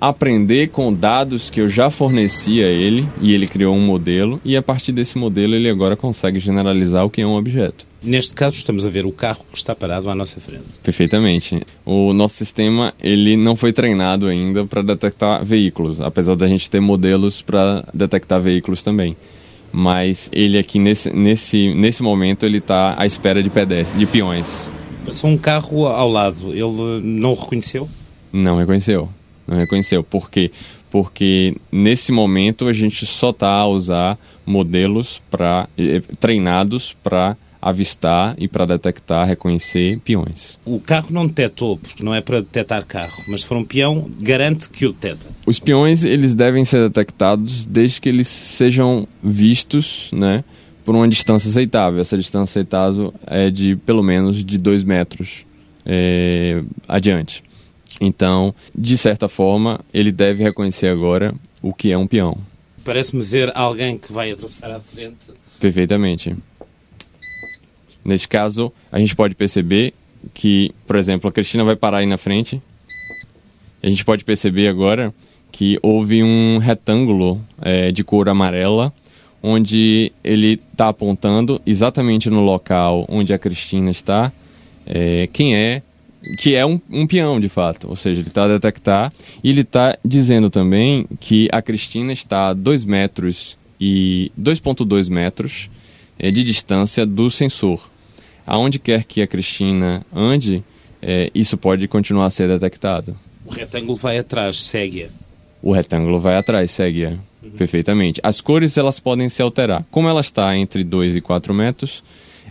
aprender 0.00 0.68
com 0.68 0.90
dados 0.90 1.50
que 1.50 1.60
eu 1.60 1.68
já 1.68 1.90
forneci 1.90 2.64
a 2.64 2.68
ele 2.68 3.06
e 3.20 3.34
ele 3.34 3.46
criou 3.46 3.76
um 3.76 3.84
modelo 3.84 4.40
e 4.42 4.56
a 4.56 4.62
partir 4.62 4.90
desse 4.90 5.18
modelo 5.18 5.54
ele 5.54 5.68
agora 5.68 5.96
consegue 5.96 6.40
generalizar 6.40 7.04
o 7.04 7.10
que 7.10 7.20
é 7.20 7.26
um 7.26 7.36
objeto. 7.36 7.89
Neste 8.02 8.34
caso 8.34 8.56
estamos 8.56 8.86
a 8.86 8.88
ver 8.88 9.04
o 9.04 9.12
carro 9.12 9.44
que 9.50 9.58
está 9.58 9.74
parado 9.74 10.08
à 10.08 10.14
nossa 10.14 10.40
frente. 10.40 10.64
Perfeitamente. 10.82 11.62
O 11.84 12.14
nosso 12.14 12.36
sistema 12.36 12.94
ele 13.00 13.36
não 13.36 13.54
foi 13.54 13.72
treinado 13.72 14.26
ainda 14.26 14.64
para 14.64 14.82
detectar 14.82 15.44
veículos, 15.44 16.00
apesar 16.00 16.34
da 16.34 16.48
gente 16.48 16.70
ter 16.70 16.80
modelos 16.80 17.42
para 17.42 17.86
detectar 17.92 18.40
veículos 18.40 18.82
também. 18.82 19.16
Mas 19.70 20.30
ele 20.32 20.58
aqui 20.58 20.78
nesse, 20.78 21.14
nesse, 21.14 21.74
nesse 21.74 22.02
momento 22.02 22.46
ele 22.46 22.58
está 22.58 22.94
à 22.98 23.04
espera 23.04 23.42
de 23.42 23.50
pedestres, 23.50 23.98
de 23.98 24.06
peões. 24.06 24.68
Passou 25.04 25.28
um 25.28 25.36
carro 25.36 25.86
ao 25.86 26.08
lado, 26.08 26.52
ele 26.52 27.00
não 27.02 27.34
reconheceu? 27.34 27.88
Não 28.32 28.56
reconheceu. 28.56 29.08
Não 29.46 29.56
reconheceu. 29.56 30.02
Por 30.02 30.30
quê? 30.30 30.50
Porque 30.90 31.54
nesse 31.70 32.12
momento 32.12 32.66
a 32.66 32.72
gente 32.72 33.04
só 33.06 33.30
está 33.30 33.50
a 33.50 33.66
usar 33.66 34.18
modelos 34.44 35.20
para 35.30 35.68
eh, 35.78 36.02
treinados 36.18 36.96
para 37.02 37.36
avistar 37.60 38.34
e 38.38 38.48
para 38.48 38.64
detectar, 38.66 39.26
reconhecer 39.26 39.98
peões. 40.00 40.58
O 40.64 40.80
carro 40.80 41.08
não 41.10 41.26
detectou, 41.26 41.76
porque 41.76 42.02
não 42.02 42.14
é 42.14 42.20
para 42.20 42.40
detectar 42.40 42.84
carro, 42.86 43.22
mas 43.28 43.42
se 43.42 43.46
for 43.46 43.56
um 43.56 43.64
peão, 43.64 44.10
garante 44.20 44.70
que 44.70 44.86
o 44.86 44.92
detecta. 44.92 45.26
Os 45.46 45.58
peões, 45.58 46.04
eles 46.04 46.34
devem 46.34 46.64
ser 46.64 46.88
detectados 46.88 47.66
desde 47.66 48.00
que 48.00 48.08
eles 48.08 48.28
sejam 48.28 49.06
vistos, 49.22 50.10
né, 50.12 50.42
por 50.84 50.94
uma 50.94 51.06
distância 51.06 51.50
aceitável. 51.50 52.00
Essa 52.00 52.16
distância 52.16 52.60
aceitável 52.60 53.12
é 53.26 53.50
de 53.50 53.76
pelo 53.76 54.02
menos 54.02 54.44
de 54.44 54.56
2 54.56 54.82
metros 54.84 55.44
é, 55.84 56.62
adiante. 56.88 57.44
Então, 58.00 58.54
de 58.74 58.96
certa 58.96 59.28
forma, 59.28 59.80
ele 59.92 60.10
deve 60.10 60.42
reconhecer 60.42 60.88
agora 60.88 61.34
o 61.60 61.74
que 61.74 61.92
é 61.92 61.98
um 61.98 62.06
peão. 62.06 62.38
Parece-me 62.82 63.22
ver 63.22 63.52
alguém 63.54 63.98
que 63.98 64.10
vai 64.10 64.30
atravessar 64.30 64.70
à 64.70 64.80
frente. 64.80 65.16
Perfeitamente. 65.60 66.34
Neste 68.04 68.28
caso, 68.28 68.72
a 68.90 68.98
gente 68.98 69.14
pode 69.14 69.34
perceber 69.34 69.94
que, 70.34 70.72
por 70.86 70.96
exemplo, 70.96 71.28
a 71.28 71.32
Cristina 71.32 71.64
vai 71.64 71.76
parar 71.76 71.98
aí 71.98 72.06
na 72.06 72.18
frente. 72.18 72.60
A 73.82 73.88
gente 73.88 74.04
pode 74.04 74.24
perceber 74.24 74.68
agora 74.68 75.14
que 75.50 75.78
houve 75.82 76.22
um 76.22 76.58
retângulo 76.58 77.40
é, 77.60 77.90
de 77.90 78.04
cor 78.04 78.28
amarela, 78.28 78.92
onde 79.42 80.12
ele 80.22 80.60
está 80.72 80.88
apontando 80.88 81.60
exatamente 81.66 82.28
no 82.28 82.40
local 82.40 83.06
onde 83.08 83.32
a 83.32 83.38
Cristina 83.38 83.90
está, 83.90 84.32
é, 84.86 85.28
quem 85.32 85.56
é 85.56 85.82
que 86.38 86.54
é 86.54 86.64
um, 86.66 86.80
um 86.90 87.06
peão 87.06 87.40
de 87.40 87.48
fato, 87.48 87.88
ou 87.88 87.96
seja, 87.96 88.20
ele 88.20 88.28
está 88.28 88.44
a 88.44 88.48
detectar 88.48 89.12
e 89.42 89.48
ele 89.48 89.62
está 89.62 89.96
dizendo 90.04 90.50
também 90.50 91.06
que 91.18 91.48
a 91.50 91.62
Cristina 91.62 92.12
está 92.12 92.48
a 92.48 92.52
dois 92.52 92.84
metros 92.84 93.58
e 93.80 94.30
2,2 94.38 95.10
metros 95.10 95.70
é, 96.18 96.30
de 96.30 96.44
distância 96.44 97.06
do 97.06 97.30
sensor. 97.30 97.89
Aonde 98.50 98.80
quer 98.80 99.04
que 99.04 99.22
a 99.22 99.28
Cristina 99.28 100.04
ande, 100.12 100.64
é, 101.00 101.30
isso 101.32 101.56
pode 101.56 101.86
continuar 101.86 102.26
a 102.26 102.30
ser 102.30 102.48
detectado. 102.48 103.16
O 103.46 103.54
retângulo 103.54 103.94
vai 103.94 104.18
atrás, 104.18 104.56
segue-a. 104.56 105.06
O 105.62 105.72
retângulo 105.72 106.18
vai 106.18 106.36
atrás, 106.36 106.72
segue-a. 106.72 107.10
Uhum. 107.10 107.50
Perfeitamente. 107.56 108.20
As 108.24 108.40
cores 108.40 108.76
elas 108.76 108.98
podem 108.98 109.28
se 109.28 109.40
alterar. 109.40 109.86
Como 109.88 110.08
ela 110.08 110.20
está 110.20 110.56
entre 110.56 110.82
2 110.82 111.14
e 111.14 111.20
4 111.20 111.54
metros, 111.54 112.02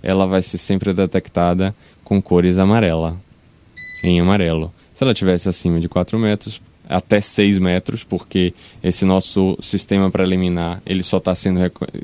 ela 0.01 0.25
vai 0.25 0.41
ser 0.41 0.57
sempre 0.57 0.93
detectada 0.93 1.75
com 2.01 2.21
cores 2.21 2.59
amarela, 2.59 3.19
em 4.01 4.21
amarelo. 4.21 4.73
Se 4.93 5.03
ela 5.03 5.13
tivesse 5.13 5.49
acima 5.49 5.81
de 5.81 5.89
4 5.89 6.17
metros, 6.17 6.61
até 6.87 7.19
6 7.19 7.57
metros, 7.57 8.05
porque 8.05 8.53
esse 8.81 9.03
nosso 9.03 9.57
sistema 9.59 10.09
preliminar 10.09 10.81
ele 10.85 11.03
só 11.03 11.17
está 11.17 11.35
sendo 11.35 11.59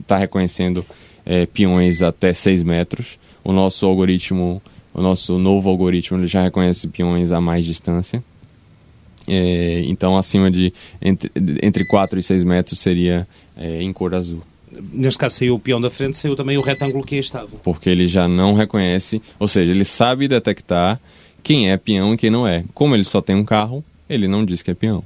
tá 0.05 0.17
reconhecendo 0.17 0.85
é, 1.25 1.45
peões 1.45 2.01
até 2.01 2.33
6 2.33 2.61
metros. 2.61 3.17
O 3.45 3.53
nosso 3.53 3.85
algoritmo, 3.85 4.61
o 4.93 5.01
nosso 5.01 5.37
novo 5.37 5.69
algoritmo, 5.69 6.17
ele 6.17 6.27
já 6.27 6.41
reconhece 6.41 6.87
peões 6.89 7.31
a 7.31 7.39
mais 7.39 7.63
distância. 7.63 8.21
É, 9.27 9.83
então, 9.85 10.17
acima 10.17 10.51
de 10.51 10.73
entre, 11.01 11.31
entre 11.61 11.85
4 11.85 12.19
e 12.19 12.23
6 12.23 12.43
metros 12.43 12.79
seria 12.79 13.27
é, 13.55 13.81
em 13.81 13.93
cor 13.93 14.13
azul. 14.13 14.41
Neste 14.91 15.17
caso 15.17 15.37
saiu 15.37 15.55
o 15.55 15.59
peão 15.59 15.79
da 15.79 15.89
frente, 15.89 16.17
saiu 16.17 16.35
também 16.35 16.57
o 16.57 16.61
retângulo 16.61 17.03
que 17.03 17.15
aí 17.15 17.21
estava. 17.21 17.47
Porque 17.63 17.89
ele 17.89 18.07
já 18.07 18.27
não 18.27 18.53
reconhece, 18.53 19.21
ou 19.39 19.47
seja, 19.47 19.71
ele 19.71 19.85
sabe 19.85 20.27
detectar 20.27 20.99
quem 21.41 21.71
é 21.71 21.77
peão 21.77 22.13
e 22.13 22.17
quem 22.17 22.29
não 22.29 22.47
é. 22.47 22.65
Como 22.73 22.95
ele 22.95 23.05
só 23.05 23.21
tem 23.21 23.35
um 23.35 23.45
carro, 23.45 23.83
ele 24.09 24.27
não 24.27 24.43
diz 24.43 24.61
que 24.61 24.71
é 24.71 24.73
peão. 24.73 25.03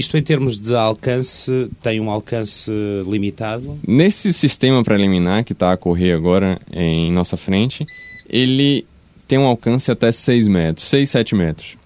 Isto 0.00 0.16
em 0.16 0.22
termos 0.22 0.58
de 0.58 0.74
alcance, 0.74 1.70
tem 1.82 2.00
um 2.00 2.08
alcance 2.08 2.70
limitado? 3.06 3.78
Nesse 3.86 4.32
sistema 4.32 4.82
preliminar 4.82 5.44
que 5.44 5.52
está 5.52 5.72
a 5.72 5.76
correr 5.76 6.12
agora 6.12 6.58
em 6.72 7.12
nossa 7.12 7.36
frente, 7.36 7.84
ele 8.26 8.86
tem 9.28 9.38
um 9.38 9.44
alcance 9.44 9.90
até 9.90 10.10
6 10.10 10.48
metros, 10.48 10.86
6, 10.88 11.10
7 11.10 11.34
metros. 11.34 11.76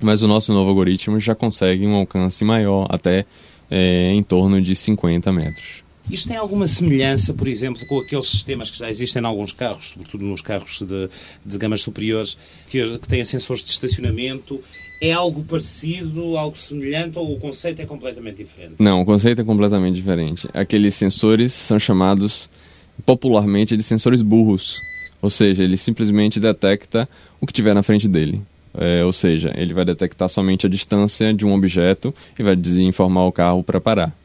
Mas 0.00 0.22
o 0.22 0.26
nosso 0.26 0.50
novo 0.50 0.70
algoritmo 0.70 1.20
já 1.20 1.34
consegue 1.34 1.86
um 1.86 1.94
alcance 1.94 2.42
maior, 2.42 2.86
até 2.88 3.26
é, 3.70 4.14
em 4.14 4.22
torno 4.22 4.58
de 4.58 4.74
50 4.74 5.30
metros. 5.30 5.82
Isto 6.10 6.28
tem 6.28 6.38
alguma 6.38 6.66
semelhança, 6.66 7.34
por 7.34 7.46
exemplo, 7.46 7.86
com 7.86 8.00
aqueles 8.00 8.28
sistemas 8.28 8.70
que 8.70 8.78
já 8.78 8.88
existem 8.88 9.20
em 9.20 9.26
alguns 9.26 9.52
carros, 9.52 9.90
sobretudo 9.90 10.24
nos 10.24 10.40
carros 10.40 10.80
de, 10.80 11.10
de 11.44 11.58
gamas 11.58 11.82
superiores, 11.82 12.38
que, 12.66 12.98
que 12.98 13.08
têm 13.08 13.22
sensores 13.26 13.62
de 13.62 13.70
estacionamento 13.70 14.58
é 15.02 15.12
algo 15.12 15.42
parecido, 15.42 16.38
algo 16.38 16.56
semelhante 16.56 17.18
ou 17.18 17.32
o 17.32 17.40
conceito 17.40 17.82
é 17.82 17.84
completamente 17.84 18.36
diferente? 18.36 18.74
Não, 18.78 19.00
o 19.00 19.04
conceito 19.04 19.40
é 19.40 19.44
completamente 19.44 19.96
diferente. 19.96 20.48
Aqueles 20.54 20.94
sensores 20.94 21.52
são 21.52 21.76
chamados 21.76 22.48
popularmente 23.04 23.76
de 23.76 23.82
sensores 23.82 24.22
burros, 24.22 24.80
ou 25.20 25.28
seja, 25.28 25.64
ele 25.64 25.76
simplesmente 25.76 26.38
detecta 26.38 27.08
o 27.40 27.46
que 27.48 27.52
tiver 27.52 27.74
na 27.74 27.82
frente 27.82 28.06
dele. 28.06 28.40
É, 28.74 29.04
ou 29.04 29.12
seja, 29.12 29.52
ele 29.56 29.74
vai 29.74 29.84
detectar 29.84 30.28
somente 30.28 30.66
a 30.66 30.68
distância 30.70 31.34
de 31.34 31.44
um 31.44 31.52
objeto 31.52 32.14
e 32.38 32.42
vai 32.44 32.56
informar 32.78 33.26
o 33.26 33.32
carro 33.32 33.64
para 33.64 33.80
parar. 33.80 34.16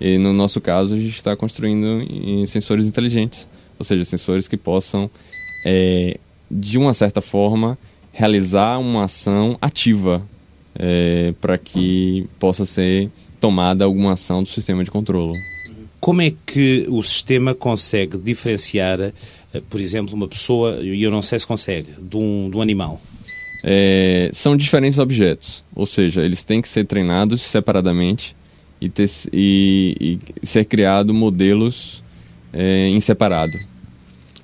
E 0.00 0.16
no 0.16 0.32
nosso 0.32 0.60
caso, 0.60 0.94
a 0.94 0.98
gente 0.98 1.16
está 1.16 1.34
construindo 1.34 2.06
sensores 2.46 2.86
inteligentes, 2.86 3.48
ou 3.76 3.84
seja, 3.84 4.04
sensores 4.04 4.46
que 4.46 4.56
possam, 4.56 5.10
é, 5.66 6.18
de 6.48 6.78
uma 6.78 6.94
certa 6.94 7.20
forma, 7.20 7.76
realizar 8.12 8.78
uma 8.78 9.04
ação 9.04 9.56
ativa 9.60 10.22
é, 10.74 11.34
para 11.40 11.58
que 11.58 12.26
possa 12.38 12.64
ser 12.64 13.10
tomada 13.40 13.84
alguma 13.84 14.12
ação 14.12 14.42
do 14.42 14.48
sistema 14.48 14.84
de 14.84 14.90
controle. 14.90 15.38
Como 15.98 16.22
é 16.22 16.32
que 16.46 16.86
o 16.88 17.02
sistema 17.02 17.54
consegue 17.54 18.16
diferenciar, 18.16 19.00
eh, 19.00 19.12
por 19.68 19.80
exemplo, 19.80 20.14
uma 20.14 20.26
pessoa, 20.28 20.80
e 20.82 21.02
eu 21.02 21.10
não 21.10 21.20
sei 21.20 21.38
se 21.38 21.46
consegue, 21.46 21.92
de 22.00 22.16
um, 22.16 22.48
de 22.50 22.56
um 22.56 22.62
animal? 22.62 23.00
É, 23.62 24.30
são 24.32 24.56
diferentes 24.56 24.98
objetos, 24.98 25.62
ou 25.74 25.84
seja, 25.84 26.22
eles 26.22 26.42
têm 26.42 26.62
que 26.62 26.68
ser 26.68 26.84
treinados 26.84 27.42
separadamente 27.42 28.34
e, 28.80 28.88
ter, 28.88 29.10
e, 29.32 30.18
e 30.42 30.46
ser 30.46 30.64
criado 30.64 31.12
modelos 31.12 32.02
é, 32.52 32.88
em 32.88 33.00
separado. 33.00 33.58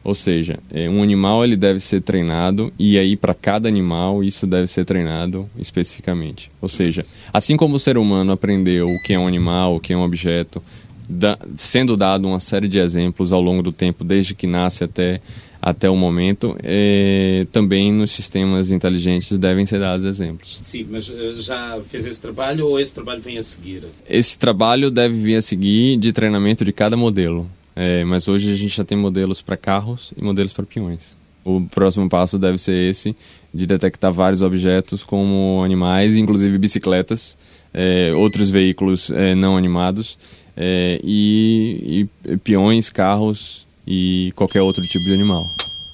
Ou 0.07 0.15
seja, 0.15 0.61
é, 0.73 0.89
um 0.89 1.03
animal 1.03 1.43
ele 1.43 1.57
deve 1.57 1.81
ser 1.81 2.01
treinado 2.01 2.73
e 2.79 2.97
aí 2.97 3.17
para 3.17 3.35
cada 3.35 3.69
animal 3.69 4.23
isso 4.23 4.47
deve 4.47 4.69
ser 4.69 4.85
treinado 4.85 5.51
especificamente. 5.59 6.49
Ou 6.63 6.69
seja, 6.69 7.05
assim 7.33 7.57
como 7.57 7.75
o 7.75 7.79
ser 7.81 7.99
humano 7.99 8.31
aprendeu 8.31 8.89
o 8.89 9.03
que 9.03 9.15
é 9.15 9.19
um 9.19 9.27
animal, 9.27 9.75
o 9.75 9.81
que 9.81 9.93
é 9.93 9.97
um 9.97 10.05
objeto, 10.05 10.63
da, 11.09 11.37
sendo 11.57 11.97
dado 11.97 12.29
uma 12.29 12.39
série 12.39 12.69
de 12.69 12.79
exemplos 12.79 13.33
ao 13.33 13.41
longo 13.41 13.65
do 13.65 13.73
tempo, 13.73 14.05
desde 14.05 14.33
que 14.33 14.47
nasce 14.47 14.85
até 14.85 15.21
até 15.61 15.91
o 15.91 15.97
momento, 15.97 16.57
é, 16.63 17.45
também 17.51 17.93
nos 17.93 18.13
sistemas 18.13 18.71
inteligentes 18.71 19.37
devem 19.37 19.67
ser 19.67 19.81
dados 19.81 20.05
exemplos. 20.05 20.61
Sim, 20.63 20.87
mas 20.89 21.09
uh, 21.09 21.37
já 21.37 21.81
fez 21.89 22.07
esse 22.07 22.21
trabalho 22.21 22.69
ou 22.69 22.79
esse 22.79 22.95
trabalho 22.95 23.21
vem 23.21 23.39
a 23.39 23.43
seguir? 23.43 23.83
Esse 24.09 24.39
trabalho 24.39 24.89
deve 24.89 25.17
vir 25.17 25.35
a 25.35 25.43
seguir 25.43 25.97
de 25.97 26.13
treinamento 26.13 26.65
de 26.65 26.73
cada 26.73 26.97
modelo. 26.97 27.51
É, 27.79 28.03
mas 28.05 28.27
hoje 28.27 28.51
a 28.51 28.57
gente 28.57 28.74
já 28.74 28.85
tem 28.85 28.97
modelos 28.97 29.43
para 29.43 29.55
carros 29.55 30.14
e 30.16 30.24
modelos 30.24 30.55
para 30.55 30.64
peões. 30.64 31.14
O 31.45 31.61
próximo 31.61 32.09
passo 32.09 32.39
deve 32.39 32.57
ser 32.57 32.91
esse, 32.91 33.14
de 33.53 33.66
detectar 33.66 34.11
vários 34.11 34.41
objetos 34.41 35.05
como 35.05 35.62
animais, 35.62 36.16
inclusive 36.16 36.57
bicicletas, 36.57 37.37
é, 37.72 38.12
outros 38.14 38.49
veículos 38.49 39.11
é, 39.11 39.35
não 39.35 39.57
animados, 39.57 40.18
é, 40.57 40.99
e, 41.05 42.09
e 42.27 42.37
peões, 42.39 42.89
carros 42.89 43.66
e 43.87 44.33
qualquer 44.35 44.62
outro 44.62 44.83
tipo 44.83 45.05
de 45.05 45.12
animal. 45.12 45.47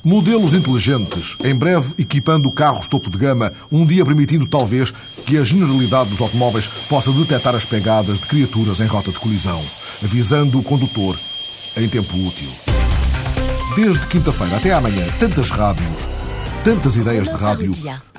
Modelos 0.04 0.54
inteligentes, 0.54 1.36
em 1.44 1.54
breve 1.54 1.94
equipando 1.98 2.50
carros 2.50 2.88
topo 2.88 3.10
de 3.10 3.18
gama, 3.18 3.52
um 3.70 3.84
dia 3.84 4.04
permitindo 4.04 4.48
talvez 4.48 4.92
que 5.26 5.36
a 5.36 5.44
generalidade 5.44 6.10
dos 6.10 6.20
automóveis 6.20 6.66
possa 6.88 7.12
detectar 7.12 7.54
as 7.54 7.66
pegadas 7.66 8.18
de 8.18 8.26
criaturas 8.26 8.80
em 8.80 8.86
rota 8.86 9.12
de 9.12 9.18
colisão, 9.18 9.62
avisando 10.02 10.58
o 10.58 10.62
condutor 10.62 11.18
em 11.76 11.88
tempo 11.88 12.16
útil. 12.16 12.48
Desde 13.74 14.06
quinta-feira 14.06 14.56
até 14.56 14.72
amanhã, 14.72 15.10
tantas 15.18 15.50
rádios, 15.50 16.08
tantas 16.64 16.96
ideias 16.96 17.28
de 17.28 17.34
rádio 17.34 17.74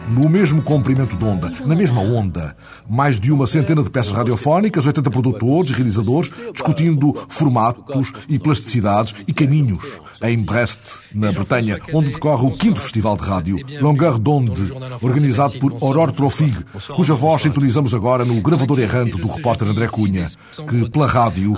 no 0.10 0.28
mesmo 0.30 0.62
comprimento 0.62 1.16
de 1.16 1.24
onda, 1.24 1.50
na 1.66 1.76
mesma 1.76 2.02
onda. 2.02 2.56
Mais 2.90 3.18
de 3.18 3.32
uma 3.32 3.48
centena 3.48 3.82
de 3.82 3.90
peças 3.90 4.12
radiofónicas, 4.12 4.86
80 4.86 5.10
produtores 5.10 5.72
e 5.72 5.74
realizadores 5.74 6.30
discutindo 6.52 7.14
formatos 7.30 8.12
e 8.28 8.38
plasticidades 8.38 9.16
e 9.26 9.34
caminhos. 9.34 10.02
Em 10.22 10.38
Brest, 10.38 11.00
na 11.14 11.32
Bretanha, 11.32 11.80
onde 11.94 12.12
decorre 12.12 12.46
o 12.46 12.58
quinto 12.58 12.82
Festival 12.82 13.16
de 13.16 13.24
Rádio, 13.24 13.58
Longueur 13.82 14.20
d'Onde, 14.20 14.74
organizado 15.02 15.58
por 15.60 15.78
Aurore 15.82 16.12
Trofig, 16.12 16.58
cuja 16.96 17.16
voz 17.16 17.44
sintonizamos 17.44 17.94
agora 17.94 18.26
no 18.26 18.42
gravador 18.42 18.80
errante 18.80 19.18
do 19.18 19.28
repórter 19.28 19.70
André 19.70 19.88
Cunha, 19.88 20.30
que 20.70 20.90
pela 20.90 21.08
rádio 21.08 21.54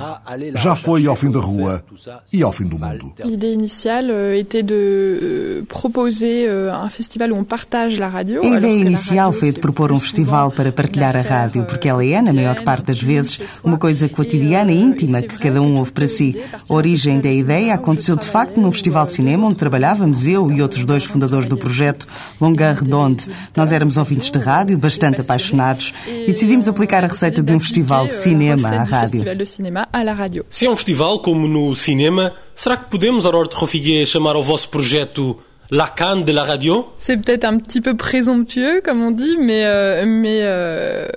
já 0.55 0.75
foi 0.75 1.07
ao 1.07 1.15
fim 1.15 1.31
da 1.31 1.39
rua 1.39 1.83
e 2.31 2.43
ao 2.43 2.51
fim 2.51 2.65
do 2.65 2.77
mundo. 2.77 3.13
A 3.23 3.27
ideia 3.27 3.53
inicial 3.53 4.05
était 4.37 4.63
de 4.63 4.73
euh, 4.73 5.65
proposer 5.67 6.74
euh, 6.75 6.85
un 6.85 6.89
festival 6.89 7.31
où 7.31 7.37
on 7.37 7.43
partage 7.43 7.97
la 7.99 8.09
radio 8.09 8.41
a 8.41 8.57
ideia 8.57 8.81
inicial 8.81 9.31
foi 9.33 9.51
de 9.51 9.59
propor 9.59 9.91
um 9.91 9.99
festival 9.99 10.51
para 10.51 10.71
partilhar 10.71 11.15
a 11.15 11.21
rádio, 11.21 11.65
porque 11.65 11.87
ela 11.87 12.05
é, 12.05 12.21
na 12.21 12.33
maior 12.33 12.63
parte 12.63 12.85
das 12.85 13.01
vezes, 13.01 13.39
uma 13.63 13.77
coisa 13.77 14.07
cotidiana 14.09 14.71
e 14.71 14.81
íntima 14.81 15.21
que 15.21 15.37
cada 15.37 15.61
um 15.61 15.77
ouve 15.77 15.91
para 15.91 16.07
si. 16.07 16.35
A 16.67 16.73
origem 16.73 17.19
da 17.19 17.31
ideia 17.31 17.73
aconteceu 17.73 18.15
de 18.15 18.25
facto 18.25 18.59
num 18.59 18.71
festival 18.71 19.05
de 19.05 19.13
cinema 19.13 19.47
onde 19.47 19.55
trabalhávamos 19.55 20.27
eu 20.27 20.51
e 20.51 20.61
outros 20.61 20.85
dois 20.85 21.05
fundadores 21.05 21.47
do 21.47 21.57
projeto, 21.57 22.07
Longueur 22.39 22.75
Redonde. 22.75 23.27
Nós 23.55 23.71
éramos 23.71 23.97
ouvintes 23.97 24.29
de 24.29 24.39
rádio, 24.39 24.77
bastante 24.77 25.21
apaixonados, 25.21 25.93
e 26.07 26.31
decidimos 26.31 26.67
aplicar 26.67 27.03
a 27.03 27.07
receita 27.07 27.41
de 27.41 27.53
um 27.53 27.59
festival 27.59 28.07
de 28.07 28.15
cinema 28.15 28.69
à 28.69 28.83
rádio. 28.83 30.45
Se 30.49 30.65
é 30.65 30.69
um 30.69 30.75
festival 30.75 31.19
como 31.19 31.47
no 31.47 31.75
cinema, 31.75 32.33
será 32.53 32.77
que 32.77 32.89
podemos, 32.89 33.25
Aurore 33.25 33.49
de 33.49 33.55
Rofiguier, 33.55 34.05
chamar 34.05 34.35
ao 34.35 34.43
vosso 34.43 34.69
projeto 34.69 35.37
la 35.71 35.87
canne 35.87 36.25
de 36.25 36.31
la 36.31 36.43
radio. 36.43 36.87
C'est 36.99 37.17
peut-être 37.17 37.45
un 37.45 37.57
petit 37.57 37.81
peu 37.81 37.95
présomptueux, 37.95 38.81
comme 38.83 39.01
on 39.01 39.11
dit, 39.11 39.37
mais, 39.39 39.65
euh, 39.65 40.05
mais 40.07 40.39
euh, 40.43 41.07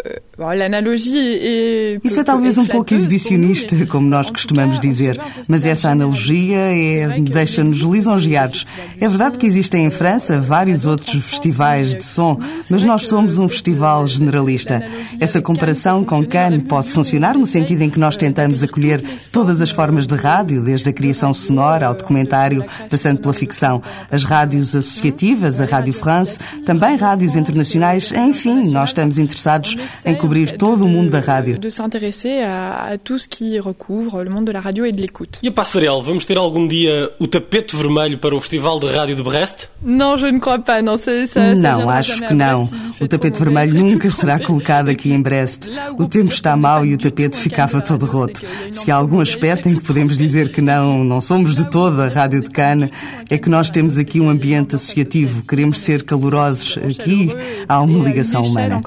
Isso 2.05 2.21
é 2.21 2.23
talvez 2.23 2.57
um 2.59 2.65
pouco 2.65 2.95
exibicionista, 2.95 3.75
como 3.87 4.09
nós 4.09 4.31
costumamos 4.31 4.79
dizer, 4.79 5.21
mas 5.49 5.67
essa 5.67 5.91
analogia 5.91 6.57
é, 6.57 7.21
deixa-nos 7.21 7.79
lisonjeados. 7.79 8.65
É 9.01 9.09
verdade 9.09 9.37
que 9.37 9.47
existem 9.47 9.87
em 9.87 9.91
França 9.91 10.41
vários 10.41 10.87
outros 10.87 11.25
festivais 11.25 11.93
de 11.93 12.05
som, 12.05 12.39
mas 12.71 12.85
nós 12.85 13.09
somos 13.09 13.37
um 13.39 13.49
festival 13.49 14.07
generalista. 14.07 14.81
Essa 15.19 15.43
comparação 15.43 16.05
com 16.05 16.25
Cannes 16.25 16.63
pode 16.69 16.89
funcionar 16.89 17.37
no 17.37 17.45
sentido 17.45 17.83
em 17.83 17.91
que 17.91 17.99
nós 17.99 18.17
tentamos 18.17 18.63
acolher 18.63 19.03
todas 19.33 19.61
as 19.61 19.73
formas 19.73 20.07
de 20.07 20.15
rádio, 20.15 20.63
desde 20.63 20.89
a 20.89 20.93
criação 20.93 21.35
sonora 21.35 21.89
ao 21.89 21.95
documentário, 21.97 22.65
passando 22.89 23.19
pela 23.19 23.35
ficção, 23.35 23.83
as 24.09 24.23
rádios 24.23 24.77
associativas, 24.77 25.61
a 25.61 25.65
Rádio 25.65 25.95
France, 25.95 26.39
também 26.65 26.97
rádios 26.97 27.35
internacionais, 27.35 28.13
enfim, 28.13 28.71
nós 28.71 28.91
estamos 28.91 29.19
interessados 29.19 29.77
em 30.05 30.15
descobrir 30.29 30.59
todo 30.59 30.85
o 30.85 30.89
mundo 30.89 31.11
da 31.11 31.21
rádio. 31.21 31.59
De 31.59 31.71
s'intéresser 31.71 32.43
à, 32.43 32.93
à 32.93 32.99
tout 32.99 33.19
ce 33.19 33.29
qui 33.29 33.59
recouvre 33.59 34.23
le 34.23 34.31
monde 34.31 34.45
de 34.45 34.53
la 34.53 34.61
radio 34.61 34.85
et 34.85 34.93
de 34.93 35.01
l'écoute. 35.01 35.39
E 35.43 35.49
a 35.49 35.53
passarela, 35.53 36.01
vamos 36.03 36.25
ter 36.25 36.37
algum 36.37 36.67
dia 36.67 37.11
o 37.19 37.27
tapete 37.27 37.75
vermelho 37.77 38.19
para 38.19 38.35
o 38.35 38.41
Festival 38.41 38.79
de 38.81 38.87
Rádio 38.87 39.17
de 39.17 39.23
Brest? 39.23 39.69
Non, 39.83 40.17
je 40.17 40.27
ne 40.27 40.39
crois 40.39 40.59
pas. 40.59 40.83
Ça, 40.99 41.27
ça, 41.27 41.55
não 41.55 41.89
acho 41.89 42.21
que 42.27 42.35
não. 42.35 42.69
O 43.01 43.07
tapete 43.07 43.39
vermelho 43.39 43.75
nunca 43.75 44.11
será 44.11 44.39
colocado 44.39 44.89
aqui 44.89 45.13
em 45.13 45.23
Brest. 45.23 45.69
O 45.99 46.07
tempo 46.07 46.33
está 46.33 46.57
mau 46.57 46.85
e 46.85 46.95
o 46.95 46.99
tapete 46.99 47.37
ficava 47.37 47.81
todo 47.81 48.07
roto. 48.07 48.43
Se 48.73 48.91
há 48.91 48.97
algum 48.97 49.21
aspecto 49.21 49.69
em 49.69 49.77
que 49.77 49.85
podemos 49.85 50.19
dizer 50.19 50.51
que 50.51 50.61
não, 50.61 51.05
não 51.05 51.21
somos 51.21 51.55
de 51.55 51.71
toda 51.71 52.05
a 52.05 52.09
Rádio 52.09 52.43
de 52.43 52.51
Cannes, 52.51 52.91
é 53.31 53.39
que 53.39 53.49
nós 53.49 53.71
temos 53.71 53.99
aqui 53.99 54.21
um 54.21 54.29
ambiente 54.29 54.75
associativo. 54.75 55.47
Queremos 55.47 55.79
ser 55.81 56.03
calorosos. 56.03 56.79
Aqui 56.79 57.31
há 57.69 57.81
uma 57.81 58.09
ligação 58.09 58.43
humana. 58.43 58.83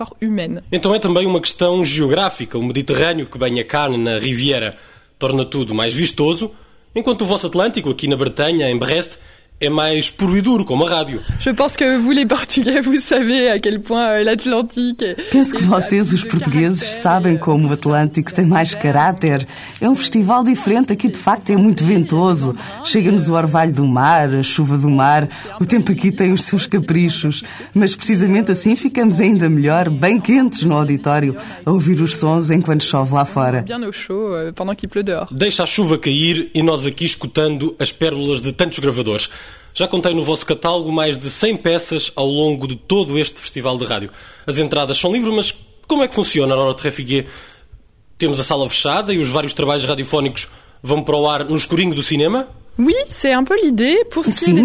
Então 0.72 0.94
é 0.94 1.00
também 1.00 1.26
uma 1.26 1.42
questão 1.42 1.84
geográfica. 1.86 2.58
O 2.58 2.64
Mediterrâneo 2.64 3.26
que 3.26 3.38
banha 3.38 3.64
Cannes 3.64 4.00
na 4.00 4.20
Riviera 4.20 4.76
torna 5.18 5.46
tudo 5.46 5.76
mais 5.76 5.94
vistoso, 5.94 6.52
enquanto 6.96 7.22
o 7.22 7.26
vosso 7.26 7.46
Atlântico, 7.46 7.92
aqui 7.92 8.08
na 8.08 8.18
Bretanha, 8.18 8.68
em 8.70 8.78
Brest, 8.78 9.20
é 9.62 9.70
mais 9.70 10.10
puro 10.10 10.36
e 10.36 10.42
duro, 10.42 10.66
como 10.66 10.86
a 10.88 10.90
rádio. 10.90 11.22
Je 11.40 11.52
pense 11.52 11.78
que 11.78 11.98
vous 11.98 12.12
les 12.12 12.26
Portugais, 12.26 12.82
vous 12.82 13.00
savez 13.00 13.50
à 13.50 13.60
quel 13.60 13.80
point 13.80 14.08
euh, 14.08 14.24
l'Atlantique... 14.24 15.16
Penso 15.32 15.56
que 15.56 15.64
vocês, 15.64 16.12
os 16.12 16.24
portugueses, 16.24 16.84
sabem 16.84 17.38
como 17.38 17.70
o 17.70 17.74
Atlântico 17.74 18.34
tem 18.34 18.46
mais 18.46 18.74
caráter. 18.74 19.48
É 19.80 19.88
um 19.88 19.96
festival 19.96 20.44
diferente, 20.44 20.92
aqui 20.92 21.10
de 21.10 21.18
facto 21.18 21.52
é 21.52 21.58
muito 21.58 21.84
ventoso. 21.84 22.56
Chega-nos 22.84 23.30
o 23.30 23.34
orvalho 23.34 23.72
do 23.72 23.86
mar, 23.86 24.34
a 24.34 24.42
chuva 24.42 24.80
do 24.80 24.90
mar. 24.90 25.30
O 25.60 25.66
tempo 25.66 25.92
aqui 25.92 26.12
tem 26.12 26.34
os 26.34 26.44
seus 26.44 26.66
caprichos. 26.66 27.44
Mas 27.74 27.96
precisamente 27.96 28.52
assim 28.52 28.76
ficamos 28.76 29.20
ainda 29.20 29.48
melhor, 29.48 29.90
bem 29.90 30.20
quentes 30.20 30.64
no 30.64 30.74
auditório, 30.74 31.36
a 31.64 31.72
ouvir 31.72 32.02
os 32.02 32.18
sons 32.18 32.50
enquanto 32.50 32.84
chove 32.84 33.14
lá 33.14 33.26
fora. 33.26 33.64
Euh. 33.70 35.28
Deixa 35.32 35.64
a 35.64 35.66
chuva 35.68 36.00
cair 36.00 36.50
e 36.56 36.64
nós 36.64 36.88
aqui 36.88 37.06
escutando 37.06 37.76
as 37.80 37.92
pérolas 37.92 38.42
de 38.42 38.52
tantos 38.52 38.80
gravadores. 38.80 39.30
Já 39.74 39.88
contei 39.88 40.14
no 40.14 40.24
vosso 40.24 40.46
catálogo 40.46 40.92
mais 40.92 41.18
de 41.18 41.30
100 41.30 41.58
peças 41.58 42.12
ao 42.16 42.28
longo 42.28 42.68
de 42.68 42.76
todo 42.76 43.18
este 43.18 43.40
festival 43.40 43.78
de 43.78 43.86
rádio. 43.86 44.12
As 44.46 44.58
entradas 44.58 44.98
são 44.98 45.12
livres, 45.12 45.34
mas 45.34 45.56
como 45.88 46.04
é 46.04 46.08
que 46.08 46.16
funciona 46.16 46.54
a 46.54 46.58
hora 46.58 46.74
de 46.74 46.84
Refiguier? 46.84 47.28
Temos 48.18 48.40
a 48.40 48.44
sala 48.44 48.70
fechada 48.70 49.14
e 49.14 49.18
os 49.18 49.30
vários 49.30 49.54
trabalhos 49.54 49.86
radiofónicos 49.86 50.48
vão 50.84 51.02
para 51.02 51.16
o 51.16 51.30
ar 51.30 51.46
no 51.46 51.56
escurinho 51.56 51.96
do 51.96 52.04
cinema? 52.04 52.48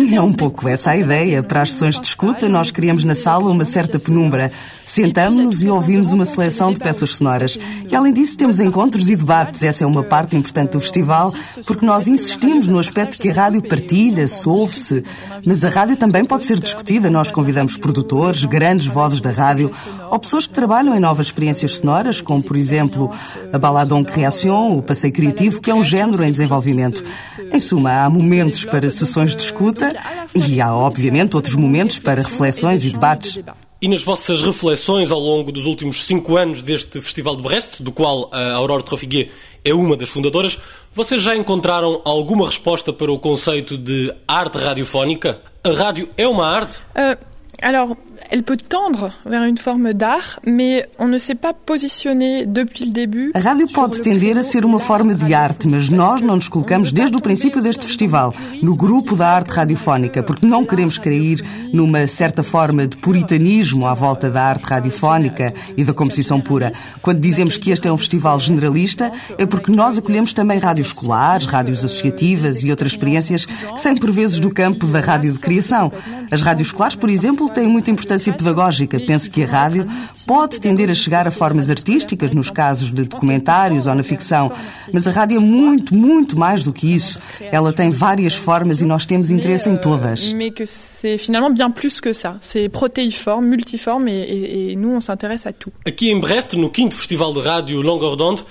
Sim, 0.09 0.16
é 0.16 0.20
um 0.20 0.32
pouco 0.32 0.68
essa 0.68 0.92
a 0.92 0.96
ideia. 0.96 1.42
Para 1.42 1.62
as 1.62 1.72
sessões 1.72 2.00
de 2.00 2.07
escuta, 2.07 2.48
nós 2.48 2.70
criamos 2.70 3.02
na 3.04 3.14
sala 3.14 3.50
uma 3.50 3.64
certa 3.64 3.98
penumbra. 3.98 4.52
Sentamos-nos 4.84 5.62
e 5.62 5.68
ouvimos 5.68 6.12
uma 6.12 6.24
seleção 6.24 6.72
de 6.72 6.78
peças 6.78 7.11
sonoras. 7.11 7.59
E 7.90 7.94
além 7.94 8.12
disso, 8.12 8.36
temos 8.36 8.61
encontros 8.61 9.11
e 9.11 9.16
debates. 9.16 9.62
Essa 9.62 9.84
é 9.84 9.86
uma 9.86 10.04
parte 10.04 10.36
importante 10.36 10.70
do 10.70 10.80
festival, 10.80 11.34
porque 11.66 11.84
nós 11.84 12.07
insistimos 12.07 12.68
no 12.68 12.78
aspecto 12.78 13.20
que 13.20 13.28
a 13.28 13.34
rádio 13.34 13.61
partilha, 13.61 14.24
ouve-se. 14.46 15.02
Mas 15.44 15.64
a 15.64 15.68
rádio 15.68 15.96
também 15.96 16.24
pode 16.24 16.46
ser 16.46 16.61
discutida. 16.61 17.11
Nós 17.11 17.30
convidamos 17.32 17.76
produtores, 17.76 18.44
grandes 18.44 18.86
vozes 18.86 19.20
da 19.20 19.30
rádio, 19.30 19.70
ou 20.11 20.18
pessoas 20.18 20.46
que 20.46 20.52
trabalham 20.52 20.94
em 20.94 21.00
novas 21.00 21.26
experiências 21.26 21.76
sonoras, 21.76 22.20
como, 22.20 22.42
por 22.42 22.57
exemplo, 22.57 23.11
a 23.52 23.59
Baladon 23.59 24.04
Création, 24.04 24.76
o 24.78 24.82
passeio 24.82 25.12
criativo, 25.12 25.61
que 25.61 25.70
é 25.70 25.74
um 25.74 25.82
género 25.82 26.22
em 26.24 26.30
desenvolvimento. 26.30 27.04
Em 27.52 27.61
suma, 27.61 28.04
há 28.04 28.11
momentos 28.11 28.64
para 28.64 28.88
sessões 28.90 29.34
de 29.34 29.42
escuta 29.42 29.94
e 30.34 30.61
há, 30.61 30.74
obviamente, 30.74 31.36
outros 31.36 31.54
momentos 31.54 31.98
para 31.98 32.22
reflexões 32.22 32.84
e 32.84 32.90
debates. 32.90 33.40
E 33.80 33.88
nas 33.88 34.02
vossas 34.02 34.42
reflexões 34.42 35.11
ao 35.11 35.20
longo 35.20 35.52
dos 35.52 35.66
últimos 35.66 36.04
cinco 36.04 36.36
anos 36.36 36.62
deste 36.62 36.98
Festival 37.00 37.36
de 37.36 37.42
Brest, 37.42 37.82
do 37.82 37.92
qual 37.92 38.30
a 38.32 38.54
Aurore 38.54 38.82
Trofiguet 38.82 39.30
é 39.62 39.74
uma 39.74 39.96
das 39.96 40.09
fundadoras, 40.09 40.59
vocês 40.94 41.20
já 41.20 41.36
encontraram 41.36 42.00
alguma 42.04 42.46
resposta 42.46 42.90
para 42.90 43.12
o 43.12 43.18
conceito 43.18 43.76
de 43.76 44.12
arte 44.26 44.57
radiofónica? 44.57 45.42
A 45.62 45.70
rádio 45.70 46.09
é 46.16 46.26
uma 46.26 46.46
arte? 46.46 46.78
Uh, 46.94 47.22
alors, 47.61 47.96
elle 48.31 48.43
peut 48.43 48.57
tendre 48.57 49.12
vers 49.24 49.45
une 49.45 49.59
forme 49.59 49.93
d'art, 49.93 50.41
mais 50.47 50.87
on 50.99 51.09
ne 51.09 51.18
s'est 51.18 51.35
pas 51.35 51.53
positionné 51.53 52.47
depuis 52.47 52.87
le 52.87 52.93
début. 52.93 53.31
A 53.35 53.39
rádio 53.39 53.66
pode 53.68 54.01
tender 54.01 54.39
a 54.39 54.43
ser 54.43 54.64
uma 54.64 54.81
forma 54.81 55.14
de 55.14 55.33
arte, 55.33 55.68
mas 55.68 55.89
nós 55.89 56.20
não 56.20 56.37
nos 56.37 56.49
colocamos 56.49 56.93
desde 56.93 57.16
o 57.16 57.20
princípio 57.20 57.61
deste 57.61 57.87
festival 57.87 58.35
no 58.62 58.77
grupo 58.77 59.14
da 59.14 59.29
arte 59.29 59.51
radiofónica, 59.51 60.22
porque 60.22 60.47
não 60.47 60.64
queremos 60.64 60.99
cair 60.99 61.45
numa 61.72 62.07
certa 62.07 62.43
forma 62.43 62.87
de 62.87 62.97
puritanismo 62.97 63.87
à 63.87 63.95
volta 63.95 64.31
da 64.31 64.43
arte 64.43 64.64
radiofónica 64.64 65.53
e 65.77 65.85
da 65.85 65.95
composição 65.95 66.41
pura. 66.41 66.72
Quando 67.03 67.20
dizemos 67.20 67.57
que 67.57 67.70
este 67.70 67.89
é 67.89 67.93
um 67.93 67.97
festival 67.97 68.39
generalista, 68.41 69.12
é 69.39 69.47
porque 69.47 69.70
nós 69.70 69.99
acolhemos 69.99 70.33
também 70.33 70.59
rádios 70.59 70.89
escolares, 70.89 71.47
rádios 71.47 71.85
associativas 71.85 72.62
e 72.64 72.70
outras 72.70 72.93
experiências 72.93 73.45
que 73.45 73.81
saem 73.81 73.97
por 73.97 74.11
vezes 74.11 74.39
do 74.39 74.51
campo 74.51 74.87
da 74.87 75.01
rádio 75.01 75.33
de 75.33 75.39
criação. 75.39 75.93
As 76.31 76.41
rádios 76.41 76.68
escolares, 76.68 76.97
por 76.97 77.09
exemplo, 77.09 77.49
têm 77.49 77.68
muita 77.68 77.91
importância 77.91 78.16
importância 78.17 78.33
pedagógica. 78.33 78.99
Penso 79.01 79.31
que 79.31 79.45
a 79.45 79.47
rádio 79.47 79.87
pode 80.27 80.61
tender 80.61 80.91
a 80.91 80.95
chegar 80.95 81.29
a 81.29 81.31
formas 81.31 81.71
artísticas, 81.71 82.31
nos 82.31 82.51
casos 82.51 82.93
de 82.93 83.05
documentários 83.05 83.87
ou 83.87 83.95
na 83.95 84.03
ficção, 84.03 84.51
mas 84.93 85.07
a 85.07 85.11
rádio 85.11 85.37
é 85.37 85.41
muito, 85.41 85.95
muito 85.95 86.39
mais 86.39 86.64
do 86.64 86.73
que 86.73 86.95
isso. 86.95 87.19
Ela 87.41 87.73
tem 87.73 87.91
várias 87.91 88.35
formas 88.35 88.81
e 88.81 88.85
nós 88.85 89.07
temos 89.07 89.31
interesse 89.31 89.69
em 89.69 89.77
todas. 89.77 90.33
Mais 90.33 90.53
que 90.53 90.67
c'est 90.67 91.19
finalement 91.19 91.53
bien 91.53 91.71
plus 91.71 92.01
que 92.01 92.12
ça. 92.12 92.37
C'est 92.41 92.69
protéiforme, 92.69 93.47
multiforme 93.47 94.09
et 94.09 94.75
nous 94.77 94.97
on 94.97 95.01
s'intéresse 95.01 95.47
à 95.47 95.53
tout. 95.53 95.73
Aqui 95.87 96.11
em 96.11 96.21
Brest, 96.21 96.55
no 96.55 96.71
quinto 96.71 96.95
Festival 96.95 97.33
de 97.35 97.41
Rádio 97.41 97.81
Longueur 97.83 98.17
d'Onde, 98.17 98.45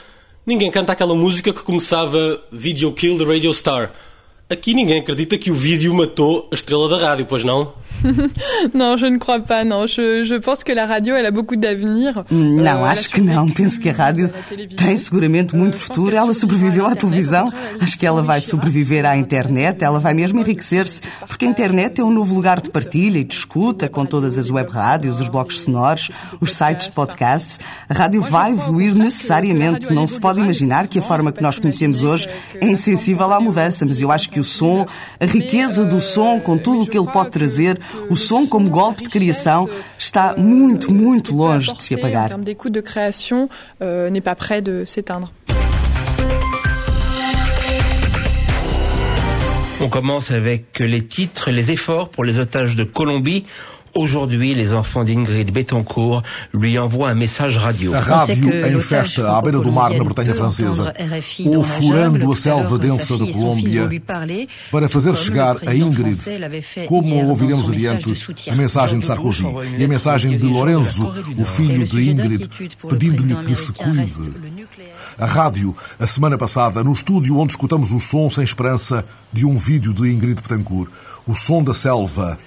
ninguém 0.46 0.72
canta 0.72 0.94
aquela 0.94 1.16
música 1.16 1.52
que 1.54 1.64
começava 1.64 2.42
Video 2.52 2.92
Kill 2.94 3.18
the 3.18 3.26
Radio 3.26 3.54
Star. 3.54 3.92
Aqui 4.48 4.76
ninguém 4.76 5.00
acredita 5.00 5.40
que 5.40 5.50
o 5.50 5.56
vídeo 5.56 5.92
matou 5.92 6.48
a 6.52 6.56
estrela 6.56 6.88
da 6.88 7.00
rádio, 7.00 7.26
pois 7.26 7.44
não? 7.44 7.74
non, 8.74 8.98
je 8.98 9.06
ne 9.06 9.18
crois 9.18 9.40
pas. 9.40 9.64
Non, 9.64 9.88
je, 9.88 10.24
je 10.24 10.36
pense 10.36 10.64
que 10.64 10.72
la 10.72 10.86
radio 10.86 11.16
elle 11.16 11.26
a 11.26 11.32
beaucoup 11.32 11.56
d'avenir. 11.56 12.14
Não, 12.30 12.82
uh, 12.82 12.86
acho 12.86 13.10
que 13.10 13.22
não. 13.22 13.50
Penso 13.50 13.80
que 13.80 13.90
a 13.90 13.94
rádio 13.94 14.32
tem 14.76 14.98
seguramente 14.98 15.56
muito 15.56 15.78
futuro. 15.78 16.16
Ela 16.16 16.34
sobreviveu 16.34 16.86
à 16.86 16.96
televisão. 16.96 17.52
Acho 17.80 17.98
que 17.98 18.06
ela 18.06 18.22
vai 18.22 18.42
sobreviver 18.42 19.06
à 19.06 19.18
internet. 19.18 19.84
Ela 19.84 20.00
vai 20.00 20.14
mesmo 20.14 20.40
enriquecer-se, 20.40 21.02
porque 21.28 21.46
a 21.46 21.48
internet 21.48 22.00
é 22.02 22.04
um 22.04 22.12
novo 22.12 22.34
lugar 22.34 22.62
de 22.62 22.70
partilha 22.70 23.20
e 23.20 23.24
de 23.24 23.34
escuta 23.34 23.90
com 23.90 24.06
todas 24.06 24.38
as 24.38 24.50
web 24.50 24.70
rádios, 24.70 25.20
os 25.20 25.30
blocos 25.30 25.62
sonoros, 25.62 26.10
os 26.40 26.52
sites 26.54 26.88
de 26.88 26.94
podcasts. 26.94 27.60
A 27.90 27.94
rádio 27.94 28.22
vai 28.22 28.52
evoluir 28.52 28.94
necessariamente. 28.96 29.92
Não 29.94 30.06
se 30.08 30.20
pode 30.20 30.40
imaginar 30.40 30.88
que 30.88 31.00
a 31.00 31.02
forma 31.02 31.32
que 31.32 31.42
nós 31.42 31.60
conhecemos 31.60 32.04
hoje 32.04 32.28
é 32.62 32.68
insensível 32.68 33.32
à 33.34 33.40
mudança, 33.40 33.86
mas 33.86 34.02
eu 34.02 34.12
acho 34.12 34.30
que 34.30 34.35
o 34.40 34.44
som, 34.44 34.86
a 35.20 35.26
riqueza 35.26 35.86
do 35.86 36.00
som, 36.00 36.40
com 36.40 36.58
tudo 36.58 36.84
o 36.84 36.88
que 36.88 36.98
ele 36.98 37.12
pode 37.12 37.32
trazer, 37.32 37.80
o 38.10 38.16
som 38.16 38.48
como 38.48 38.70
golpe 38.70 39.04
de 39.04 39.10
criação 39.10 39.70
está 39.98 40.36
muito, 40.38 40.92
muito 40.92 41.36
longe 41.36 41.74
de 41.74 41.84
se 41.84 41.96
apagar. 41.96 42.30
De 42.36 42.82
création, 42.82 43.50
euh, 43.82 44.10
n'est 44.10 44.22
pas 44.22 44.36
près 44.36 44.62
de 44.62 44.86
s'éteindre. 44.86 45.32
On 49.82 49.90
commence 49.90 50.32
avec 50.32 50.80
les 50.80 51.06
titres, 51.06 51.52
les 51.52 51.70
efforts 51.70 52.10
pour 52.10 52.24
les 52.24 52.40
otages 52.40 52.76
de 52.76 52.86
Colombie. 52.86 53.46
Aujourd'hui, 53.98 54.54
les 54.54 54.74
enfants 54.74 55.06
d'Ingrid 55.06 55.52
Betancourt 55.52 56.22
lui 56.52 56.78
envoient 56.78 57.12
un 57.12 57.16
message 57.16 57.56
radio. 57.56 57.94
A 57.94 58.02
rádio 58.02 58.54
em 58.54 58.82
festa 58.82 59.38
à 59.38 59.42
beira 59.42 59.62
do 59.62 59.72
mar 59.72 59.90
na 59.94 60.04
Bretanha 60.04 60.36
francesa, 60.36 60.94
ou 61.46 61.64
furando 61.64 62.30
a 62.30 62.36
selva 62.36 62.78
densa 62.78 63.18
da 63.18 63.26
Colômbia, 63.26 63.90
para 64.70 64.90
fazer 64.90 65.16
chegar 65.16 65.56
a 65.66 65.74
Ingrid, 65.74 66.20
como 66.90 67.26
ouviremos 67.26 67.70
adiante, 67.70 68.14
a 68.50 68.56
mensagem 68.56 69.00
de 69.00 69.06
Sarkozy 69.06 69.46
e 69.78 69.86
a 69.86 69.88
mensagem 69.88 70.38
de 70.38 70.46
Lorenzo, 70.46 71.10
o 71.38 71.46
filho 71.46 71.88
de 71.88 72.10
Ingrid, 72.10 72.50
pedindo-lhe 72.90 73.46
que 73.46 73.56
se 73.56 73.72
cuide. 73.72 74.34
A 75.18 75.26
rádio, 75.26 75.74
a 75.98 76.06
semana 76.06 76.38
passada, 76.38 76.84
no 76.84 76.92
estúdio 76.92 77.38
onde 77.38 77.54
escutamos 77.54 77.94
o 77.94 78.00
som 78.02 78.30
sem 78.30 78.44
esperança 78.44 79.08
de 79.32 79.46
um 79.46 79.56
vídeo 79.56 79.94
de 79.94 80.12
Ingrid 80.12 80.42
Betancourt, 80.42 80.92
o 81.26 81.34
som 81.34 81.64
da 81.64 81.74
selva, 81.74 82.38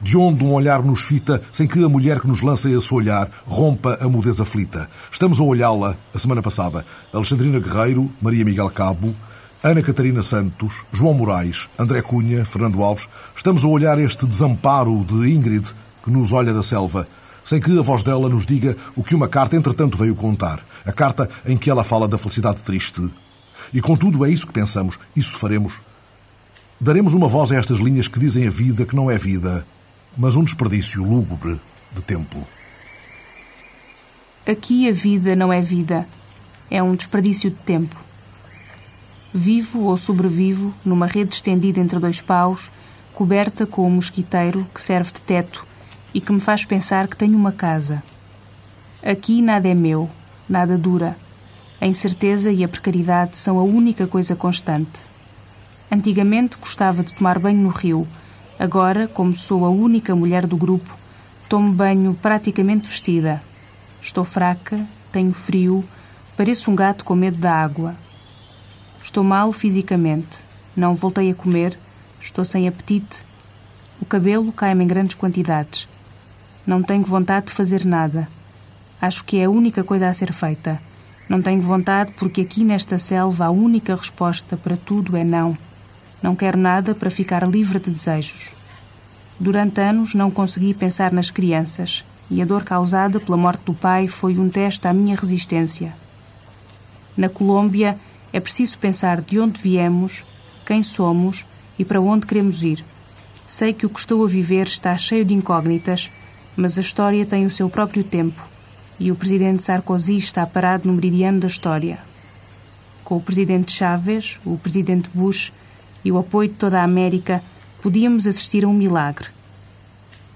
de 0.00 0.16
onde 0.16 0.44
um 0.44 0.52
olhar 0.52 0.82
nos 0.82 1.02
fita 1.02 1.42
sem 1.52 1.66
que 1.66 1.82
a 1.82 1.88
mulher 1.88 2.20
que 2.20 2.28
nos 2.28 2.42
lança 2.42 2.70
esse 2.70 2.92
olhar 2.94 3.28
rompa 3.46 3.98
a 4.00 4.08
mudez 4.08 4.40
aflita. 4.40 4.88
Estamos 5.10 5.40
a 5.40 5.42
olhá-la 5.42 5.94
a 6.14 6.18
semana 6.18 6.42
passada. 6.42 6.84
Alexandrina 7.12 7.58
Guerreiro, 7.58 8.10
Maria 8.20 8.44
Miguel 8.44 8.70
Cabo, 8.70 9.14
Ana 9.62 9.82
Catarina 9.82 10.22
Santos, 10.22 10.72
João 10.92 11.14
Moraes, 11.14 11.68
André 11.78 12.00
Cunha, 12.00 12.44
Fernando 12.44 12.82
Alves. 12.82 13.08
Estamos 13.36 13.64
a 13.64 13.68
olhar 13.68 13.98
este 13.98 14.24
desamparo 14.24 15.04
de 15.04 15.32
Ingrid 15.32 15.68
que 16.04 16.10
nos 16.10 16.32
olha 16.32 16.54
da 16.54 16.62
selva, 16.62 17.06
sem 17.44 17.60
que 17.60 17.76
a 17.76 17.82
voz 17.82 18.02
dela 18.02 18.28
nos 18.28 18.46
diga 18.46 18.76
o 18.94 19.02
que 19.02 19.14
uma 19.14 19.26
carta 19.26 19.56
entretanto 19.56 19.98
veio 19.98 20.14
contar. 20.14 20.60
A 20.86 20.92
carta 20.92 21.28
em 21.44 21.56
que 21.56 21.68
ela 21.68 21.82
fala 21.82 22.06
da 22.06 22.16
felicidade 22.16 22.62
triste. 22.62 23.02
E 23.74 23.80
contudo 23.80 24.24
é 24.24 24.30
isso 24.30 24.46
que 24.46 24.52
pensamos, 24.52 24.98
isso 25.14 25.36
faremos. 25.36 25.74
Daremos 26.80 27.12
uma 27.12 27.26
voz 27.26 27.50
a 27.50 27.56
estas 27.56 27.78
linhas 27.78 28.06
que 28.06 28.20
dizem 28.20 28.46
a 28.46 28.50
vida 28.50 28.86
que 28.86 28.94
não 28.94 29.10
é 29.10 29.18
vida, 29.18 29.66
mas 30.18 30.34
um 30.34 30.42
desperdício 30.42 31.02
lúgubre 31.02 31.58
de 31.94 32.02
tempo. 32.02 32.44
Aqui 34.50 34.88
a 34.88 34.92
vida 34.92 35.36
não 35.36 35.52
é 35.52 35.60
vida, 35.60 36.06
é 36.70 36.82
um 36.82 36.96
desperdício 36.96 37.48
de 37.50 37.56
tempo. 37.56 37.96
Vivo 39.32 39.84
ou 39.84 39.96
sobrevivo 39.96 40.74
numa 40.84 41.06
rede 41.06 41.34
estendida 41.34 41.80
entre 41.80 41.98
dois 42.00 42.20
paus, 42.20 42.68
coberta 43.14 43.66
com 43.66 43.86
um 43.86 43.90
mosquiteiro 43.90 44.66
que 44.74 44.82
serve 44.82 45.12
de 45.12 45.20
teto 45.20 45.64
e 46.12 46.20
que 46.20 46.32
me 46.32 46.40
faz 46.40 46.64
pensar 46.64 47.06
que 47.06 47.16
tenho 47.16 47.36
uma 47.36 47.52
casa. 47.52 48.02
Aqui 49.02 49.40
nada 49.40 49.68
é 49.68 49.74
meu, 49.74 50.10
nada 50.48 50.76
dura. 50.76 51.16
A 51.80 51.86
incerteza 51.86 52.50
e 52.50 52.64
a 52.64 52.68
precariedade 52.68 53.36
são 53.36 53.58
a 53.58 53.62
única 53.62 54.06
coisa 54.06 54.34
constante. 54.34 55.00
Antigamente 55.92 56.56
gostava 56.56 57.04
de 57.04 57.14
tomar 57.14 57.38
banho 57.38 57.62
no 57.62 57.68
rio. 57.68 58.06
Agora, 58.58 59.06
como 59.06 59.36
sou 59.36 59.64
a 59.64 59.70
única 59.70 60.16
mulher 60.16 60.44
do 60.44 60.56
grupo, 60.56 60.92
tomo 61.48 61.72
banho 61.72 62.12
praticamente 62.20 62.88
vestida. 62.88 63.40
Estou 64.02 64.24
fraca, 64.24 64.78
tenho 65.12 65.32
frio, 65.32 65.84
pareço 66.36 66.70
um 66.70 66.74
gato 66.74 67.04
com 67.04 67.14
medo 67.14 67.36
da 67.36 67.52
água. 67.52 67.94
Estou 69.02 69.22
mal 69.22 69.52
fisicamente. 69.52 70.36
Não 70.76 70.94
voltei 70.94 71.30
a 71.30 71.34
comer, 71.34 71.78
estou 72.20 72.44
sem 72.44 72.66
apetite. 72.66 73.18
O 74.00 74.04
cabelo 74.04 74.52
cai-me 74.52 74.84
em 74.84 74.88
grandes 74.88 75.14
quantidades. 75.14 75.86
Não 76.66 76.82
tenho 76.82 77.04
vontade 77.04 77.46
de 77.46 77.52
fazer 77.52 77.84
nada. 77.84 78.28
Acho 79.00 79.24
que 79.24 79.38
é 79.38 79.44
a 79.44 79.50
única 79.50 79.84
coisa 79.84 80.08
a 80.08 80.14
ser 80.14 80.32
feita. 80.32 80.80
Não 81.28 81.40
tenho 81.40 81.62
vontade 81.62 82.12
porque 82.18 82.40
aqui 82.40 82.64
nesta 82.64 82.98
selva 82.98 83.46
a 83.46 83.50
única 83.50 83.94
resposta 83.94 84.56
para 84.56 84.76
tudo 84.76 85.16
é 85.16 85.22
não. 85.22 85.56
Não 86.22 86.34
quero 86.34 86.58
nada 86.58 86.94
para 86.94 87.10
ficar 87.10 87.48
livre 87.48 87.78
de 87.78 87.90
desejos. 87.90 88.48
Durante 89.38 89.80
anos 89.80 90.14
não 90.14 90.30
consegui 90.30 90.74
pensar 90.74 91.12
nas 91.12 91.30
crianças 91.30 92.04
e 92.30 92.42
a 92.42 92.44
dor 92.44 92.64
causada 92.64 93.20
pela 93.20 93.36
morte 93.36 93.64
do 93.64 93.74
pai 93.74 94.08
foi 94.08 94.36
um 94.38 94.48
teste 94.48 94.86
à 94.88 94.92
minha 94.92 95.16
resistência. 95.16 95.92
Na 97.16 97.28
Colômbia 97.28 97.96
é 98.32 98.40
preciso 98.40 98.78
pensar 98.78 99.20
de 99.20 99.38
onde 99.38 99.60
viemos, 99.60 100.24
quem 100.66 100.82
somos 100.82 101.44
e 101.78 101.84
para 101.84 102.00
onde 102.00 102.26
queremos 102.26 102.62
ir. 102.62 102.84
Sei 103.48 103.72
que 103.72 103.86
o 103.86 103.88
que 103.88 104.00
estou 104.00 104.24
a 104.24 104.28
viver 104.28 104.66
está 104.66 104.96
cheio 104.98 105.24
de 105.24 105.34
incógnitas, 105.34 106.10
mas 106.56 106.76
a 106.76 106.80
história 106.80 107.24
tem 107.24 107.46
o 107.46 107.50
seu 107.50 107.70
próprio 107.70 108.04
tempo 108.04 108.48
e 109.00 109.12
o 109.12 109.16
presidente 109.16 109.62
Sarkozy 109.62 110.16
está 110.16 110.44
parado 110.44 110.88
no 110.88 110.94
meridiano 110.94 111.40
da 111.40 111.46
história. 111.46 111.98
Com 113.04 113.16
o 113.16 113.22
presidente 113.22 113.72
Chávez, 113.72 114.38
o 114.44 114.58
presidente 114.58 115.08
Bush 115.14 115.52
e 116.04 116.12
o 116.12 116.18
apoio 116.18 116.48
de 116.48 116.54
toda 116.54 116.80
a 116.80 116.84
América, 116.84 117.42
podíamos 117.82 118.26
assistir 118.26 118.64
a 118.64 118.68
um 118.68 118.74
milagre. 118.74 119.26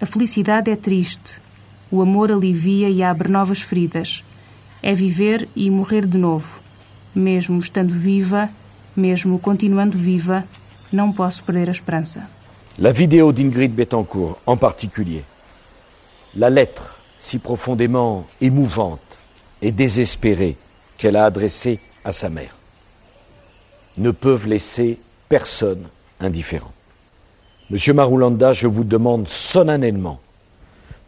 A 0.00 0.06
felicidade 0.06 0.70
é 0.70 0.76
triste, 0.76 1.34
o 1.90 2.00
amor 2.00 2.32
alivia 2.32 2.88
e 2.88 3.02
abre 3.02 3.28
novas 3.28 3.60
feridas. 3.60 4.24
É 4.82 4.94
viver 4.94 5.46
e 5.54 5.70
morrer 5.70 6.06
de 6.06 6.18
novo. 6.18 6.46
Mesmo 7.14 7.60
estando 7.60 7.92
viva, 7.92 8.48
mesmo 8.96 9.38
continuando 9.38 9.96
viva, 9.96 10.42
não 10.90 11.12
posso 11.12 11.44
perder 11.44 11.68
a 11.68 11.72
esperança. 11.72 12.28
La 12.78 12.90
vidéo 12.90 13.32
d'Ingrid 13.32 13.74
Betancourt 13.74 14.38
en 14.46 14.56
particulier, 14.56 15.22
la 16.34 16.48
lettre 16.48 16.96
si 17.20 17.38
profondément 17.38 18.26
émouvante 18.40 19.18
et 19.60 19.70
désespérée 19.70 20.56
qu'elle 20.96 21.16
a 21.16 21.26
adressée 21.26 21.78
à 22.04 22.12
sa 22.12 22.30
mère, 22.30 22.56
ne 23.98 24.10
peuvent 24.10 24.48
laisser 24.48 24.98
personne 25.32 25.88
indifférent. 26.20 26.70
Monsieur 27.70 27.94
Maroulanda, 27.94 28.52
je 28.52 28.66
vous 28.66 28.84
demande 28.84 29.30
solennellement 29.30 30.20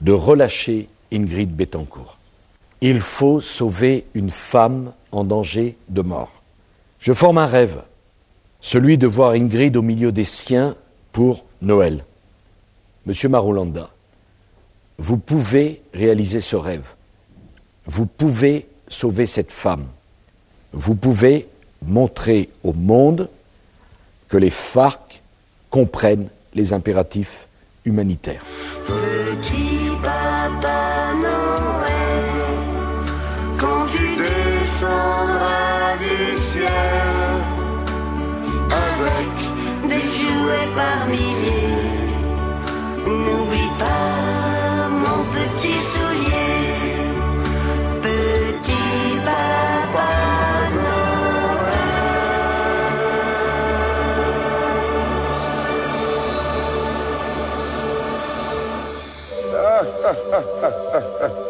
de 0.00 0.12
relâcher 0.12 0.88
Ingrid 1.12 1.54
Betancourt. 1.54 2.16
Il 2.80 3.02
faut 3.02 3.42
sauver 3.42 4.06
une 4.14 4.30
femme 4.30 4.92
en 5.12 5.24
danger 5.24 5.76
de 5.90 6.00
mort. 6.00 6.32
Je 7.00 7.12
forme 7.12 7.36
un 7.36 7.44
rêve, 7.44 7.82
celui 8.62 8.96
de 8.96 9.06
voir 9.06 9.32
Ingrid 9.32 9.76
au 9.76 9.82
milieu 9.82 10.10
des 10.10 10.24
siens 10.24 10.74
pour 11.12 11.44
Noël. 11.60 12.02
Monsieur 13.04 13.28
Maroulanda, 13.28 13.90
vous 14.96 15.18
pouvez 15.18 15.82
réaliser 15.92 16.40
ce 16.40 16.56
rêve. 16.56 16.86
Vous 17.84 18.06
pouvez 18.06 18.66
sauver 18.88 19.26
cette 19.26 19.52
femme. 19.52 19.84
Vous 20.72 20.94
pouvez 20.94 21.46
montrer 21.82 22.48
au 22.62 22.72
monde 22.72 23.28
que 24.34 24.38
les 24.38 24.50
FARC 24.50 25.22
comprennent 25.70 26.28
les 26.54 26.72
impératifs 26.72 27.46
humanitaires. 27.84 28.42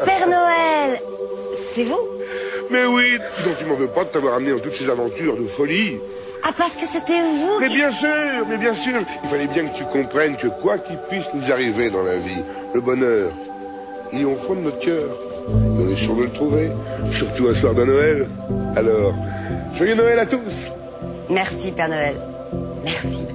Père 0.05 0.26
Noël, 0.28 1.00
c'est 1.72 1.84
vous 1.84 1.98
Mais 2.70 2.84
oui, 2.86 3.18
donc 3.44 3.57
tu 3.57 3.64
m'en 3.64 3.74
veux 3.74 3.88
pas 3.88 4.05
de 4.05 4.11
t'avoir 4.11 4.34
amené 4.34 4.52
dans 4.52 4.59
toutes 4.61 4.74
ces 4.74 4.88
aventures 4.88 5.36
de 5.36 5.46
folie. 5.46 5.98
Ah, 6.46 6.50
parce 6.57 6.74
que 6.76 6.84
c'était 6.84 7.20
vous 7.22 7.59
Mais 7.61 7.68
qui- 7.68 7.76
bien 7.76 7.90
sûr, 7.90 8.09
mais 8.48 8.57
bien 8.59 8.74
sûr, 8.74 8.92
il 9.22 9.28
fallait 9.30 9.46
bien 9.46 9.64
que 9.66 9.76
tu 9.76 9.84
comprennes 9.84 10.36
que 10.36 10.48
quoi 10.48 10.78
qu'il 10.78 10.98
puisse 11.09 11.26
nous 11.34 11.50
arriver 11.50 11.90
dans 11.90 12.02
la 12.02 12.16
vie, 12.16 12.42
le 12.74 12.80
bonheur, 12.80 13.30
il 14.12 14.20
est 14.22 14.24
au 14.24 14.36
fond 14.36 14.55
de 14.55 14.61
notre 14.61 14.78
cœur. 14.78 15.09
Et 15.48 15.82
on 15.82 15.90
est 15.90 15.96
sûr 15.96 16.14
de 16.14 16.24
le 16.24 16.30
trouver, 16.32 16.70
surtout 17.12 17.48
un 17.48 17.55
soir 17.55 17.74
de 17.74 17.84
Noël. 17.84 18.28
Alors, 18.76 19.12
joyeux 19.76 19.94
Noël 19.94 20.18
à 20.18 20.26
tous 20.26 20.38
Merci, 21.30 21.72
Père 21.72 21.88
Noël. 21.88 22.14
Merci. 22.84 23.26